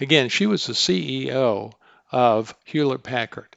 Again, 0.00 0.30
she 0.30 0.46
was 0.46 0.66
the 0.66 0.72
CEO 0.72 1.74
of 2.10 2.54
Hewlett 2.64 3.02
Packard. 3.02 3.54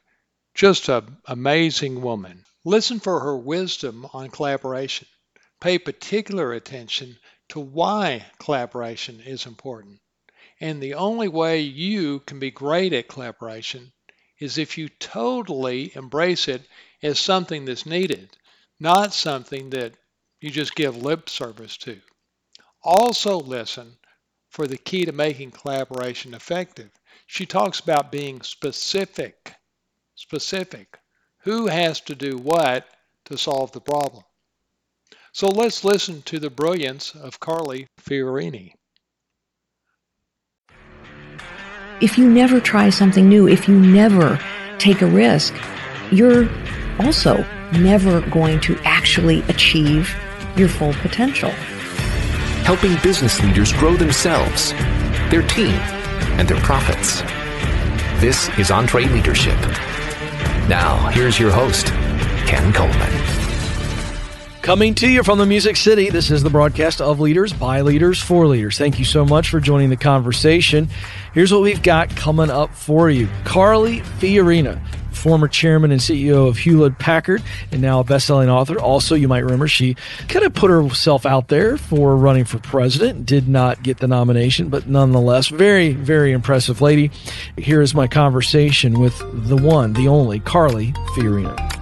Just 0.53 0.89
an 0.89 1.17
amazing 1.25 2.01
woman. 2.01 2.43
Listen 2.65 2.99
for 2.99 3.21
her 3.21 3.37
wisdom 3.37 4.05
on 4.11 4.29
collaboration. 4.29 5.07
Pay 5.61 5.79
particular 5.79 6.51
attention 6.51 7.17
to 7.49 7.61
why 7.61 8.25
collaboration 8.39 9.21
is 9.21 9.45
important. 9.45 10.01
And 10.59 10.83
the 10.83 10.95
only 10.95 11.29
way 11.29 11.61
you 11.61 12.19
can 12.19 12.39
be 12.39 12.51
great 12.51 12.91
at 12.91 13.07
collaboration 13.07 13.93
is 14.37 14.57
if 14.57 14.77
you 14.77 14.89
totally 14.89 15.95
embrace 15.95 16.49
it 16.49 16.67
as 17.01 17.19
something 17.19 17.63
that's 17.63 17.85
needed 17.85 18.35
not 18.79 19.13
something 19.13 19.69
that 19.71 19.93
you 20.41 20.51
just 20.51 20.75
give 20.75 20.97
lip 20.97 21.29
service 21.29 21.77
to. 21.77 21.99
Also, 22.83 23.39
listen 23.39 23.97
for 24.49 24.67
the 24.67 24.77
key 24.77 25.05
to 25.05 25.11
making 25.11 25.51
collaboration 25.51 26.33
effective. 26.33 26.91
She 27.27 27.45
talks 27.45 27.79
about 27.79 28.11
being 28.11 28.41
specific. 28.41 29.53
Specific. 30.15 30.99
Who 31.39 31.67
has 31.67 31.99
to 32.01 32.15
do 32.15 32.38
what 32.38 32.88
to 33.25 33.38
solve 33.38 33.71
the 33.71 33.81
problem? 33.81 34.23
So 35.33 35.47
let's 35.47 35.83
listen 35.83 36.21
to 36.23 36.39
the 36.39 36.49
brilliance 36.49 37.13
of 37.15 37.39
Carly 37.39 37.88
Fiorini. 37.99 38.73
If 42.01 42.17
you 42.17 42.29
never 42.29 42.59
try 42.59 42.89
something 42.89 43.27
new, 43.27 43.47
if 43.47 43.67
you 43.67 43.77
never 43.77 44.39
take 44.77 45.01
a 45.01 45.07
risk, 45.07 45.53
you're 46.11 46.47
also 46.99 47.45
never 47.73 48.21
going 48.30 48.60
to 48.62 48.78
actually 48.84 49.41
achieve 49.43 50.13
your 50.56 50.69
full 50.69 50.93
potential. 50.93 51.49
Helping 52.63 52.95
business 53.04 53.41
leaders 53.41 53.73
grow 53.73 53.95
themselves, 53.95 54.71
their 55.30 55.43
team, 55.43 55.75
and 56.39 56.47
their 56.47 56.60
profits. 56.62 57.21
This 58.21 58.49
is 58.58 58.69
EntreLeadership. 58.69 59.60
Now, 60.67 61.08
here's 61.10 61.39
your 61.39 61.51
host, 61.51 61.88
Ken 62.47 62.73
Coleman. 62.73 63.44
Coming 64.65 64.95
to 64.95 65.08
you 65.08 65.21
from 65.21 65.38
the 65.38 65.45
Music 65.45 65.78
City, 65.78 66.10
this 66.10 66.32
is 66.32 66.41
the 66.41 66.49
broadcast 66.49 66.99
of 66.99 67.19
Leaders 67.19 67.54
by 67.54 67.82
Leaders 67.82 68.19
for 68.19 68.47
Leaders. 68.47 68.80
Thank 68.80 68.97
you 68.97 69.06
so 69.06 69.23
much 69.23 69.49
for 69.49 69.60
joining 69.60 69.91
the 69.91 69.95
conversation. 69.95 70.89
Here's 71.36 71.54
what 71.54 71.62
we've 71.62 71.84
got 71.84 72.15
coming 72.15 72.49
up 72.49 72.73
for 72.73 73.12
you 73.12 73.30
Carly 73.43 73.99
Fiorina, 73.99 74.82
former 75.12 75.47
chairman 75.47 75.91
and 75.91 76.01
CEO 76.01 76.47
of 76.47 76.58
Hewlett 76.58 76.97
Packard, 76.97 77.43
and 77.71 77.80
now 77.80 77.99
a 77.99 78.04
best-selling 78.04 78.49
author. 78.49 78.80
Also, 78.80 79.13
you 79.13 79.28
might 79.28 79.43
remember 79.43 79.67
she 79.67 79.93
kind 80.30 80.43
of 80.43 80.56
put 80.56 80.71
herself 80.71 81.28
out 81.28 81.47
there 81.47 81.78
for 81.78 82.17
running 82.17 82.45
for 82.45 82.58
president. 82.58 83.28
Did 83.28 83.47
not 83.47 83.84
get 83.84 83.99
the 83.99 84.08
nomination, 84.08 84.69
but 84.69 84.88
nonetheless, 84.88 85.47
very, 85.49 85.93
very 85.93 86.32
impressive 86.32 86.82
lady. 86.82 87.12
Here 87.56 87.84
is 87.84 87.93
my 87.93 88.08
conversation 88.08 88.99
with 88.99 89.15
the 89.32 89.58
one, 89.58 89.93
the 89.93 90.08
only 90.08 90.39
Carly 90.39 90.93
Fiorina. 91.13 91.75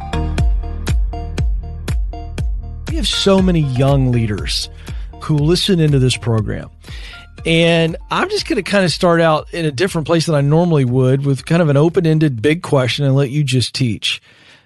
Have 3.03 3.09
so 3.09 3.41
many 3.41 3.59
young 3.59 4.13
leaders 4.13 4.69
who 5.19 5.37
listen 5.37 5.81
into 5.81 5.99
this 5.99 6.15
program. 6.15 6.69
And 7.45 7.97
I'm 8.09 8.29
just 8.29 8.47
going 8.47 8.63
to 8.63 8.63
kind 8.63 8.85
of 8.85 8.93
start 8.93 9.19
out 9.19 9.53
in 9.53 9.65
a 9.65 9.73
different 9.73 10.07
place 10.07 10.25
than 10.27 10.35
I 10.35 10.39
normally 10.39 10.85
would 10.85 11.25
with 11.25 11.45
kind 11.45 11.61
of 11.61 11.67
an 11.67 11.75
open 11.75 12.07
ended 12.07 12.41
big 12.41 12.63
question 12.63 13.03
and 13.03 13.13
let 13.13 13.29
you 13.29 13.43
just 13.43 13.75
teach. 13.75 14.21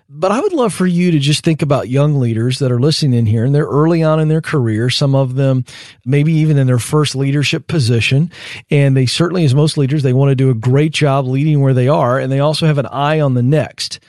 But 0.07 0.31
I 0.31 0.39
would 0.39 0.53
love 0.53 0.71
for 0.71 0.85
you 0.85 1.09
to 1.09 1.17
just 1.17 1.43
think 1.43 1.63
about 1.63 1.89
young 1.89 2.19
leaders 2.19 2.59
that 2.59 2.71
are 2.71 2.79
listening 2.79 3.17
in 3.17 3.25
here 3.25 3.43
and 3.43 3.55
they're 3.55 3.65
early 3.65 4.03
on 4.03 4.19
in 4.19 4.27
their 4.27 4.39
career. 4.39 4.91
Some 4.91 5.15
of 5.15 5.33
them 5.33 5.65
maybe 6.05 6.31
even 6.33 6.59
in 6.59 6.67
their 6.67 6.77
first 6.77 7.15
leadership 7.15 7.65
position. 7.65 8.29
And 8.69 8.95
they 8.95 9.07
certainly, 9.07 9.45
as 9.45 9.55
most 9.55 9.79
leaders, 9.79 10.03
they 10.03 10.13
want 10.13 10.29
to 10.29 10.35
do 10.35 10.51
a 10.51 10.53
great 10.53 10.91
job 10.91 11.25
leading 11.25 11.61
where 11.61 11.73
they 11.73 11.87
are. 11.87 12.19
And 12.19 12.31
they 12.31 12.39
also 12.39 12.67
have 12.67 12.77
an 12.77 12.85
eye 12.85 13.19
on 13.19 13.33
the 13.33 13.41
next. 13.41 13.99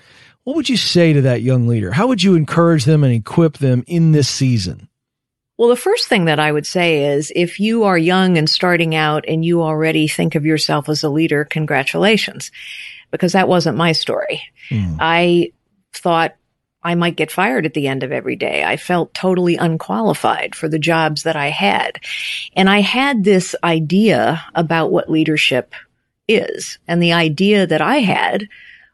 What 0.48 0.56
would 0.56 0.70
you 0.70 0.78
say 0.78 1.12
to 1.12 1.20
that 1.20 1.42
young 1.42 1.68
leader? 1.68 1.92
How 1.92 2.06
would 2.06 2.22
you 2.22 2.34
encourage 2.34 2.87
them 2.87 3.04
and 3.04 3.12
equip 3.12 3.58
them 3.58 3.84
in 3.87 4.12
this 4.12 4.30
season? 4.30 4.88
Well, 5.58 5.68
the 5.68 5.76
first 5.76 6.08
thing 6.08 6.24
that 6.24 6.40
I 6.40 6.50
would 6.50 6.64
say 6.64 7.04
is 7.04 7.30
if 7.37 7.61
you 7.61 7.84
are 7.84 7.98
young 7.98 8.38
and 8.38 8.48
starting 8.48 8.94
out 8.94 9.26
and 9.28 9.44
you 9.44 9.61
already 9.61 10.08
think 10.08 10.34
of 10.37 10.46
yourself 10.46 10.88
as 10.88 11.02
a 11.02 11.11
leader, 11.11 11.44
congratulations, 11.44 12.50
because 13.11 13.32
that 13.32 13.46
wasn't 13.46 13.76
my 13.76 13.92
story. 13.92 14.40
Mm. 14.70 14.96
I 14.98 15.52
thought 15.92 16.34
I 16.82 16.94
might 16.94 17.16
get 17.16 17.30
fired 17.30 17.66
at 17.66 17.74
the 17.74 17.87
end 17.87 18.02
of 18.02 18.11
every 18.11 18.37
day. 18.37 18.64
I 18.64 18.78
felt 18.78 19.12
totally 19.12 19.56
unqualified 19.56 20.54
for 20.54 20.66
the 20.66 20.78
jobs 20.78 21.24
that 21.24 21.37
I 21.37 21.48
had. 21.48 22.00
And 22.56 22.70
I 22.70 22.80
had 22.80 23.22
this 23.22 23.54
idea 23.62 24.42
about 24.54 24.92
what 24.92 25.11
leadership 25.11 25.74
is. 26.26 26.78
And 26.88 27.02
the 27.02 27.12
idea 27.12 27.66
that 27.66 27.82
I 27.82 27.96
had 27.96 28.48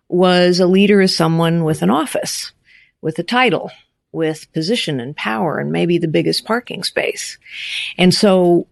was 0.09 0.61
a 0.61 0.67
leader 0.67 1.01
is 1.01 1.17
someone 1.17 1.65
with 1.65 1.83
an 1.83 1.91
office, 1.91 2.53
with 3.01 3.19
a 3.19 3.23
title, 3.23 3.71
with 4.13 4.53
position 4.53 5.01
and 5.01 5.17
power, 5.17 5.59
and 5.59 5.73
maybe 5.73 5.99
the 5.99 6.09
biggest 6.09 6.45
parking 6.45 6.85
space. 6.85 7.39
And 7.99 8.15
so 8.15 8.67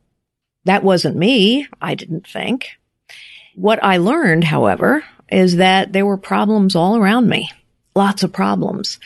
that 0.64 0.84
wasn't 0.84 1.16
me, 1.16 1.66
I 1.80 1.94
didn't 1.94 2.26
think. 2.26 2.70
What 3.54 3.82
I 3.82 3.96
learned, 3.96 4.44
however, 4.44 5.04
is 5.28 5.56
that 5.56 5.92
there 5.92 6.06
were 6.06 6.16
problems 6.16 6.76
all 6.76 6.96
around 6.96 7.28
me, 7.28 7.50
lots 7.94 8.22
of 8.22 8.32
problems 8.32 8.98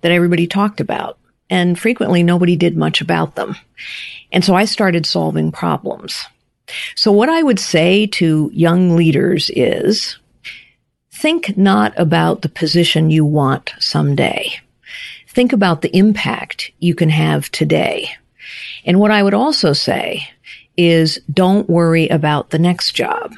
that 0.00 0.12
everybody 0.12 0.46
talked 0.46 0.80
about. 0.80 1.18
And 1.48 1.78
frequently 1.78 2.22
nobody 2.22 2.56
did 2.56 2.76
much 2.76 3.00
about 3.00 3.36
them. 3.36 3.56
And 4.32 4.44
so 4.44 4.54
I 4.54 4.64
started 4.64 5.06
solving 5.06 5.52
problems. 5.52 6.26
So 6.96 7.12
what 7.12 7.28
I 7.28 7.42
would 7.42 7.60
say 7.60 8.06
to 8.08 8.50
young 8.52 8.96
leaders 8.96 9.50
is 9.54 10.18
think 11.16 11.56
not 11.56 11.94
about 11.96 12.42
the 12.42 12.48
position 12.48 13.10
you 13.10 13.24
want 13.24 13.72
someday. 13.78 14.52
Think 15.28 15.52
about 15.52 15.80
the 15.80 15.96
impact 15.96 16.70
you 16.78 16.94
can 16.94 17.08
have 17.08 17.50
today. 17.50 18.10
And 18.84 19.00
what 19.00 19.10
I 19.10 19.22
would 19.22 19.34
also 19.34 19.72
say 19.72 20.28
is 20.76 21.18
don't 21.32 21.68
worry 21.70 22.08
about 22.08 22.50
the 22.50 22.58
next 22.58 22.92
job. 22.92 23.32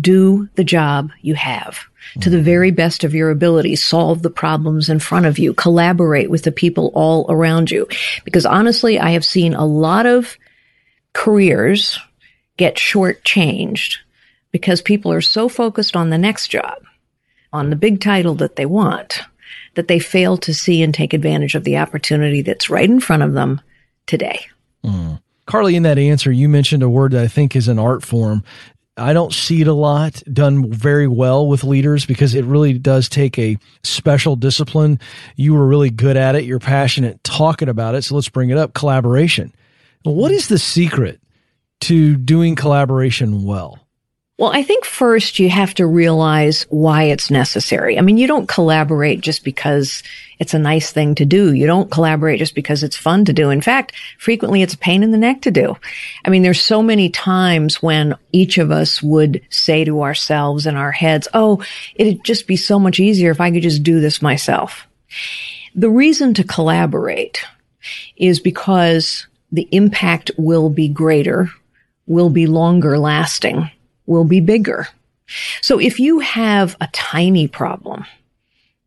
Do 0.00 0.48
the 0.54 0.64
job 0.64 1.10
you 1.20 1.34
have 1.34 1.80
to 2.22 2.30
the 2.30 2.40
very 2.40 2.70
best 2.70 3.04
of 3.04 3.14
your 3.14 3.30
ability. 3.30 3.76
Solve 3.76 4.22
the 4.22 4.30
problems 4.30 4.88
in 4.88 4.98
front 4.98 5.26
of 5.26 5.38
you. 5.38 5.52
Collaborate 5.52 6.30
with 6.30 6.44
the 6.44 6.52
people 6.52 6.90
all 6.94 7.26
around 7.28 7.70
you. 7.70 7.86
Because 8.24 8.46
honestly, 8.46 8.98
I 8.98 9.10
have 9.10 9.24
seen 9.24 9.54
a 9.54 9.66
lot 9.66 10.06
of 10.06 10.38
careers 11.12 11.98
get 12.56 12.76
shortchanged 12.76 13.96
because 14.50 14.80
people 14.80 15.12
are 15.12 15.20
so 15.20 15.48
focused 15.48 15.94
on 15.94 16.08
the 16.08 16.18
next 16.18 16.48
job 16.48 16.78
on 17.52 17.70
the 17.70 17.76
big 17.76 18.00
title 18.00 18.34
that 18.36 18.56
they 18.56 18.66
want 18.66 19.20
that 19.74 19.88
they 19.88 19.98
fail 19.98 20.36
to 20.36 20.52
see 20.52 20.82
and 20.82 20.92
take 20.92 21.12
advantage 21.12 21.54
of 21.54 21.64
the 21.64 21.76
opportunity 21.76 22.42
that's 22.42 22.68
right 22.68 22.88
in 22.88 23.00
front 23.00 23.22
of 23.22 23.32
them 23.34 23.60
today. 24.06 24.46
Mm. 24.84 25.20
Carly, 25.46 25.76
in 25.76 25.84
that 25.84 25.98
answer, 25.98 26.32
you 26.32 26.48
mentioned 26.48 26.82
a 26.82 26.88
word 26.88 27.12
that 27.12 27.22
I 27.22 27.28
think 27.28 27.56
is 27.56 27.68
an 27.68 27.78
art 27.78 28.04
form. 28.04 28.42
I 28.96 29.12
don't 29.12 29.32
see 29.32 29.60
it 29.60 29.68
a 29.68 29.72
lot 29.72 30.20
done 30.32 30.70
very 30.72 31.06
well 31.06 31.46
with 31.46 31.62
leaders 31.62 32.04
because 32.04 32.34
it 32.34 32.44
really 32.44 32.76
does 32.76 33.08
take 33.08 33.38
a 33.38 33.56
special 33.84 34.34
discipline. 34.34 34.98
You 35.36 35.54
were 35.54 35.66
really 35.66 35.90
good 35.90 36.16
at 36.16 36.34
it. 36.34 36.44
You're 36.44 36.58
passionate 36.58 37.22
talking 37.22 37.68
about 37.68 37.94
it. 37.94 38.02
So 38.02 38.16
let's 38.16 38.28
bring 38.28 38.50
it 38.50 38.58
up 38.58 38.74
collaboration. 38.74 39.54
What 40.02 40.32
is 40.32 40.48
the 40.48 40.58
secret 40.58 41.20
to 41.82 42.16
doing 42.16 42.56
collaboration 42.56 43.44
well? 43.44 43.78
Well, 44.38 44.52
I 44.54 44.62
think 44.62 44.84
first 44.84 45.40
you 45.40 45.50
have 45.50 45.74
to 45.74 45.86
realize 45.86 46.64
why 46.70 47.04
it's 47.04 47.28
necessary. 47.28 47.98
I 47.98 48.02
mean, 48.02 48.18
you 48.18 48.28
don't 48.28 48.48
collaborate 48.48 49.20
just 49.20 49.42
because 49.42 50.04
it's 50.38 50.54
a 50.54 50.60
nice 50.60 50.92
thing 50.92 51.16
to 51.16 51.24
do. 51.24 51.52
You 51.52 51.66
don't 51.66 51.90
collaborate 51.90 52.38
just 52.38 52.54
because 52.54 52.84
it's 52.84 52.96
fun 52.96 53.24
to 53.24 53.32
do. 53.32 53.50
In 53.50 53.60
fact, 53.60 53.94
frequently 54.16 54.62
it's 54.62 54.74
a 54.74 54.78
pain 54.78 55.02
in 55.02 55.10
the 55.10 55.18
neck 55.18 55.40
to 55.42 55.50
do. 55.50 55.76
I 56.24 56.30
mean, 56.30 56.42
there's 56.42 56.62
so 56.62 56.84
many 56.84 57.10
times 57.10 57.82
when 57.82 58.14
each 58.30 58.58
of 58.58 58.70
us 58.70 59.02
would 59.02 59.42
say 59.50 59.84
to 59.84 60.02
ourselves 60.02 60.66
in 60.66 60.76
our 60.76 60.92
heads, 60.92 61.26
Oh, 61.34 61.60
it'd 61.96 62.22
just 62.22 62.46
be 62.46 62.56
so 62.56 62.78
much 62.78 63.00
easier 63.00 63.32
if 63.32 63.40
I 63.40 63.50
could 63.50 63.62
just 63.62 63.82
do 63.82 63.98
this 63.98 64.22
myself. 64.22 64.86
The 65.74 65.90
reason 65.90 66.32
to 66.34 66.44
collaborate 66.44 67.44
is 68.16 68.38
because 68.38 69.26
the 69.50 69.68
impact 69.72 70.30
will 70.38 70.70
be 70.70 70.86
greater, 70.86 71.50
will 72.06 72.30
be 72.30 72.46
longer 72.46 72.98
lasting 72.98 73.68
will 74.08 74.24
be 74.24 74.40
bigger. 74.40 74.88
So 75.60 75.78
if 75.78 76.00
you 76.00 76.20
have 76.20 76.76
a 76.80 76.88
tiny 76.92 77.46
problem 77.46 78.04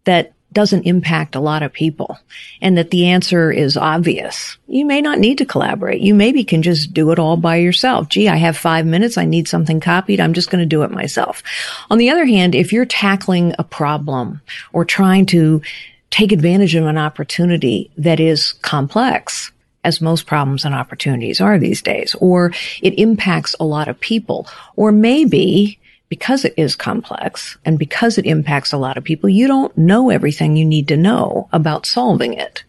that 0.03 0.33
doesn't 0.53 0.83
impact 0.83 1.35
a 1.35 1.39
lot 1.39 1.63
of 1.63 1.71
people 1.71 2.19
and 2.61 2.77
that 2.77 2.91
the 2.91 3.07
answer 3.07 3.51
is 3.51 3.77
obvious, 3.77 4.57
you 4.67 4.85
may 4.85 4.99
not 4.99 5.19
need 5.19 5.37
to 5.37 5.45
collaborate. 5.45 6.01
You 6.01 6.13
maybe 6.13 6.43
can 6.43 6.61
just 6.61 6.93
do 6.93 7.11
it 7.11 7.19
all 7.19 7.37
by 7.37 7.57
yourself. 7.57 8.09
Gee, 8.09 8.27
I 8.27 8.35
have 8.35 8.57
five 8.57 8.85
minutes. 8.85 9.17
I 9.17 9.23
need 9.23 9.47
something 9.47 9.79
copied. 9.79 10.19
I'm 10.19 10.33
just 10.33 10.49
going 10.49 10.59
to 10.59 10.65
do 10.65 10.83
it 10.83 10.91
myself. 10.91 11.41
On 11.89 11.97
the 11.97 12.09
other 12.09 12.25
hand, 12.25 12.55
if 12.55 12.73
you're 12.73 12.85
tackling 12.85 13.53
a 13.57 13.63
problem 13.63 14.41
or 14.73 14.83
trying 14.83 15.25
to 15.27 15.61
take 16.09 16.33
advantage 16.33 16.75
of 16.75 16.85
an 16.85 16.97
opportunity 16.97 17.89
that 17.97 18.19
is 18.19 18.51
complex, 18.51 19.51
as 19.83 20.01
most 20.01 20.25
problems 20.25 20.63
and 20.65 20.75
opportunities 20.75 21.41
are 21.41 21.57
these 21.57 21.81
days, 21.81 22.15
or 22.19 22.51
it 22.81 22.97
impacts 22.99 23.55
a 23.59 23.65
lot 23.65 23.87
of 23.87 23.99
people, 23.99 24.47
or 24.75 24.91
maybe 24.91 25.79
because 26.09 26.43
it 26.43 26.53
is 26.57 26.75
complex 26.75 27.57
and 27.63 27.79
because 27.79 28.17
it 28.17 28.25
impacts 28.25 28.73
a 28.73 28.77
lot 28.77 28.97
of 28.97 29.03
people, 29.03 29.29
you 29.29 29.47
don't 29.47 29.75
know 29.77 30.09
everything 30.09 30.57
you 30.57 30.65
need 30.65 30.87
to 30.89 30.97
know 30.97 31.47
about 31.53 31.85
solving 31.85 32.33
it. 32.33 32.63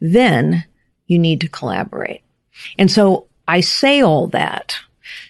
Then 0.00 0.64
you 1.06 1.18
need 1.18 1.40
to 1.42 1.48
collaborate. 1.48 2.22
And 2.76 2.90
so 2.90 3.26
I 3.46 3.60
say 3.60 4.02
all 4.02 4.26
that 4.28 4.74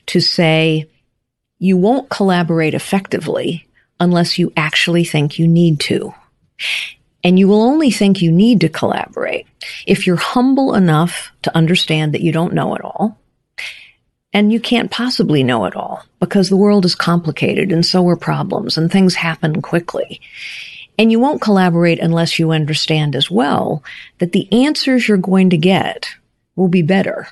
to 0.06 0.20
say 0.20 0.88
you 1.58 1.76
won't 1.76 2.08
collaborate 2.08 2.74
effectively 2.74 3.68
unless 4.00 4.38
you 4.38 4.52
actually 4.56 5.04
think 5.04 5.38
you 5.38 5.46
need 5.46 5.78
to. 5.80 6.14
And 7.24 7.38
you 7.38 7.46
will 7.46 7.62
only 7.62 7.90
think 7.90 8.20
you 8.20 8.32
need 8.32 8.61
to 8.61 8.68
collaborate 8.68 9.46
if 9.87 10.06
you're 10.06 10.16
humble 10.16 10.74
enough 10.74 11.30
to 11.42 11.56
understand 11.56 12.14
that 12.14 12.22
you 12.22 12.32
don't 12.32 12.54
know 12.54 12.74
it 12.74 12.82
all. 12.82 13.18
And 14.32 14.52
you 14.52 14.61
can't 14.61 14.90
possibly 14.90 15.44
know 15.44 15.66
it 15.66 15.76
all 15.76 16.04
because 16.18 16.48
the 16.48 16.56
world 16.56 16.85
is 16.85 16.94
complicated 16.94 17.70
and 17.70 17.85
so 17.85 18.06
are 18.08 18.16
problems 18.16 18.78
and 18.78 18.90
things 18.90 19.14
happen 19.14 19.61
quickly. 19.61 20.20
And 20.98 21.12
you 21.12 21.20
won't 21.20 21.42
collaborate 21.42 21.98
unless 21.98 22.38
you 22.38 22.50
understand 22.50 23.14
as 23.14 23.30
well 23.30 23.85
that 24.18 24.32
the 24.32 24.50
answers 24.52 25.06
you're 25.06 25.18
going 25.18 25.50
to 25.50 25.56
get 25.56 26.08
will 26.56 26.68
be 26.68 26.82
better, 26.82 27.28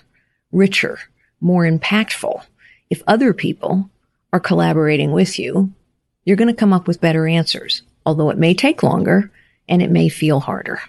richer, 0.53 0.99
more 1.41 1.65
impactful. 1.65 2.43
If 2.91 3.03
other 3.07 3.33
people 3.33 3.91
are 4.33 4.41
collaborating 4.41 5.13
with 5.13 5.39
you, 5.39 5.73
you're 6.25 6.37
going 6.37 6.49
to 6.49 6.55
come 6.55 6.73
up 6.73 6.87
with 6.87 7.01
better 7.01 7.27
answers, 7.27 7.83
although 8.05 8.31
it 8.31 8.39
may 8.39 8.55
take 8.55 8.83
longer 8.83 9.31
and 9.71 9.81
it 9.81 9.91
may 9.91 10.09
feel 10.09 10.41
harder. 10.41 10.81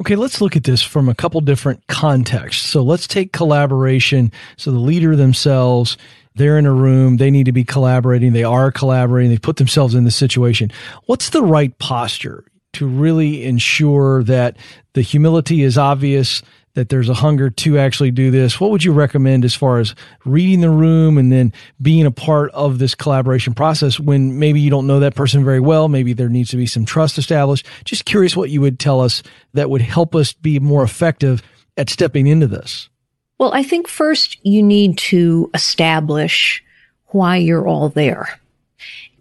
Okay, 0.00 0.16
let's 0.16 0.40
look 0.40 0.56
at 0.56 0.64
this 0.64 0.82
from 0.82 1.08
a 1.08 1.14
couple 1.14 1.40
different 1.40 1.86
contexts. 1.86 2.66
So 2.66 2.82
let's 2.82 3.06
take 3.06 3.32
collaboration. 3.32 4.30
So 4.56 4.70
the 4.70 4.78
leader 4.78 5.16
themselves, 5.16 5.96
they're 6.34 6.58
in 6.58 6.66
a 6.66 6.72
room, 6.72 7.16
they 7.16 7.30
need 7.30 7.46
to 7.46 7.52
be 7.52 7.64
collaborating, 7.64 8.32
they 8.32 8.44
are 8.44 8.70
collaborating, 8.70 9.30
they 9.30 9.38
put 9.38 9.56
themselves 9.56 9.94
in 9.94 10.04
the 10.04 10.10
situation. 10.10 10.70
What's 11.06 11.30
the 11.30 11.42
right 11.42 11.76
posture 11.78 12.44
to 12.74 12.86
really 12.86 13.44
ensure 13.44 14.22
that 14.24 14.58
the 14.92 15.00
humility 15.00 15.62
is 15.62 15.78
obvious, 15.78 16.42
that 16.76 16.90
there's 16.90 17.08
a 17.08 17.14
hunger 17.14 17.48
to 17.48 17.78
actually 17.78 18.10
do 18.10 18.30
this, 18.30 18.60
what 18.60 18.70
would 18.70 18.84
you 18.84 18.92
recommend 18.92 19.46
as 19.46 19.54
far 19.54 19.78
as 19.78 19.94
reading 20.26 20.60
the 20.60 20.70
room 20.70 21.16
and 21.16 21.32
then 21.32 21.50
being 21.80 22.04
a 22.04 22.10
part 22.10 22.50
of 22.52 22.78
this 22.78 22.94
collaboration 22.94 23.54
process 23.54 23.98
when 23.98 24.38
maybe 24.38 24.60
you 24.60 24.68
don't 24.68 24.86
know 24.86 25.00
that 25.00 25.14
person 25.14 25.42
very 25.42 25.58
well? 25.58 25.88
Maybe 25.88 26.12
there 26.12 26.28
needs 26.28 26.50
to 26.50 26.58
be 26.58 26.66
some 26.66 26.84
trust 26.84 27.16
established. 27.16 27.66
Just 27.86 28.04
curious 28.04 28.36
what 28.36 28.50
you 28.50 28.60
would 28.60 28.78
tell 28.78 29.00
us 29.00 29.22
that 29.54 29.70
would 29.70 29.80
help 29.80 30.14
us 30.14 30.34
be 30.34 30.60
more 30.60 30.82
effective 30.82 31.42
at 31.78 31.88
stepping 31.88 32.26
into 32.26 32.46
this. 32.46 32.90
Well, 33.38 33.54
I 33.54 33.62
think 33.62 33.88
first 33.88 34.36
you 34.42 34.62
need 34.62 34.98
to 34.98 35.50
establish 35.54 36.62
why 37.06 37.38
you're 37.38 37.66
all 37.66 37.88
there 37.88 38.38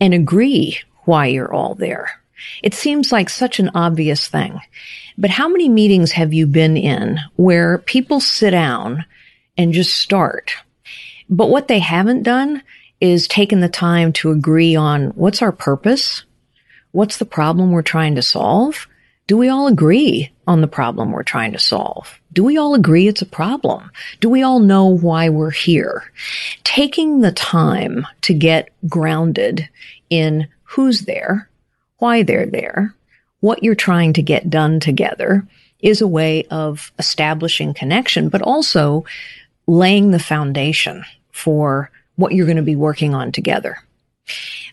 and 0.01 0.14
agree 0.14 0.80
why 1.06 1.28
you're 1.28 1.53
all 1.53 1.74
there. 1.74 2.22
It 2.62 2.74
seems 2.74 3.14
like 3.14 3.30
such 3.30 3.60
an 3.60 3.72
obvious 3.74 4.28
thing. 4.28 4.60
But 5.18 5.30
how 5.30 5.47
many 5.47 5.70
meetings 5.70 6.11
have 6.11 6.34
you 6.34 6.45
been 6.45 6.76
in 6.76 7.20
where 7.36 7.78
people 7.78 8.20
sit 8.20 8.51
down 8.51 9.05
and 9.57 9.74
just 9.74 9.95
start? 9.95 10.53
But 11.30 11.49
what 11.49 11.68
they 11.68 11.80
haven't 11.80 12.24
done 12.24 12.61
is 12.99 13.28
taken 13.28 13.59
the 13.59 13.70
time 13.70 14.13
to 14.13 14.32
agree 14.32 14.76
on 14.76 15.07
what's 15.09 15.41
our 15.41 15.51
purpose? 15.51 16.24
What's 16.91 17.18
the 17.18 17.26
problem 17.26 17.72
we're 17.72 17.82
trying 17.82 18.16
to 18.16 18.22
solve? 18.22 18.88
Do 19.28 19.38
we 19.38 19.49
all 19.49 19.68
agree 19.68 20.32
on 20.47 20.61
the 20.61 20.68
problem 20.68 21.11
we're 21.11 21.24
trying 21.24 21.51
to 21.53 21.59
solve? 21.59 22.20
Do 22.32 22.43
we 22.43 22.57
all 22.57 22.76
agree 22.76 23.07
it's 23.07 23.22
a 23.22 23.26
problem? 23.26 23.91
Do 24.20 24.30
we 24.30 24.43
all 24.43 24.59
know 24.59 24.86
why 24.86 25.30
we're 25.30 25.51
here? 25.51 26.03
Taking 26.63 27.22
the 27.22 27.32
time 27.32 28.05
to 28.22 28.34
get 28.34 28.70
grounded 28.88 29.68
in 30.09 30.47
who's 30.63 31.01
there, 31.01 31.49
why 31.97 32.24
they're 32.24 32.45
there, 32.45 32.95
what 33.46 33.62
you're 33.62 33.76
trying 33.76 34.12
to 34.12 34.24
get 34.24 34.50
done 34.50 34.80
together 34.80 35.48
is 35.80 36.02
a 36.02 36.08
way 36.08 36.43
of 36.50 36.91
establishing 36.98 37.76
connection, 37.76 38.28
but 38.28 38.41
also 38.41 39.06
laying 39.68 40.10
the 40.10 40.18
foundation 40.18 41.06
for 41.32 41.91
what 42.16 42.34
you're 42.34 42.48
going 42.48 42.58
to 42.58 42.64
be 42.64 42.76
working 42.76 43.14
on 43.14 43.32
together. 43.32 43.78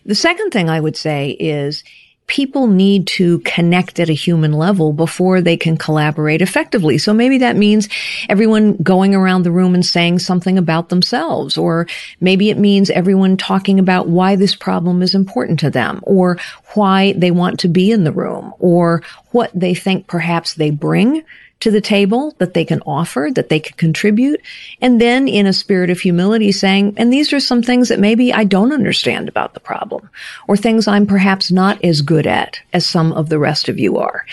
The 0.07 0.15
second 0.15 0.49
thing 0.49 0.71
I 0.71 0.79
would 0.79 0.97
say 0.97 1.37
is 1.39 1.83
people 2.27 2.67
need 2.67 3.05
to 3.05 3.39
connect 3.39 3.99
at 3.99 4.09
a 4.09 4.13
human 4.13 4.53
level 4.53 4.93
before 4.93 5.41
they 5.41 5.57
can 5.57 5.77
collaborate 5.77 6.41
effectively. 6.41 6.97
So 6.97 7.13
maybe 7.13 7.37
that 7.39 7.55
means 7.55 7.89
everyone 8.29 8.77
going 8.77 9.13
around 9.13 9.43
the 9.43 9.51
room 9.51 9.75
and 9.75 9.85
saying 9.85 10.19
something 10.19 10.57
about 10.57 10.89
themselves, 10.89 11.57
or 11.57 11.87
maybe 12.21 12.49
it 12.49 12.57
means 12.57 12.89
everyone 12.89 13.37
talking 13.37 13.77
about 13.77 14.07
why 14.07 14.35
this 14.35 14.55
problem 14.55 15.01
is 15.01 15.13
important 15.13 15.59
to 15.59 15.69
them, 15.69 15.99
or 16.03 16.37
why 16.73 17.13
they 17.13 17.31
want 17.31 17.59
to 17.59 17.67
be 17.67 17.91
in 17.91 18.03
the 18.03 18.11
room, 18.11 18.53
or 18.59 19.03
what 19.31 19.51
they 19.53 19.75
think 19.75 20.07
perhaps 20.07 20.53
they 20.53 20.71
bring 20.71 21.23
to 21.63 21.71
the 21.71 21.79
table 21.79 22.35
that 22.39 22.53
they 22.53 22.65
can 22.65 22.81
offer, 22.81 23.29
that 23.33 23.47
they 23.47 23.57
can 23.57 23.77
contribute. 23.77 24.41
And 24.81 24.99
then 24.99 25.29
in 25.29 25.47
a 25.47 25.53
spirit 25.53 25.89
of 25.89 26.01
humility 26.01 26.51
saying, 26.51 26.95
and 26.97 27.11
these 27.11 27.31
are 27.31 27.39
some 27.39 27.63
things 27.63 27.87
that 27.87 28.01
maybe 28.01 28.33
I 28.33 28.43
don't 28.43 28.73
understand 28.73 29.29
about 29.29 29.53
the 29.53 29.61
problem 29.61 30.09
or 30.49 30.57
things 30.57 30.89
I'm 30.89 31.07
perhaps 31.07 31.53
not 31.53 31.81
as 31.81 32.01
good 32.01 32.27
at 32.27 32.59
as 32.73 32.85
some 32.85 33.13
of 33.13 33.29
the 33.29 33.39
rest 33.39 33.69
of 33.69 33.79
you 33.79 33.97
are. 33.97 34.25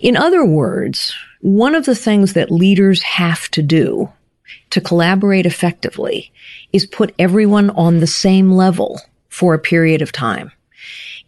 In 0.00 0.16
other 0.16 0.44
words, 0.44 1.14
one 1.40 1.76
of 1.76 1.84
the 1.84 1.94
things 1.94 2.32
that 2.32 2.50
leaders 2.50 3.00
have 3.02 3.48
to 3.52 3.62
do 3.62 4.10
to 4.70 4.80
collaborate 4.80 5.46
effectively 5.46 6.32
is 6.72 6.84
put 6.84 7.14
everyone 7.16 7.70
on 7.70 8.00
the 8.00 8.08
same 8.08 8.50
level 8.50 9.00
for 9.28 9.54
a 9.54 9.58
period 9.60 10.02
of 10.02 10.10
time. 10.10 10.50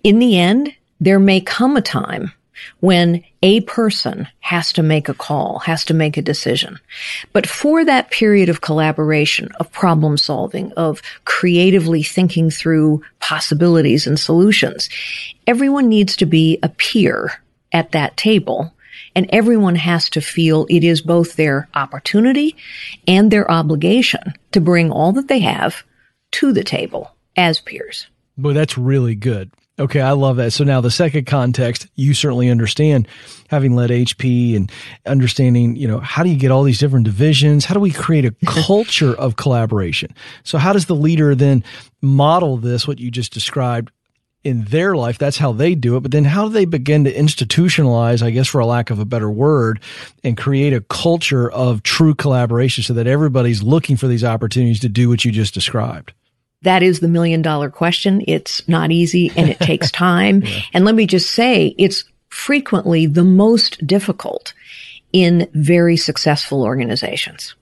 In 0.02 0.18
the 0.18 0.36
end, 0.36 0.74
there 0.98 1.20
may 1.20 1.40
come 1.40 1.76
a 1.76 1.80
time 1.80 2.32
when 2.80 3.22
a 3.42 3.60
person 3.62 4.28
has 4.40 4.72
to 4.72 4.82
make 4.82 5.08
a 5.08 5.14
call, 5.14 5.60
has 5.60 5.84
to 5.86 5.94
make 5.94 6.16
a 6.16 6.22
decision. 6.22 6.78
But 7.32 7.46
for 7.46 7.84
that 7.84 8.10
period 8.10 8.48
of 8.48 8.60
collaboration, 8.60 9.50
of 9.60 9.72
problem 9.72 10.16
solving, 10.16 10.72
of 10.72 11.02
creatively 11.24 12.02
thinking 12.02 12.50
through 12.50 13.02
possibilities 13.20 14.06
and 14.06 14.18
solutions, 14.18 14.88
everyone 15.46 15.88
needs 15.88 16.16
to 16.16 16.26
be 16.26 16.58
a 16.62 16.68
peer 16.68 17.40
at 17.72 17.92
that 17.92 18.16
table. 18.16 18.72
And 19.16 19.28
everyone 19.30 19.76
has 19.76 20.10
to 20.10 20.20
feel 20.20 20.66
it 20.68 20.82
is 20.82 21.00
both 21.00 21.36
their 21.36 21.68
opportunity 21.74 22.56
and 23.06 23.30
their 23.30 23.48
obligation 23.48 24.34
to 24.52 24.60
bring 24.60 24.90
all 24.90 25.12
that 25.12 25.28
they 25.28 25.38
have 25.40 25.84
to 26.32 26.52
the 26.52 26.64
table 26.64 27.14
as 27.36 27.60
peers. 27.60 28.08
Boy, 28.36 28.52
that's 28.52 28.76
really 28.76 29.14
good. 29.14 29.52
Okay, 29.76 30.00
I 30.00 30.12
love 30.12 30.36
that. 30.36 30.52
So 30.52 30.62
now 30.62 30.80
the 30.80 30.90
second 30.90 31.26
context, 31.26 31.88
you 31.96 32.14
certainly 32.14 32.48
understand 32.48 33.08
having 33.50 33.74
led 33.74 33.90
HP 33.90 34.54
and 34.54 34.70
understanding, 35.04 35.74
you 35.74 35.88
know, 35.88 35.98
how 35.98 36.22
do 36.22 36.30
you 36.30 36.36
get 36.36 36.52
all 36.52 36.62
these 36.62 36.78
different 36.78 37.06
divisions? 37.06 37.64
How 37.64 37.74
do 37.74 37.80
we 37.80 37.90
create 37.90 38.24
a 38.24 38.30
culture 38.46 39.14
of 39.14 39.34
collaboration? 39.34 40.14
So 40.44 40.58
how 40.58 40.72
does 40.72 40.86
the 40.86 40.94
leader 40.94 41.34
then 41.34 41.64
model 42.00 42.56
this, 42.56 42.86
what 42.86 43.00
you 43.00 43.10
just 43.10 43.32
described 43.32 43.90
in 44.44 44.62
their 44.66 44.94
life? 44.94 45.18
That's 45.18 45.38
how 45.38 45.50
they 45.50 45.74
do 45.74 45.96
it. 45.96 46.02
But 46.02 46.12
then 46.12 46.24
how 46.24 46.46
do 46.46 46.52
they 46.52 46.66
begin 46.66 47.02
to 47.02 47.12
institutionalize, 47.12 48.22
I 48.22 48.30
guess, 48.30 48.46
for 48.46 48.60
a 48.60 48.66
lack 48.66 48.90
of 48.90 49.00
a 49.00 49.04
better 49.04 49.30
word, 49.30 49.80
and 50.22 50.36
create 50.36 50.72
a 50.72 50.82
culture 50.82 51.50
of 51.50 51.82
true 51.82 52.14
collaboration 52.14 52.84
so 52.84 52.94
that 52.94 53.08
everybody's 53.08 53.60
looking 53.60 53.96
for 53.96 54.06
these 54.06 54.22
opportunities 54.22 54.78
to 54.80 54.88
do 54.88 55.08
what 55.08 55.24
you 55.24 55.32
just 55.32 55.52
described? 55.52 56.12
That 56.64 56.82
is 56.82 57.00
the 57.00 57.08
million 57.08 57.40
dollar 57.42 57.70
question. 57.70 58.22
It's 58.26 58.66
not 58.68 58.90
easy 58.90 59.30
and 59.36 59.48
it 59.48 59.60
takes 59.60 59.90
time. 59.92 60.42
yeah. 60.42 60.60
And 60.72 60.84
let 60.84 60.94
me 60.94 61.06
just 61.06 61.30
say, 61.30 61.74
it's 61.78 62.04
frequently 62.28 63.06
the 63.06 63.24
most 63.24 63.86
difficult 63.86 64.52
in 65.12 65.48
very 65.54 65.96
successful 65.96 66.62
organizations 66.64 67.54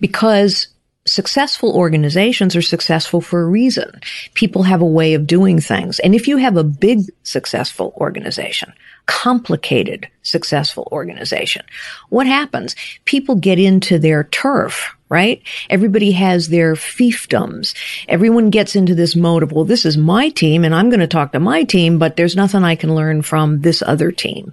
because 0.00 0.68
successful 1.08 1.72
organizations 1.74 2.54
are 2.54 2.62
successful 2.62 3.20
for 3.20 3.42
a 3.42 3.46
reason. 3.46 4.00
People 4.34 4.62
have 4.62 4.80
a 4.80 4.86
way 4.86 5.14
of 5.14 5.26
doing 5.26 5.60
things. 5.60 5.98
And 6.00 6.14
if 6.14 6.28
you 6.28 6.36
have 6.36 6.56
a 6.56 6.64
big 6.64 7.00
successful 7.22 7.94
organization, 7.96 8.72
complicated 9.06 10.08
successful 10.22 10.88
organization, 10.92 11.64
what 12.10 12.26
happens? 12.26 12.76
People 13.04 13.34
get 13.34 13.58
into 13.58 13.98
their 13.98 14.24
turf 14.24 14.94
right? 15.08 15.42
Everybody 15.70 16.12
has 16.12 16.48
their 16.48 16.74
fiefdoms. 16.74 17.74
Everyone 18.08 18.50
gets 18.50 18.76
into 18.76 18.94
this 18.94 19.16
mode 19.16 19.42
of, 19.42 19.52
well, 19.52 19.64
this 19.64 19.86
is 19.86 19.96
my 19.96 20.28
team 20.30 20.64
and 20.64 20.74
I'm 20.74 20.90
going 20.90 21.00
to 21.00 21.06
talk 21.06 21.32
to 21.32 21.40
my 21.40 21.64
team, 21.64 21.98
but 21.98 22.16
there's 22.16 22.36
nothing 22.36 22.62
I 22.62 22.76
can 22.76 22.94
learn 22.94 23.22
from 23.22 23.62
this 23.62 23.82
other 23.82 24.12
team. 24.12 24.52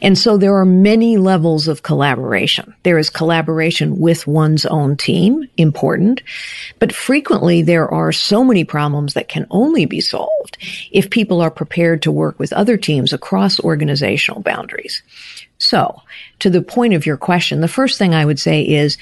And 0.00 0.18
so 0.18 0.36
there 0.36 0.56
are 0.56 0.64
many 0.64 1.16
levels 1.16 1.68
of 1.68 1.82
collaboration. 1.82 2.74
There 2.82 2.98
is 2.98 3.10
collaboration 3.10 3.98
with 3.98 4.26
one's 4.26 4.66
own 4.66 4.96
team, 4.96 5.48
important, 5.56 6.22
but 6.78 6.92
frequently 6.92 7.62
there 7.62 7.88
are 7.88 8.12
so 8.12 8.44
many 8.44 8.64
problems 8.64 9.14
that 9.14 9.28
can 9.28 9.46
only 9.50 9.86
be 9.86 10.00
solved 10.00 10.58
if 10.90 11.10
people 11.10 11.40
are 11.40 11.50
prepared 11.50 12.02
to 12.02 12.12
work 12.12 12.38
with 12.38 12.52
other 12.52 12.76
teams 12.76 13.12
across 13.12 13.60
organizational 13.60 14.42
boundaries. 14.42 15.02
So, 15.58 16.02
to 16.40 16.50
the 16.50 16.60
point 16.60 16.92
of 16.94 17.06
your 17.06 17.16
question, 17.16 17.60
the 17.60 17.68
first 17.68 17.96
thing 17.96 18.14
I 18.14 18.24
would 18.24 18.40
say 18.40 18.62
is 18.62 18.98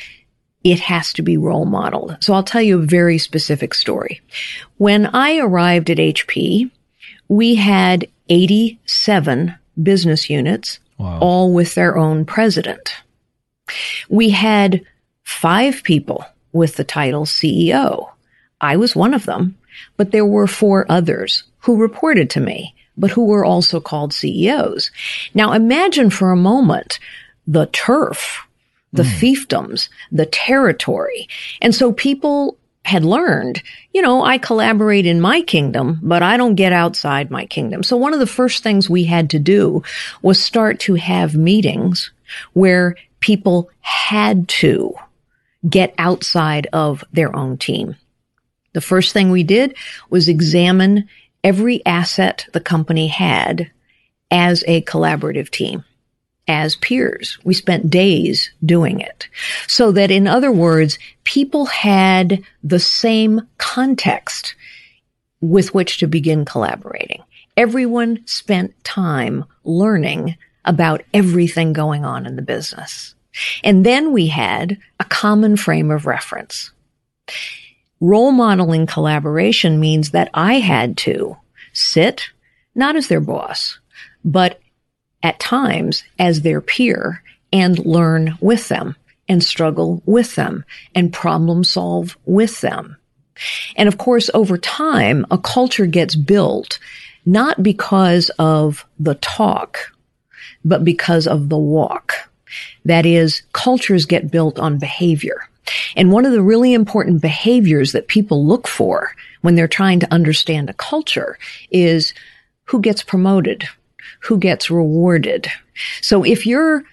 it 0.62 0.80
has 0.80 1.12
to 1.14 1.22
be 1.22 1.36
role 1.36 1.64
modeled. 1.64 2.16
So 2.20 2.34
I'll 2.34 2.42
tell 2.42 2.62
you 2.62 2.78
a 2.78 2.86
very 2.86 3.18
specific 3.18 3.74
story. 3.74 4.20
When 4.76 5.06
I 5.06 5.38
arrived 5.38 5.90
at 5.90 5.98
HP, 5.98 6.70
we 7.28 7.54
had 7.54 8.06
87 8.28 9.54
business 9.82 10.28
units, 10.28 10.78
wow. 10.98 11.18
all 11.20 11.52
with 11.52 11.74
their 11.74 11.96
own 11.96 12.24
president. 12.24 12.94
We 14.08 14.30
had 14.30 14.84
five 15.24 15.82
people 15.82 16.24
with 16.52 16.76
the 16.76 16.84
title 16.84 17.24
CEO. 17.24 18.10
I 18.60 18.76
was 18.76 18.96
one 18.96 19.14
of 19.14 19.26
them, 19.26 19.56
but 19.96 20.10
there 20.10 20.26
were 20.26 20.46
four 20.46 20.84
others 20.90 21.44
who 21.60 21.76
reported 21.76 22.28
to 22.30 22.40
me, 22.40 22.74
but 22.96 23.10
who 23.10 23.24
were 23.24 23.44
also 23.44 23.80
called 23.80 24.12
CEOs. 24.12 24.90
Now 25.32 25.52
imagine 25.52 26.10
for 26.10 26.32
a 26.32 26.36
moment 26.36 26.98
the 27.46 27.66
turf 27.66 28.46
the 28.92 29.02
mm. 29.02 29.18
fiefdoms, 29.18 29.88
the 30.10 30.26
territory. 30.26 31.28
And 31.60 31.74
so 31.74 31.92
people 31.92 32.58
had 32.84 33.04
learned, 33.04 33.62
you 33.92 34.02
know, 34.02 34.24
I 34.24 34.38
collaborate 34.38 35.06
in 35.06 35.20
my 35.20 35.42
kingdom, 35.42 36.00
but 36.02 36.22
I 36.22 36.36
don't 36.36 36.54
get 36.54 36.72
outside 36.72 37.30
my 37.30 37.46
kingdom. 37.46 37.82
So 37.82 37.96
one 37.96 38.14
of 38.14 38.20
the 38.20 38.26
first 38.26 38.62
things 38.62 38.88
we 38.88 39.04
had 39.04 39.30
to 39.30 39.38
do 39.38 39.82
was 40.22 40.42
start 40.42 40.80
to 40.80 40.94
have 40.94 41.34
meetings 41.34 42.10
where 42.54 42.96
people 43.20 43.70
had 43.80 44.48
to 44.48 44.94
get 45.68 45.94
outside 45.98 46.66
of 46.72 47.04
their 47.12 47.34
own 47.36 47.58
team. 47.58 47.96
The 48.72 48.80
first 48.80 49.12
thing 49.12 49.30
we 49.30 49.42
did 49.42 49.76
was 50.08 50.28
examine 50.28 51.08
every 51.44 51.84
asset 51.84 52.46
the 52.52 52.60
company 52.60 53.08
had 53.08 53.70
as 54.30 54.64
a 54.66 54.82
collaborative 54.82 55.50
team 55.50 55.84
as 56.48 56.76
peers. 56.76 57.38
We 57.44 57.54
spent 57.54 57.90
days 57.90 58.50
doing 58.64 59.00
it. 59.00 59.28
So 59.66 59.92
that 59.92 60.10
in 60.10 60.26
other 60.26 60.50
words, 60.50 60.98
people 61.24 61.66
had 61.66 62.42
the 62.62 62.80
same 62.80 63.42
context 63.58 64.54
with 65.40 65.74
which 65.74 65.98
to 65.98 66.06
begin 66.06 66.44
collaborating. 66.44 67.22
Everyone 67.56 68.26
spent 68.26 68.82
time 68.84 69.44
learning 69.64 70.36
about 70.64 71.02
everything 71.14 71.72
going 71.72 72.04
on 72.04 72.26
in 72.26 72.36
the 72.36 72.42
business. 72.42 73.14
And 73.62 73.86
then 73.86 74.12
we 74.12 74.26
had 74.26 74.78
a 74.98 75.04
common 75.04 75.56
frame 75.56 75.90
of 75.90 76.06
reference. 76.06 76.72
Role 78.00 78.32
modeling 78.32 78.86
collaboration 78.86 79.78
means 79.78 80.10
that 80.10 80.30
I 80.34 80.54
had 80.54 80.96
to 80.98 81.36
sit, 81.72 82.30
not 82.74 82.96
as 82.96 83.08
their 83.08 83.20
boss, 83.20 83.78
but 84.24 84.60
at 85.22 85.40
times 85.40 86.04
as 86.18 86.42
their 86.42 86.60
peer 86.60 87.22
and 87.52 87.84
learn 87.84 88.36
with 88.40 88.68
them 88.68 88.96
and 89.28 89.42
struggle 89.42 90.02
with 90.06 90.34
them 90.34 90.64
and 90.94 91.12
problem 91.12 91.64
solve 91.64 92.16
with 92.24 92.60
them. 92.60 92.96
And 93.76 93.88
of 93.88 93.98
course, 93.98 94.30
over 94.34 94.58
time, 94.58 95.26
a 95.30 95.38
culture 95.38 95.86
gets 95.86 96.14
built 96.14 96.78
not 97.26 97.62
because 97.62 98.30
of 98.38 98.84
the 98.98 99.14
talk, 99.16 99.92
but 100.64 100.84
because 100.84 101.26
of 101.26 101.48
the 101.48 101.58
walk. 101.58 102.14
That 102.84 103.06
is, 103.06 103.42
cultures 103.52 104.06
get 104.06 104.30
built 104.30 104.58
on 104.58 104.78
behavior. 104.78 105.48
And 105.96 106.10
one 106.10 106.26
of 106.26 106.32
the 106.32 106.42
really 106.42 106.74
important 106.74 107.22
behaviors 107.22 107.92
that 107.92 108.08
people 108.08 108.44
look 108.44 108.66
for 108.66 109.14
when 109.42 109.54
they're 109.54 109.68
trying 109.68 110.00
to 110.00 110.12
understand 110.12 110.68
a 110.68 110.74
culture 110.74 111.38
is 111.70 112.12
who 112.64 112.80
gets 112.80 113.02
promoted, 113.02 113.68
who 114.20 114.38
gets 114.38 114.70
rewarded. 114.70 115.48
So 116.00 116.24
if 116.24 116.46
you're 116.46 116.84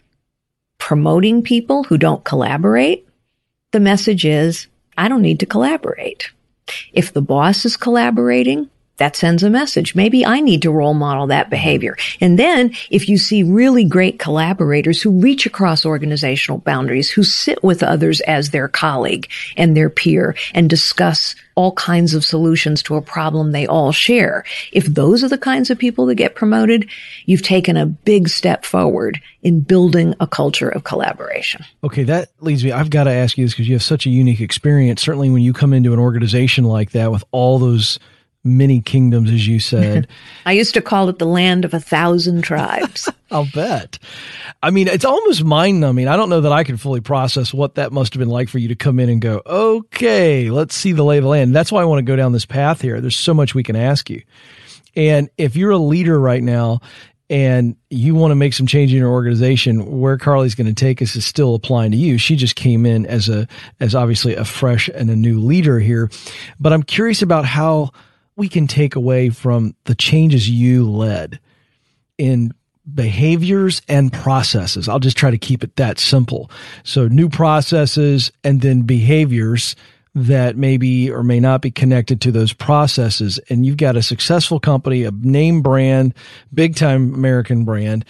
promoting 0.78 1.42
people 1.44 1.84
who 1.84 1.98
don't 1.98 2.24
collaborate, 2.24 3.08
the 3.72 3.80
message 3.80 4.26
is, 4.26 4.68
I 4.98 5.08
don't 5.08 5.22
need 5.22 5.40
to 5.42 5.46
collaborate. 5.46 6.30
If 6.94 7.14
the 7.14 7.22
boss 7.22 7.66
is 7.66 7.78
collaborating, 7.78 8.70
that 8.98 9.16
sends 9.16 9.44
a 9.44 9.50
message. 9.50 9.96
Maybe 9.96 10.26
I 10.26 10.40
need 10.40 10.64
to 10.64 10.72
role 10.72 10.96
model 10.96 11.28
that 11.28 11.50
behavior. 11.50 11.96
And 12.20 12.38
then 12.38 12.74
if 12.90 13.08
you 13.08 13.18
see 13.18 13.44
really 13.44 13.84
great 13.84 14.18
collaborators 14.18 15.02
who 15.02 15.12
reach 15.12 15.46
across 15.46 15.86
organizational 15.86 16.60
boundaries, 16.60 17.10
who 17.10 17.24
sit 17.24 17.64
with 17.64 17.84
others 17.84 18.22
as 18.22 18.50
their 18.50 18.68
colleague 18.68 19.30
and 19.56 19.78
their 19.78 19.90
peer 19.90 20.36
and 20.54 20.70
discuss 20.70 21.36
all 21.58 21.72
kinds 21.74 22.14
of 22.14 22.24
solutions 22.24 22.84
to 22.84 22.96
a 22.96 23.02
problem 23.02 23.52
they 23.52 23.66
all 23.66 23.92
share. 23.92 24.46
If 24.72 24.86
those 24.86 25.24
are 25.24 25.28
the 25.28 25.40
kinds 25.40 25.72
of 25.72 25.80
people 25.80 26.06
that 26.06 26.16
get 26.16 26.36
promoted, 26.36 26.88
you've 27.26 27.42
taken 27.42 27.76
a 27.76 27.88
big 27.88 28.30
step 28.30 28.64
forward 28.64 29.20
in 29.42 29.62
building 29.62 30.14
a 30.20 30.28
culture 30.28 30.70
of 30.70 30.84
collaboration. 30.84 31.66
Okay, 31.84 32.04
that 32.04 32.30
leads 32.42 32.64
me. 32.64 32.72
I've 32.72 32.92
got 32.92 33.06
to 33.06 33.12
ask 33.12 33.40
you 33.40 33.46
this 33.46 33.54
because 33.54 33.68
you 33.68 33.74
have 33.74 33.84
such 33.84 34.06
a 34.06 34.12
unique 34.12 34.40
experience. 34.40 35.02
Certainly, 35.02 35.32
when 35.32 35.42
you 35.42 35.52
come 35.52 35.74
into 35.74 35.94
an 35.94 36.00
organization 36.00 36.64
like 36.64 36.92
that 36.92 37.12
with 37.12 37.24
all 37.32 37.58
those 37.58 37.98
many 38.48 38.82
kingdoms, 38.82 39.32
as 39.32 39.48
you 39.48 39.60
said. 39.60 40.08
I 40.46 40.54
used 40.54 40.74
to 40.74 40.82
call 40.82 41.10
it 41.10 41.20
the 41.20 41.26
land 41.26 41.66
of 41.66 41.74
a 41.74 41.80
thousand 41.80 42.42
tribes. 42.42 43.10
I'll 43.32 43.48
bet. 43.54 44.00
I 44.64 44.72
mean, 44.72 44.88
it's 44.88 45.06
almost 45.06 45.44
mind 45.44 45.80
numbing. 45.80 46.08
I 46.08 46.16
don't 46.16 46.30
know 46.30 46.42
that 46.42 46.52
I 46.52 46.64
can 46.64 46.78
fully 46.78 47.02
process 47.02 47.54
what 47.54 47.76
that 47.76 47.92
must 47.92 48.14
have 48.14 48.20
been 48.20 48.30
like 48.30 48.50
for 48.50 48.58
you 48.58 48.70
to 48.70 48.76
come 48.76 49.00
in 49.00 49.10
and 49.10 49.22
go, 49.22 49.42
okay, 49.46 50.50
let's 50.50 50.76
see 50.76 50.94
the 50.94 51.04
lay 51.04 51.18
of 51.18 51.24
the 51.24 51.30
land. 51.30 51.56
That's 51.56 51.72
why 51.72 51.82
I 51.82 51.86
want 51.86 52.00
to 52.00 52.10
go 52.10 52.16
down 52.16 52.32
this 52.32 52.46
path 52.46 52.82
here. 52.82 53.02
There's 53.02 53.18
so 53.18 53.34
much 53.34 53.54
we 53.54 53.64
can 53.64 53.76
ask 53.76 54.10
you. 54.10 54.24
And 54.96 55.30
if 55.38 55.56
you're 55.56 55.72
a 55.72 55.78
leader 55.78 56.20
right 56.20 56.42
now 56.42 56.82
and 57.30 57.76
you 57.90 58.16
want 58.16 58.32
to 58.32 58.36
make 58.36 58.54
some 58.54 58.66
change 58.66 58.92
in 58.92 59.00
your 59.00 59.12
organization, 59.12 60.00
where 60.00 60.18
Carly's 60.18 60.56
going 60.56 60.68
to 60.68 60.74
take 60.74 61.02
us 61.02 61.16
is 61.16 61.26
still 61.26 61.56
applying 61.56 61.92
to 61.92 61.98
you. 61.98 62.18
She 62.18 62.36
just 62.36 62.56
came 62.56 62.86
in 62.86 63.06
as 63.06 63.28
a, 63.28 63.48
as 63.80 63.94
obviously 63.94 64.36
a 64.36 64.46
fresh 64.46 64.88
and 64.88 65.10
a 65.10 65.16
new 65.16 65.40
leader 65.40 65.80
here. 65.80 66.10
But 66.60 66.72
I'm 66.72 66.84
curious 66.84 67.22
about 67.22 67.46
how 67.46 67.92
we 68.38 68.48
can 68.48 68.68
take 68.68 68.96
away 68.96 69.30
from 69.30 69.76
the 69.86 69.96
changes 69.96 70.50
you 70.50 70.90
led 70.90 71.40
in 72.18 72.54
behaviors 72.94 73.82
and 73.90 74.14
processes. 74.14 74.88
I'll 74.88 75.00
just 75.00 75.18
try 75.18 75.32
to 75.32 75.38
keep 75.38 75.64
it 75.64 75.76
that 75.76 76.00
simple. 76.00 76.50
So 76.84 77.08
new 77.08 77.28
processes 77.28 78.32
and 78.44 78.62
then 78.62 78.84
behaviors 78.84 79.76
that 80.16 80.56
maybe 80.56 81.12
or 81.12 81.24
may 81.24 81.40
not 81.40 81.62
be 81.62 81.70
connected 81.70 82.22
to 82.22 82.32
those 82.32 82.54
processes. 82.54 83.40
And 83.50 83.66
you've 83.66 83.78
got 83.78 83.98
a 83.98 84.02
successful 84.02 84.60
company, 84.60 85.04
a 85.04 85.12
name 85.12 85.62
brand, 85.62 86.14
big 86.54 86.76
time 86.76 87.14
American 87.14 87.66
brand, 87.66 88.06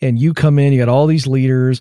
and 0.00 0.18
you 0.18 0.34
come 0.34 0.58
in, 0.58 0.72
you 0.72 0.78
got 0.78 0.88
all 0.88 1.06
these 1.06 1.26
leaders 1.26 1.80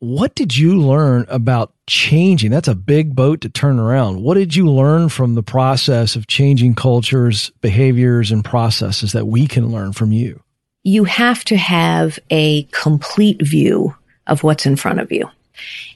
what 0.00 0.34
did 0.34 0.56
you 0.56 0.80
learn 0.80 1.26
about 1.28 1.74
changing? 1.86 2.50
That's 2.50 2.68
a 2.68 2.74
big 2.74 3.14
boat 3.14 3.42
to 3.42 3.50
turn 3.50 3.78
around. 3.78 4.22
What 4.22 4.34
did 4.34 4.56
you 4.56 4.70
learn 4.70 5.10
from 5.10 5.34
the 5.34 5.42
process 5.42 6.16
of 6.16 6.26
changing 6.26 6.74
cultures, 6.74 7.50
behaviors, 7.60 8.32
and 8.32 8.42
processes 8.42 9.12
that 9.12 9.26
we 9.26 9.46
can 9.46 9.70
learn 9.70 9.92
from 9.92 10.10
you? 10.10 10.42
You 10.82 11.04
have 11.04 11.44
to 11.44 11.56
have 11.58 12.18
a 12.30 12.62
complete 12.72 13.42
view 13.42 13.94
of 14.26 14.42
what's 14.42 14.64
in 14.64 14.76
front 14.76 15.00
of 15.00 15.12
you. 15.12 15.28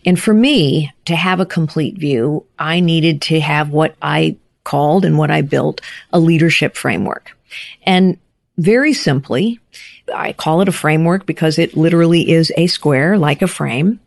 And 0.05 0.20
for 0.20 0.34
me, 0.34 0.92
to 1.07 1.16
have 1.16 1.40
a 1.40 1.46
complete 1.46 1.96
view, 1.96 2.44
I 2.59 2.80
needed 2.80 3.22
to 3.22 3.40
have 3.40 3.70
what 3.70 3.96
I 4.02 4.36
called 4.64 5.07
and 5.07 5.16
what 5.16 5.30
I 5.30 5.40
built 5.40 5.80
a 6.12 6.20
leadership 6.20 6.76
framework. 6.76 7.34
And 7.84 8.18
very 8.59 8.92
simply, 8.92 9.61
I 10.14 10.32
call 10.32 10.60
it 10.60 10.68
a 10.68 10.72
framework 10.72 11.26
because 11.26 11.58
it 11.58 11.76
literally 11.76 12.30
is 12.30 12.52
a 12.56 12.66
square 12.66 13.18
like 13.18 13.42
a 13.42 13.46
frame. 13.46 14.00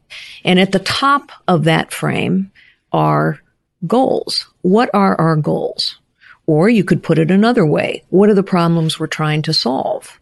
And 0.44 0.60
at 0.60 0.72
the 0.72 0.80
top 0.80 1.32
of 1.48 1.66
that 1.66 1.92
frame 1.92 2.52
are 2.92 3.40
goals. 3.86 4.48
What 4.62 4.90
are 4.94 5.20
our 5.20 5.36
goals? 5.36 6.00
Or 6.46 6.70
you 6.70 6.84
could 6.84 7.04
put 7.04 7.20
it 7.20 7.30
another 7.30 7.66
way. 7.66 8.04
What 8.10 8.30
are 8.30 8.34
the 8.34 8.44
problems 8.44 9.00
we're 9.00 9.08
trying 9.08 9.42
to 9.44 9.54
solve? 9.54 10.20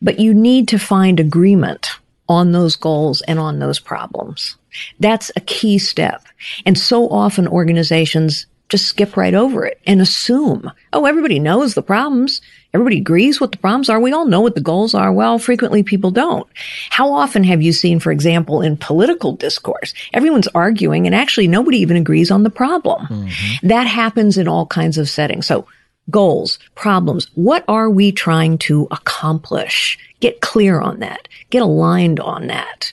But 0.00 0.20
you 0.20 0.32
need 0.32 0.68
to 0.68 0.78
find 0.78 1.18
agreement 1.18 1.88
on 2.28 2.52
those 2.52 2.76
goals 2.76 3.20
and 3.22 3.38
on 3.38 3.58
those 3.58 3.80
problems. 3.80 4.56
That's 5.00 5.30
a 5.36 5.40
key 5.40 5.78
step. 5.78 6.24
And 6.64 6.78
so 6.78 7.08
often 7.08 7.46
organizations 7.48 8.46
just 8.68 8.86
skip 8.86 9.16
right 9.16 9.34
over 9.34 9.64
it 9.66 9.80
and 9.86 10.00
assume, 10.00 10.70
oh, 10.92 11.04
everybody 11.04 11.38
knows 11.38 11.74
the 11.74 11.82
problems. 11.82 12.40
Everybody 12.74 12.98
agrees 12.98 13.40
what 13.40 13.52
the 13.52 13.58
problems 13.58 13.88
are. 13.88 14.00
We 14.00 14.12
all 14.12 14.26
know 14.26 14.40
what 14.40 14.56
the 14.56 14.60
goals 14.60 14.94
are. 14.94 15.12
Well, 15.12 15.38
frequently 15.38 15.84
people 15.84 16.10
don't. 16.10 16.46
How 16.90 17.12
often 17.12 17.44
have 17.44 17.62
you 17.62 17.72
seen, 17.72 18.00
for 18.00 18.10
example, 18.10 18.60
in 18.60 18.76
political 18.76 19.32
discourse, 19.32 19.94
everyone's 20.12 20.48
arguing 20.48 21.06
and 21.06 21.14
actually 21.14 21.46
nobody 21.46 21.78
even 21.78 21.96
agrees 21.96 22.32
on 22.32 22.42
the 22.42 22.50
problem. 22.50 23.06
Mm-hmm. 23.06 23.68
That 23.68 23.86
happens 23.86 24.36
in 24.36 24.48
all 24.48 24.66
kinds 24.66 24.98
of 24.98 25.08
settings. 25.08 25.46
So 25.46 25.68
goals, 26.10 26.58
problems. 26.74 27.30
What 27.34 27.64
are 27.68 27.88
we 27.88 28.10
trying 28.12 28.58
to 28.58 28.88
accomplish? 28.90 29.96
Get 30.18 30.40
clear 30.40 30.80
on 30.80 30.98
that. 30.98 31.28
Get 31.50 31.62
aligned 31.62 32.18
on 32.18 32.48
that. 32.48 32.92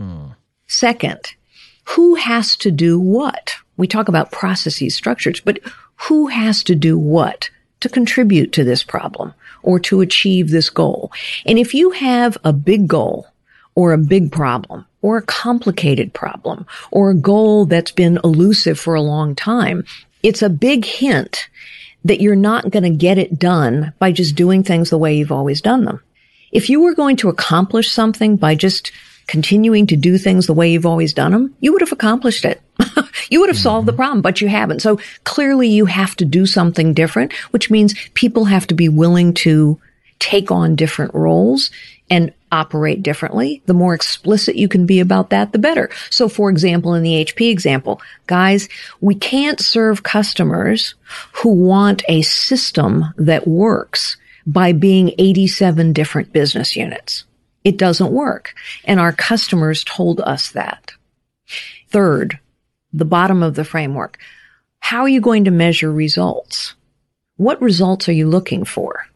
Mm. 0.00 0.36
Second, 0.68 1.34
who 1.84 2.14
has 2.14 2.56
to 2.56 2.70
do 2.70 3.00
what? 3.00 3.56
We 3.76 3.86
talk 3.86 4.08
about 4.08 4.32
processes, 4.32 4.94
structures, 4.94 5.40
but 5.40 5.58
who 5.96 6.28
has 6.28 6.62
to 6.64 6.74
do 6.74 6.98
what? 6.98 7.50
To 7.80 7.88
contribute 7.88 8.52
to 8.52 8.64
this 8.64 8.82
problem 8.82 9.34
or 9.62 9.78
to 9.80 10.00
achieve 10.00 10.50
this 10.50 10.70
goal. 10.70 11.12
And 11.46 11.58
if 11.58 11.74
you 11.74 11.90
have 11.90 12.36
a 12.44 12.52
big 12.52 12.88
goal 12.88 13.26
or 13.74 13.92
a 13.92 13.98
big 13.98 14.32
problem 14.32 14.86
or 15.02 15.16
a 15.16 15.22
complicated 15.22 16.12
problem 16.12 16.66
or 16.90 17.10
a 17.10 17.14
goal 17.14 17.66
that's 17.66 17.92
been 17.92 18.18
elusive 18.24 18.78
for 18.78 18.94
a 18.94 19.02
long 19.02 19.34
time, 19.34 19.84
it's 20.22 20.42
a 20.42 20.50
big 20.50 20.84
hint 20.84 21.48
that 22.04 22.20
you're 22.20 22.36
not 22.36 22.70
going 22.70 22.82
to 22.84 22.90
get 22.90 23.18
it 23.18 23.38
done 23.38 23.92
by 23.98 24.12
just 24.12 24.34
doing 24.34 24.62
things 24.62 24.90
the 24.90 24.98
way 24.98 25.16
you've 25.16 25.32
always 25.32 25.60
done 25.60 25.84
them. 25.84 26.02
If 26.50 26.70
you 26.70 26.80
were 26.80 26.94
going 26.94 27.16
to 27.16 27.28
accomplish 27.28 27.90
something 27.90 28.36
by 28.36 28.54
just 28.54 28.90
continuing 29.26 29.86
to 29.86 29.96
do 29.96 30.16
things 30.16 30.46
the 30.46 30.54
way 30.54 30.72
you've 30.72 30.86
always 30.86 31.12
done 31.12 31.32
them, 31.32 31.54
you 31.60 31.72
would 31.72 31.82
have 31.82 31.92
accomplished 31.92 32.44
it. 32.44 32.60
you 33.30 33.40
would 33.40 33.48
have 33.48 33.58
solved 33.58 33.86
the 33.86 33.92
mm-hmm. 33.92 34.00
problem, 34.00 34.22
but 34.22 34.40
you 34.40 34.48
haven't. 34.48 34.80
So 34.80 34.98
clearly 35.24 35.68
you 35.68 35.86
have 35.86 36.16
to 36.16 36.24
do 36.24 36.46
something 36.46 36.94
different, 36.94 37.32
which 37.52 37.70
means 37.70 37.94
people 38.14 38.46
have 38.46 38.66
to 38.68 38.74
be 38.74 38.88
willing 38.88 39.34
to 39.34 39.80
take 40.18 40.50
on 40.50 40.76
different 40.76 41.14
roles 41.14 41.70
and 42.10 42.32
operate 42.50 43.02
differently. 43.02 43.62
The 43.66 43.74
more 43.74 43.94
explicit 43.94 44.56
you 44.56 44.68
can 44.68 44.86
be 44.86 45.00
about 45.00 45.30
that, 45.30 45.52
the 45.52 45.58
better. 45.58 45.90
So 46.10 46.28
for 46.28 46.50
example, 46.50 46.94
in 46.94 47.02
the 47.02 47.24
HP 47.24 47.50
example, 47.50 48.00
guys, 48.26 48.68
we 49.00 49.14
can't 49.14 49.60
serve 49.60 50.02
customers 50.02 50.94
who 51.32 51.50
want 51.50 52.02
a 52.08 52.22
system 52.22 53.12
that 53.16 53.46
works 53.46 54.16
by 54.46 54.72
being 54.72 55.12
87 55.18 55.92
different 55.92 56.32
business 56.32 56.74
units. 56.74 57.24
It 57.64 57.76
doesn't 57.76 58.12
work. 58.12 58.54
And 58.84 58.98
our 58.98 59.12
customers 59.12 59.84
told 59.84 60.20
us 60.20 60.50
that. 60.52 60.92
Third, 61.90 62.38
the 62.92 63.04
bottom 63.04 63.42
of 63.42 63.54
the 63.54 63.64
framework. 63.64 64.18
How 64.80 65.02
are 65.02 65.08
you 65.08 65.20
going 65.20 65.44
to 65.44 65.50
measure 65.50 65.92
results? 65.92 66.74
What 67.36 67.60
results 67.60 68.08
are 68.08 68.12
you 68.12 68.28
looking 68.28 68.64
for? 68.64 69.06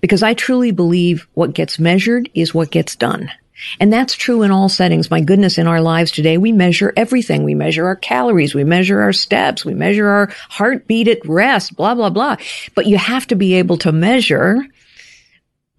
Because 0.00 0.22
I 0.22 0.34
truly 0.34 0.70
believe 0.70 1.26
what 1.34 1.54
gets 1.54 1.78
measured 1.78 2.28
is 2.34 2.54
what 2.54 2.70
gets 2.70 2.96
done. 2.96 3.30
And 3.78 3.92
that's 3.92 4.14
true 4.14 4.42
in 4.42 4.50
all 4.50 4.68
settings. 4.68 5.10
My 5.10 5.20
goodness, 5.20 5.58
in 5.58 5.66
our 5.66 5.80
lives 5.82 6.10
today, 6.10 6.38
we 6.38 6.52
measure 6.52 6.92
everything. 6.96 7.44
We 7.44 7.54
measure 7.54 7.86
our 7.86 7.96
calories. 7.96 8.54
We 8.54 8.64
measure 8.64 9.00
our 9.00 9.12
steps. 9.12 9.64
We 9.64 9.74
measure 9.74 10.08
our 10.08 10.32
heartbeat 10.48 11.08
at 11.08 11.26
rest, 11.26 11.76
blah, 11.76 11.94
blah, 11.94 12.10
blah. 12.10 12.36
But 12.74 12.86
you 12.86 12.96
have 12.96 13.26
to 13.28 13.34
be 13.34 13.54
able 13.54 13.76
to 13.78 13.92
measure 13.92 14.66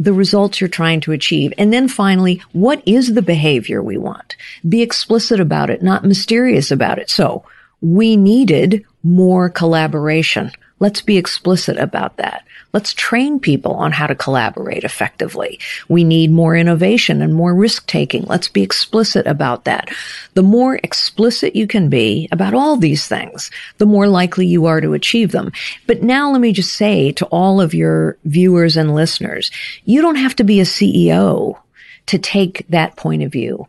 the 0.02 0.14
results 0.14 0.60
you're 0.60 0.68
trying 0.68 0.99
to 1.02 1.12
achieve. 1.12 1.54
And 1.58 1.72
then 1.72 1.88
finally, 1.88 2.41
what 2.54 2.82
is 2.88 3.14
the 3.14 3.22
behavior 3.22 3.84
we 3.84 3.97
want? 3.97 4.36
Be 4.68 4.82
explicit 4.82 5.39
about 5.39 5.70
it, 5.70 5.84
not 5.84 6.04
mysterious 6.04 6.72
about 6.72 6.97
it. 6.97 7.10
So 7.10 7.43
we 7.82 8.18
needed 8.18 8.84
more 9.04 9.49
collaboration. 9.49 10.52
Let's 10.82 11.02
be 11.02 11.18
explicit 11.18 11.78
about 11.78 12.18
that. 12.18 12.44
Let's 12.74 12.94
train 12.96 13.40
people 13.40 13.76
on 13.76 13.92
how 13.92 14.08
to 14.08 14.16
collaborate 14.16 14.84
effectively. 14.84 15.60
We 15.88 16.04
need 16.04 16.32
more 16.32 16.56
innovation 16.56 17.22
and 17.22 17.36
more 17.36 17.54
risk 17.54 17.86
taking. 17.86 18.24
Let's 18.24 18.48
be 18.48 18.64
explicit 18.64 19.28
about 19.28 19.66
that. 19.66 19.90
The 20.34 20.42
more 20.42 20.80
explicit 20.84 21.56
you 21.56 21.68
can 21.68 21.88
be 21.88 22.28
about 22.32 22.56
all 22.56 22.78
these 22.78 23.08
things, 23.08 23.52
the 23.78 23.86
more 23.86 24.08
likely 24.08 24.48
you 24.48 24.66
are 24.66 24.82
to 24.82 24.94
achieve 24.94 25.32
them. 25.32 25.52
But 25.86 26.02
now 26.02 26.32
let 26.32 26.42
me 26.42 26.52
just 26.52 26.74
say 26.74 27.12
to 27.12 27.26
all 27.28 27.62
of 27.62 27.76
your 27.76 28.18
viewers 28.26 28.76
and 28.76 28.96
listeners, 28.96 29.52
you 29.86 30.02
don't 30.02 30.16
have 30.16 30.36
to 30.38 30.44
be 30.44 30.62
a 30.62 30.66
CEO 30.66 31.60
to 32.08 32.18
take 32.18 32.66
that 32.70 32.96
point 32.96 33.22
of 33.22 33.32
view. 33.32 33.68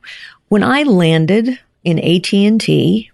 When 0.49 0.63
I 0.63 0.85
landed 0.85 1.59
in 1.85 1.99
AT&T 1.99 3.11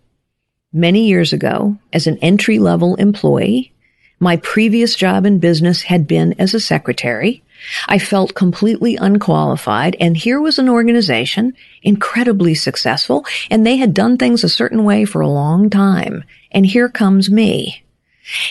many 0.72 1.08
years 1.08 1.32
ago 1.32 1.76
as 1.92 2.06
an 2.06 2.18
entry 2.18 2.60
level 2.60 2.94
employee, 2.94 3.72
my 4.20 4.36
previous 4.38 4.94
job 4.94 5.24
in 5.24 5.38
business 5.38 5.82
had 5.82 6.06
been 6.06 6.34
as 6.38 6.54
a 6.54 6.60
secretary. 6.60 7.42
I 7.88 7.98
felt 7.98 8.34
completely 8.34 8.96
unqualified. 8.96 9.96
And 10.00 10.16
here 10.16 10.40
was 10.40 10.58
an 10.58 10.68
organization 10.68 11.54
incredibly 11.82 12.54
successful 12.54 13.24
and 13.50 13.66
they 13.66 13.76
had 13.76 13.94
done 13.94 14.16
things 14.16 14.44
a 14.44 14.48
certain 14.48 14.84
way 14.84 15.04
for 15.04 15.20
a 15.20 15.28
long 15.28 15.70
time. 15.70 16.24
And 16.52 16.64
here 16.64 16.88
comes 16.88 17.30
me. 17.30 17.84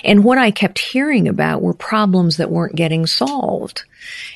And 0.03 0.24
what 0.24 0.38
I 0.38 0.51
kept 0.51 0.80
hearing 0.80 1.28
about 1.28 1.61
were 1.61 1.74
problems 1.74 2.38
that 2.38 2.49
weren't 2.49 2.76
getting 2.76 3.05
solved. 3.05 3.84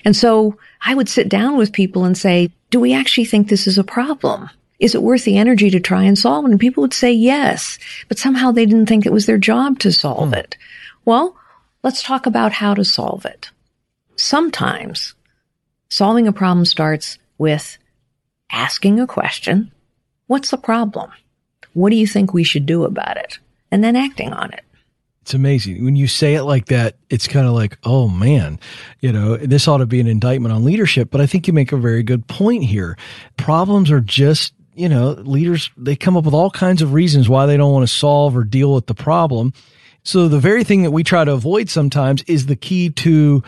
And 0.05 0.15
so 0.15 0.57
I 0.81 0.93
would 0.93 1.09
sit 1.09 1.29
down 1.29 1.57
with 1.57 1.73
people 1.73 2.05
and 2.05 2.17
say, 2.17 2.51
do 2.69 2.79
we 2.79 2.93
actually 2.93 3.25
think 3.25 3.49
this 3.49 3.67
is 3.67 3.77
a 3.77 3.83
problem? 3.83 4.49
Is 4.79 4.95
it 4.95 5.03
worth 5.03 5.25
the 5.25 5.37
energy 5.37 5.69
to 5.69 5.79
try 5.79 6.03
and 6.03 6.17
solve 6.17 6.45
it? 6.45 6.51
And 6.51 6.59
people 6.59 6.81
would 6.81 6.93
say 6.93 7.11
yes, 7.11 7.77
but 8.07 8.17
somehow 8.17 8.51
they 8.51 8.65
didn't 8.65 8.87
think 8.87 9.05
it 9.05 9.13
was 9.13 9.25
their 9.25 9.37
job 9.37 9.79
to 9.79 9.91
solve 9.91 10.29
hmm. 10.29 10.35
it. 10.35 10.57
Well, 11.05 11.35
let's 11.83 12.03
talk 12.03 12.25
about 12.25 12.53
how 12.53 12.73
to 12.73 12.85
solve 12.85 13.25
it. 13.25 13.49
Sometimes 14.15 15.15
solving 15.89 16.27
a 16.27 16.33
problem 16.33 16.65
starts 16.65 17.17
with 17.37 17.77
asking 18.51 18.99
a 18.99 19.07
question. 19.07 19.71
What's 20.27 20.51
the 20.51 20.57
problem? 20.57 21.11
What 21.73 21.89
do 21.89 21.95
you 21.95 22.07
think 22.07 22.33
we 22.33 22.43
should 22.43 22.65
do 22.65 22.83
about 22.83 23.17
it? 23.17 23.39
And 23.71 23.83
then 23.83 23.95
acting 23.95 24.33
on 24.33 24.53
it. 24.53 24.63
It's 25.21 25.33
amazing. 25.33 25.85
When 25.85 25.95
you 25.95 26.07
say 26.07 26.35
it 26.35 26.43
like 26.43 26.65
that, 26.65 26.95
it's 27.09 27.27
kind 27.27 27.45
of 27.45 27.53
like, 27.53 27.77
oh 27.83 28.07
man, 28.09 28.59
you 28.99 29.11
know, 29.11 29.37
this 29.37 29.67
ought 29.67 29.77
to 29.77 29.85
be 29.85 29.99
an 29.99 30.07
indictment 30.07 30.53
on 30.53 30.65
leadership. 30.65 31.09
But 31.11 31.21
I 31.21 31.27
think 31.27 31.47
you 31.47 31.53
make 31.53 31.71
a 31.71 31.77
very 31.77 32.03
good 32.03 32.27
point 32.27 32.63
here. 32.63 32.97
Problems 33.37 33.91
are 33.91 34.01
just, 34.01 34.53
you 34.73 34.89
know, 34.89 35.11
leaders, 35.11 35.69
they 35.77 35.95
come 35.95 36.17
up 36.17 36.25
with 36.25 36.33
all 36.33 36.49
kinds 36.49 36.81
of 36.81 36.93
reasons 36.93 37.29
why 37.29 37.45
they 37.45 37.55
don't 37.55 37.71
want 37.71 37.87
to 37.87 37.93
solve 37.93 38.35
or 38.35 38.43
deal 38.43 38.73
with 38.73 38.87
the 38.87 38.95
problem. 38.95 39.53
So 40.03 40.27
the 40.27 40.39
very 40.39 40.63
thing 40.63 40.83
that 40.83 40.91
we 40.91 41.03
try 41.03 41.23
to 41.23 41.31
avoid 41.31 41.69
sometimes 41.69 42.23
is 42.23 42.45
the 42.45 42.55
key 42.55 42.89
to 42.89 43.43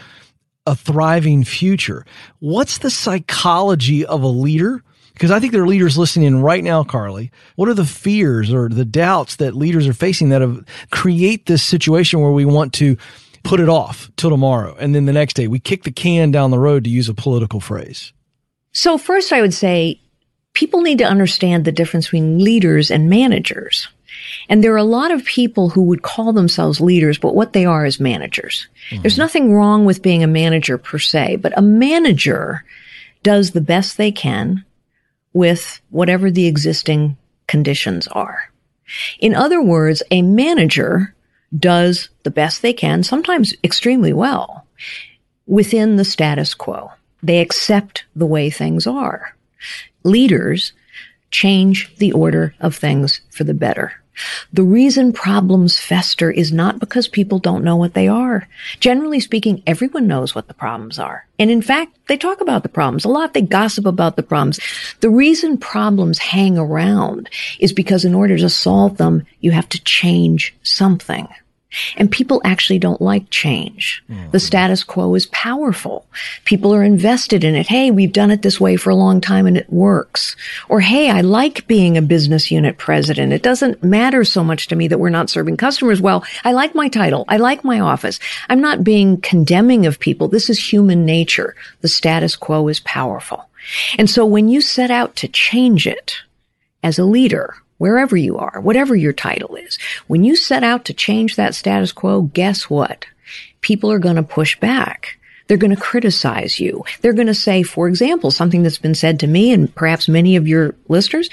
a 0.65 0.75
thriving 0.75 1.43
future. 1.43 2.05
What's 2.39 2.77
the 2.77 2.89
psychology 2.89 4.05
of 4.05 4.21
a 4.23 4.27
leader? 4.27 4.83
Because 5.13 5.31
I 5.31 5.39
think 5.39 5.51
there 5.51 5.61
are 5.61 5.67
leaders 5.67 5.97
listening 5.97 6.27
in 6.27 6.41
right 6.41 6.63
now, 6.63 6.83
Carly. 6.83 7.31
What 7.55 7.69
are 7.69 7.73
the 7.73 7.85
fears 7.85 8.51
or 8.51 8.69
the 8.69 8.85
doubts 8.85 9.35
that 9.37 9.55
leaders 9.55 9.87
are 9.87 9.93
facing 9.93 10.29
that 10.29 10.41
have 10.41 10.65
create 10.89 11.45
this 11.45 11.63
situation 11.63 12.21
where 12.21 12.31
we 12.31 12.45
want 12.45 12.73
to 12.73 12.97
put 13.43 13.59
it 13.59 13.69
off 13.69 14.09
till 14.15 14.29
tomorrow 14.29 14.75
and 14.79 14.95
then 14.95 15.05
the 15.05 15.13
next 15.13 15.35
day 15.35 15.47
we 15.47 15.59
kick 15.59 15.83
the 15.83 15.91
can 15.91 16.31
down 16.31 16.49
the 16.49 16.57
road 16.59 16.85
to 16.85 16.89
use 16.89 17.09
a 17.09 17.13
political 17.13 17.59
phrase? 17.59 18.13
So 18.71 18.97
first 18.97 19.33
I 19.33 19.41
would 19.41 19.53
say 19.53 19.99
people 20.53 20.81
need 20.81 20.99
to 20.99 21.05
understand 21.05 21.65
the 21.65 21.71
difference 21.71 22.07
between 22.07 22.39
leaders 22.43 22.89
and 22.89 23.09
managers. 23.09 23.87
And 24.49 24.63
there 24.63 24.73
are 24.73 24.77
a 24.77 24.83
lot 24.83 25.11
of 25.11 25.25
people 25.25 25.69
who 25.69 25.83
would 25.83 26.01
call 26.01 26.33
themselves 26.33 26.81
leaders, 26.81 27.17
but 27.17 27.35
what 27.35 27.53
they 27.53 27.65
are 27.65 27.85
is 27.85 27.99
managers. 27.99 28.67
Mm-hmm. 28.89 29.01
There's 29.01 29.17
nothing 29.17 29.53
wrong 29.53 29.85
with 29.85 30.01
being 30.01 30.23
a 30.23 30.27
manager 30.27 30.77
per 30.77 30.99
se, 30.99 31.37
but 31.37 31.57
a 31.57 31.61
manager 31.61 32.63
does 33.23 33.51
the 33.51 33.61
best 33.61 33.97
they 33.97 34.11
can 34.11 34.65
with 35.33 35.81
whatever 35.89 36.29
the 36.29 36.47
existing 36.47 37.17
conditions 37.47 38.07
are. 38.09 38.51
In 39.19 39.33
other 39.33 39.61
words, 39.61 40.03
a 40.11 40.21
manager 40.21 41.15
does 41.57 42.09
the 42.23 42.31
best 42.31 42.61
they 42.61 42.73
can, 42.73 43.03
sometimes 43.03 43.53
extremely 43.63 44.13
well, 44.13 44.65
within 45.45 45.95
the 45.95 46.05
status 46.05 46.53
quo. 46.53 46.91
They 47.21 47.39
accept 47.39 48.05
the 48.15 48.25
way 48.25 48.49
things 48.49 48.85
are. 48.85 49.35
Leaders 50.03 50.73
change 51.31 51.95
the 51.97 52.11
order 52.11 52.53
of 52.59 52.75
things 52.75 53.21
for 53.29 53.43
the 53.43 53.53
better. 53.53 54.02
The 54.51 54.63
reason 54.63 55.13
problems 55.13 55.79
fester 55.79 56.29
is 56.29 56.51
not 56.51 56.79
because 56.79 57.07
people 57.07 57.39
don't 57.39 57.63
know 57.63 57.75
what 57.75 57.93
they 57.93 58.07
are. 58.07 58.47
Generally 58.79 59.21
speaking, 59.21 59.63
everyone 59.65 60.07
knows 60.07 60.35
what 60.35 60.47
the 60.47 60.53
problems 60.53 60.99
are. 60.99 61.25
And 61.39 61.49
in 61.49 61.61
fact, 61.61 61.97
they 62.07 62.17
talk 62.17 62.41
about 62.41 62.63
the 62.63 62.69
problems 62.69 63.05
a 63.05 63.09
lot. 63.09 63.33
They 63.33 63.41
gossip 63.41 63.85
about 63.85 64.15
the 64.15 64.23
problems. 64.23 64.59
The 64.99 65.09
reason 65.09 65.57
problems 65.57 66.19
hang 66.19 66.57
around 66.57 67.29
is 67.59 67.73
because 67.73 68.05
in 68.05 68.13
order 68.13 68.37
to 68.37 68.49
solve 68.49 68.97
them, 68.97 69.25
you 69.41 69.51
have 69.51 69.69
to 69.69 69.83
change 69.83 70.55
something. 70.63 71.27
And 71.97 72.11
people 72.11 72.41
actually 72.43 72.79
don't 72.79 73.01
like 73.01 73.29
change. 73.29 74.03
Mm-hmm. 74.09 74.31
The 74.31 74.39
status 74.39 74.83
quo 74.83 75.15
is 75.15 75.25
powerful. 75.27 76.05
People 76.45 76.73
are 76.73 76.83
invested 76.83 77.43
in 77.43 77.55
it. 77.55 77.67
Hey, 77.67 77.91
we've 77.91 78.13
done 78.13 78.31
it 78.31 78.41
this 78.41 78.59
way 78.59 78.75
for 78.75 78.89
a 78.89 78.95
long 78.95 79.21
time 79.21 79.45
and 79.45 79.57
it 79.57 79.71
works. 79.71 80.35
Or 80.69 80.81
hey, 80.81 81.09
I 81.09 81.21
like 81.21 81.67
being 81.67 81.97
a 81.97 82.01
business 82.01 82.51
unit 82.51 82.77
president. 82.77 83.33
It 83.33 83.43
doesn't 83.43 83.83
matter 83.83 84.23
so 84.23 84.43
much 84.43 84.67
to 84.67 84.75
me 84.75 84.87
that 84.87 84.99
we're 84.99 85.09
not 85.09 85.29
serving 85.29 85.57
customers 85.57 86.01
well. 86.01 86.23
I 86.43 86.51
like 86.51 86.75
my 86.75 86.89
title. 86.89 87.25
I 87.27 87.37
like 87.37 87.63
my 87.63 87.79
office. 87.79 88.19
I'm 88.49 88.61
not 88.61 88.83
being 88.83 89.19
condemning 89.21 89.85
of 89.85 89.99
people. 89.99 90.27
This 90.27 90.49
is 90.49 90.71
human 90.71 91.05
nature. 91.05 91.55
The 91.81 91.87
status 91.87 92.35
quo 92.35 92.67
is 92.67 92.79
powerful. 92.81 93.45
And 93.97 94.09
so 94.09 94.25
when 94.25 94.49
you 94.49 94.61
set 94.61 94.91
out 94.91 95.15
to 95.17 95.27
change 95.27 95.87
it 95.87 96.17
as 96.83 96.99
a 96.99 97.05
leader, 97.05 97.55
wherever 97.83 98.15
you 98.15 98.37
are, 98.37 98.61
whatever 98.61 98.95
your 98.95 99.11
title 99.11 99.57
is, 99.57 99.77
when 100.07 100.23
you 100.23 100.37
set 100.37 100.63
out 100.63 100.85
to 100.85 100.93
change 100.93 101.35
that 101.35 101.53
status 101.53 101.91
quo, 101.91 102.21
guess 102.21 102.69
what? 102.69 103.05
People 103.59 103.91
are 103.91 103.99
going 103.99 104.15
to 104.15 104.23
push 104.23 104.57
back. 104.61 105.17
They're 105.47 105.57
going 105.57 105.75
to 105.75 105.81
criticize 105.81 106.61
you. 106.61 106.85
They're 107.01 107.11
going 107.11 107.27
to 107.27 107.33
say, 107.33 107.61
for 107.61 107.89
example, 107.89 108.31
something 108.31 108.63
that's 108.63 108.77
been 108.77 108.95
said 108.95 109.19
to 109.19 109.27
me 109.27 109.51
and 109.51 109.75
perhaps 109.75 110.07
many 110.07 110.37
of 110.37 110.47
your 110.47 110.75
listeners 110.87 111.29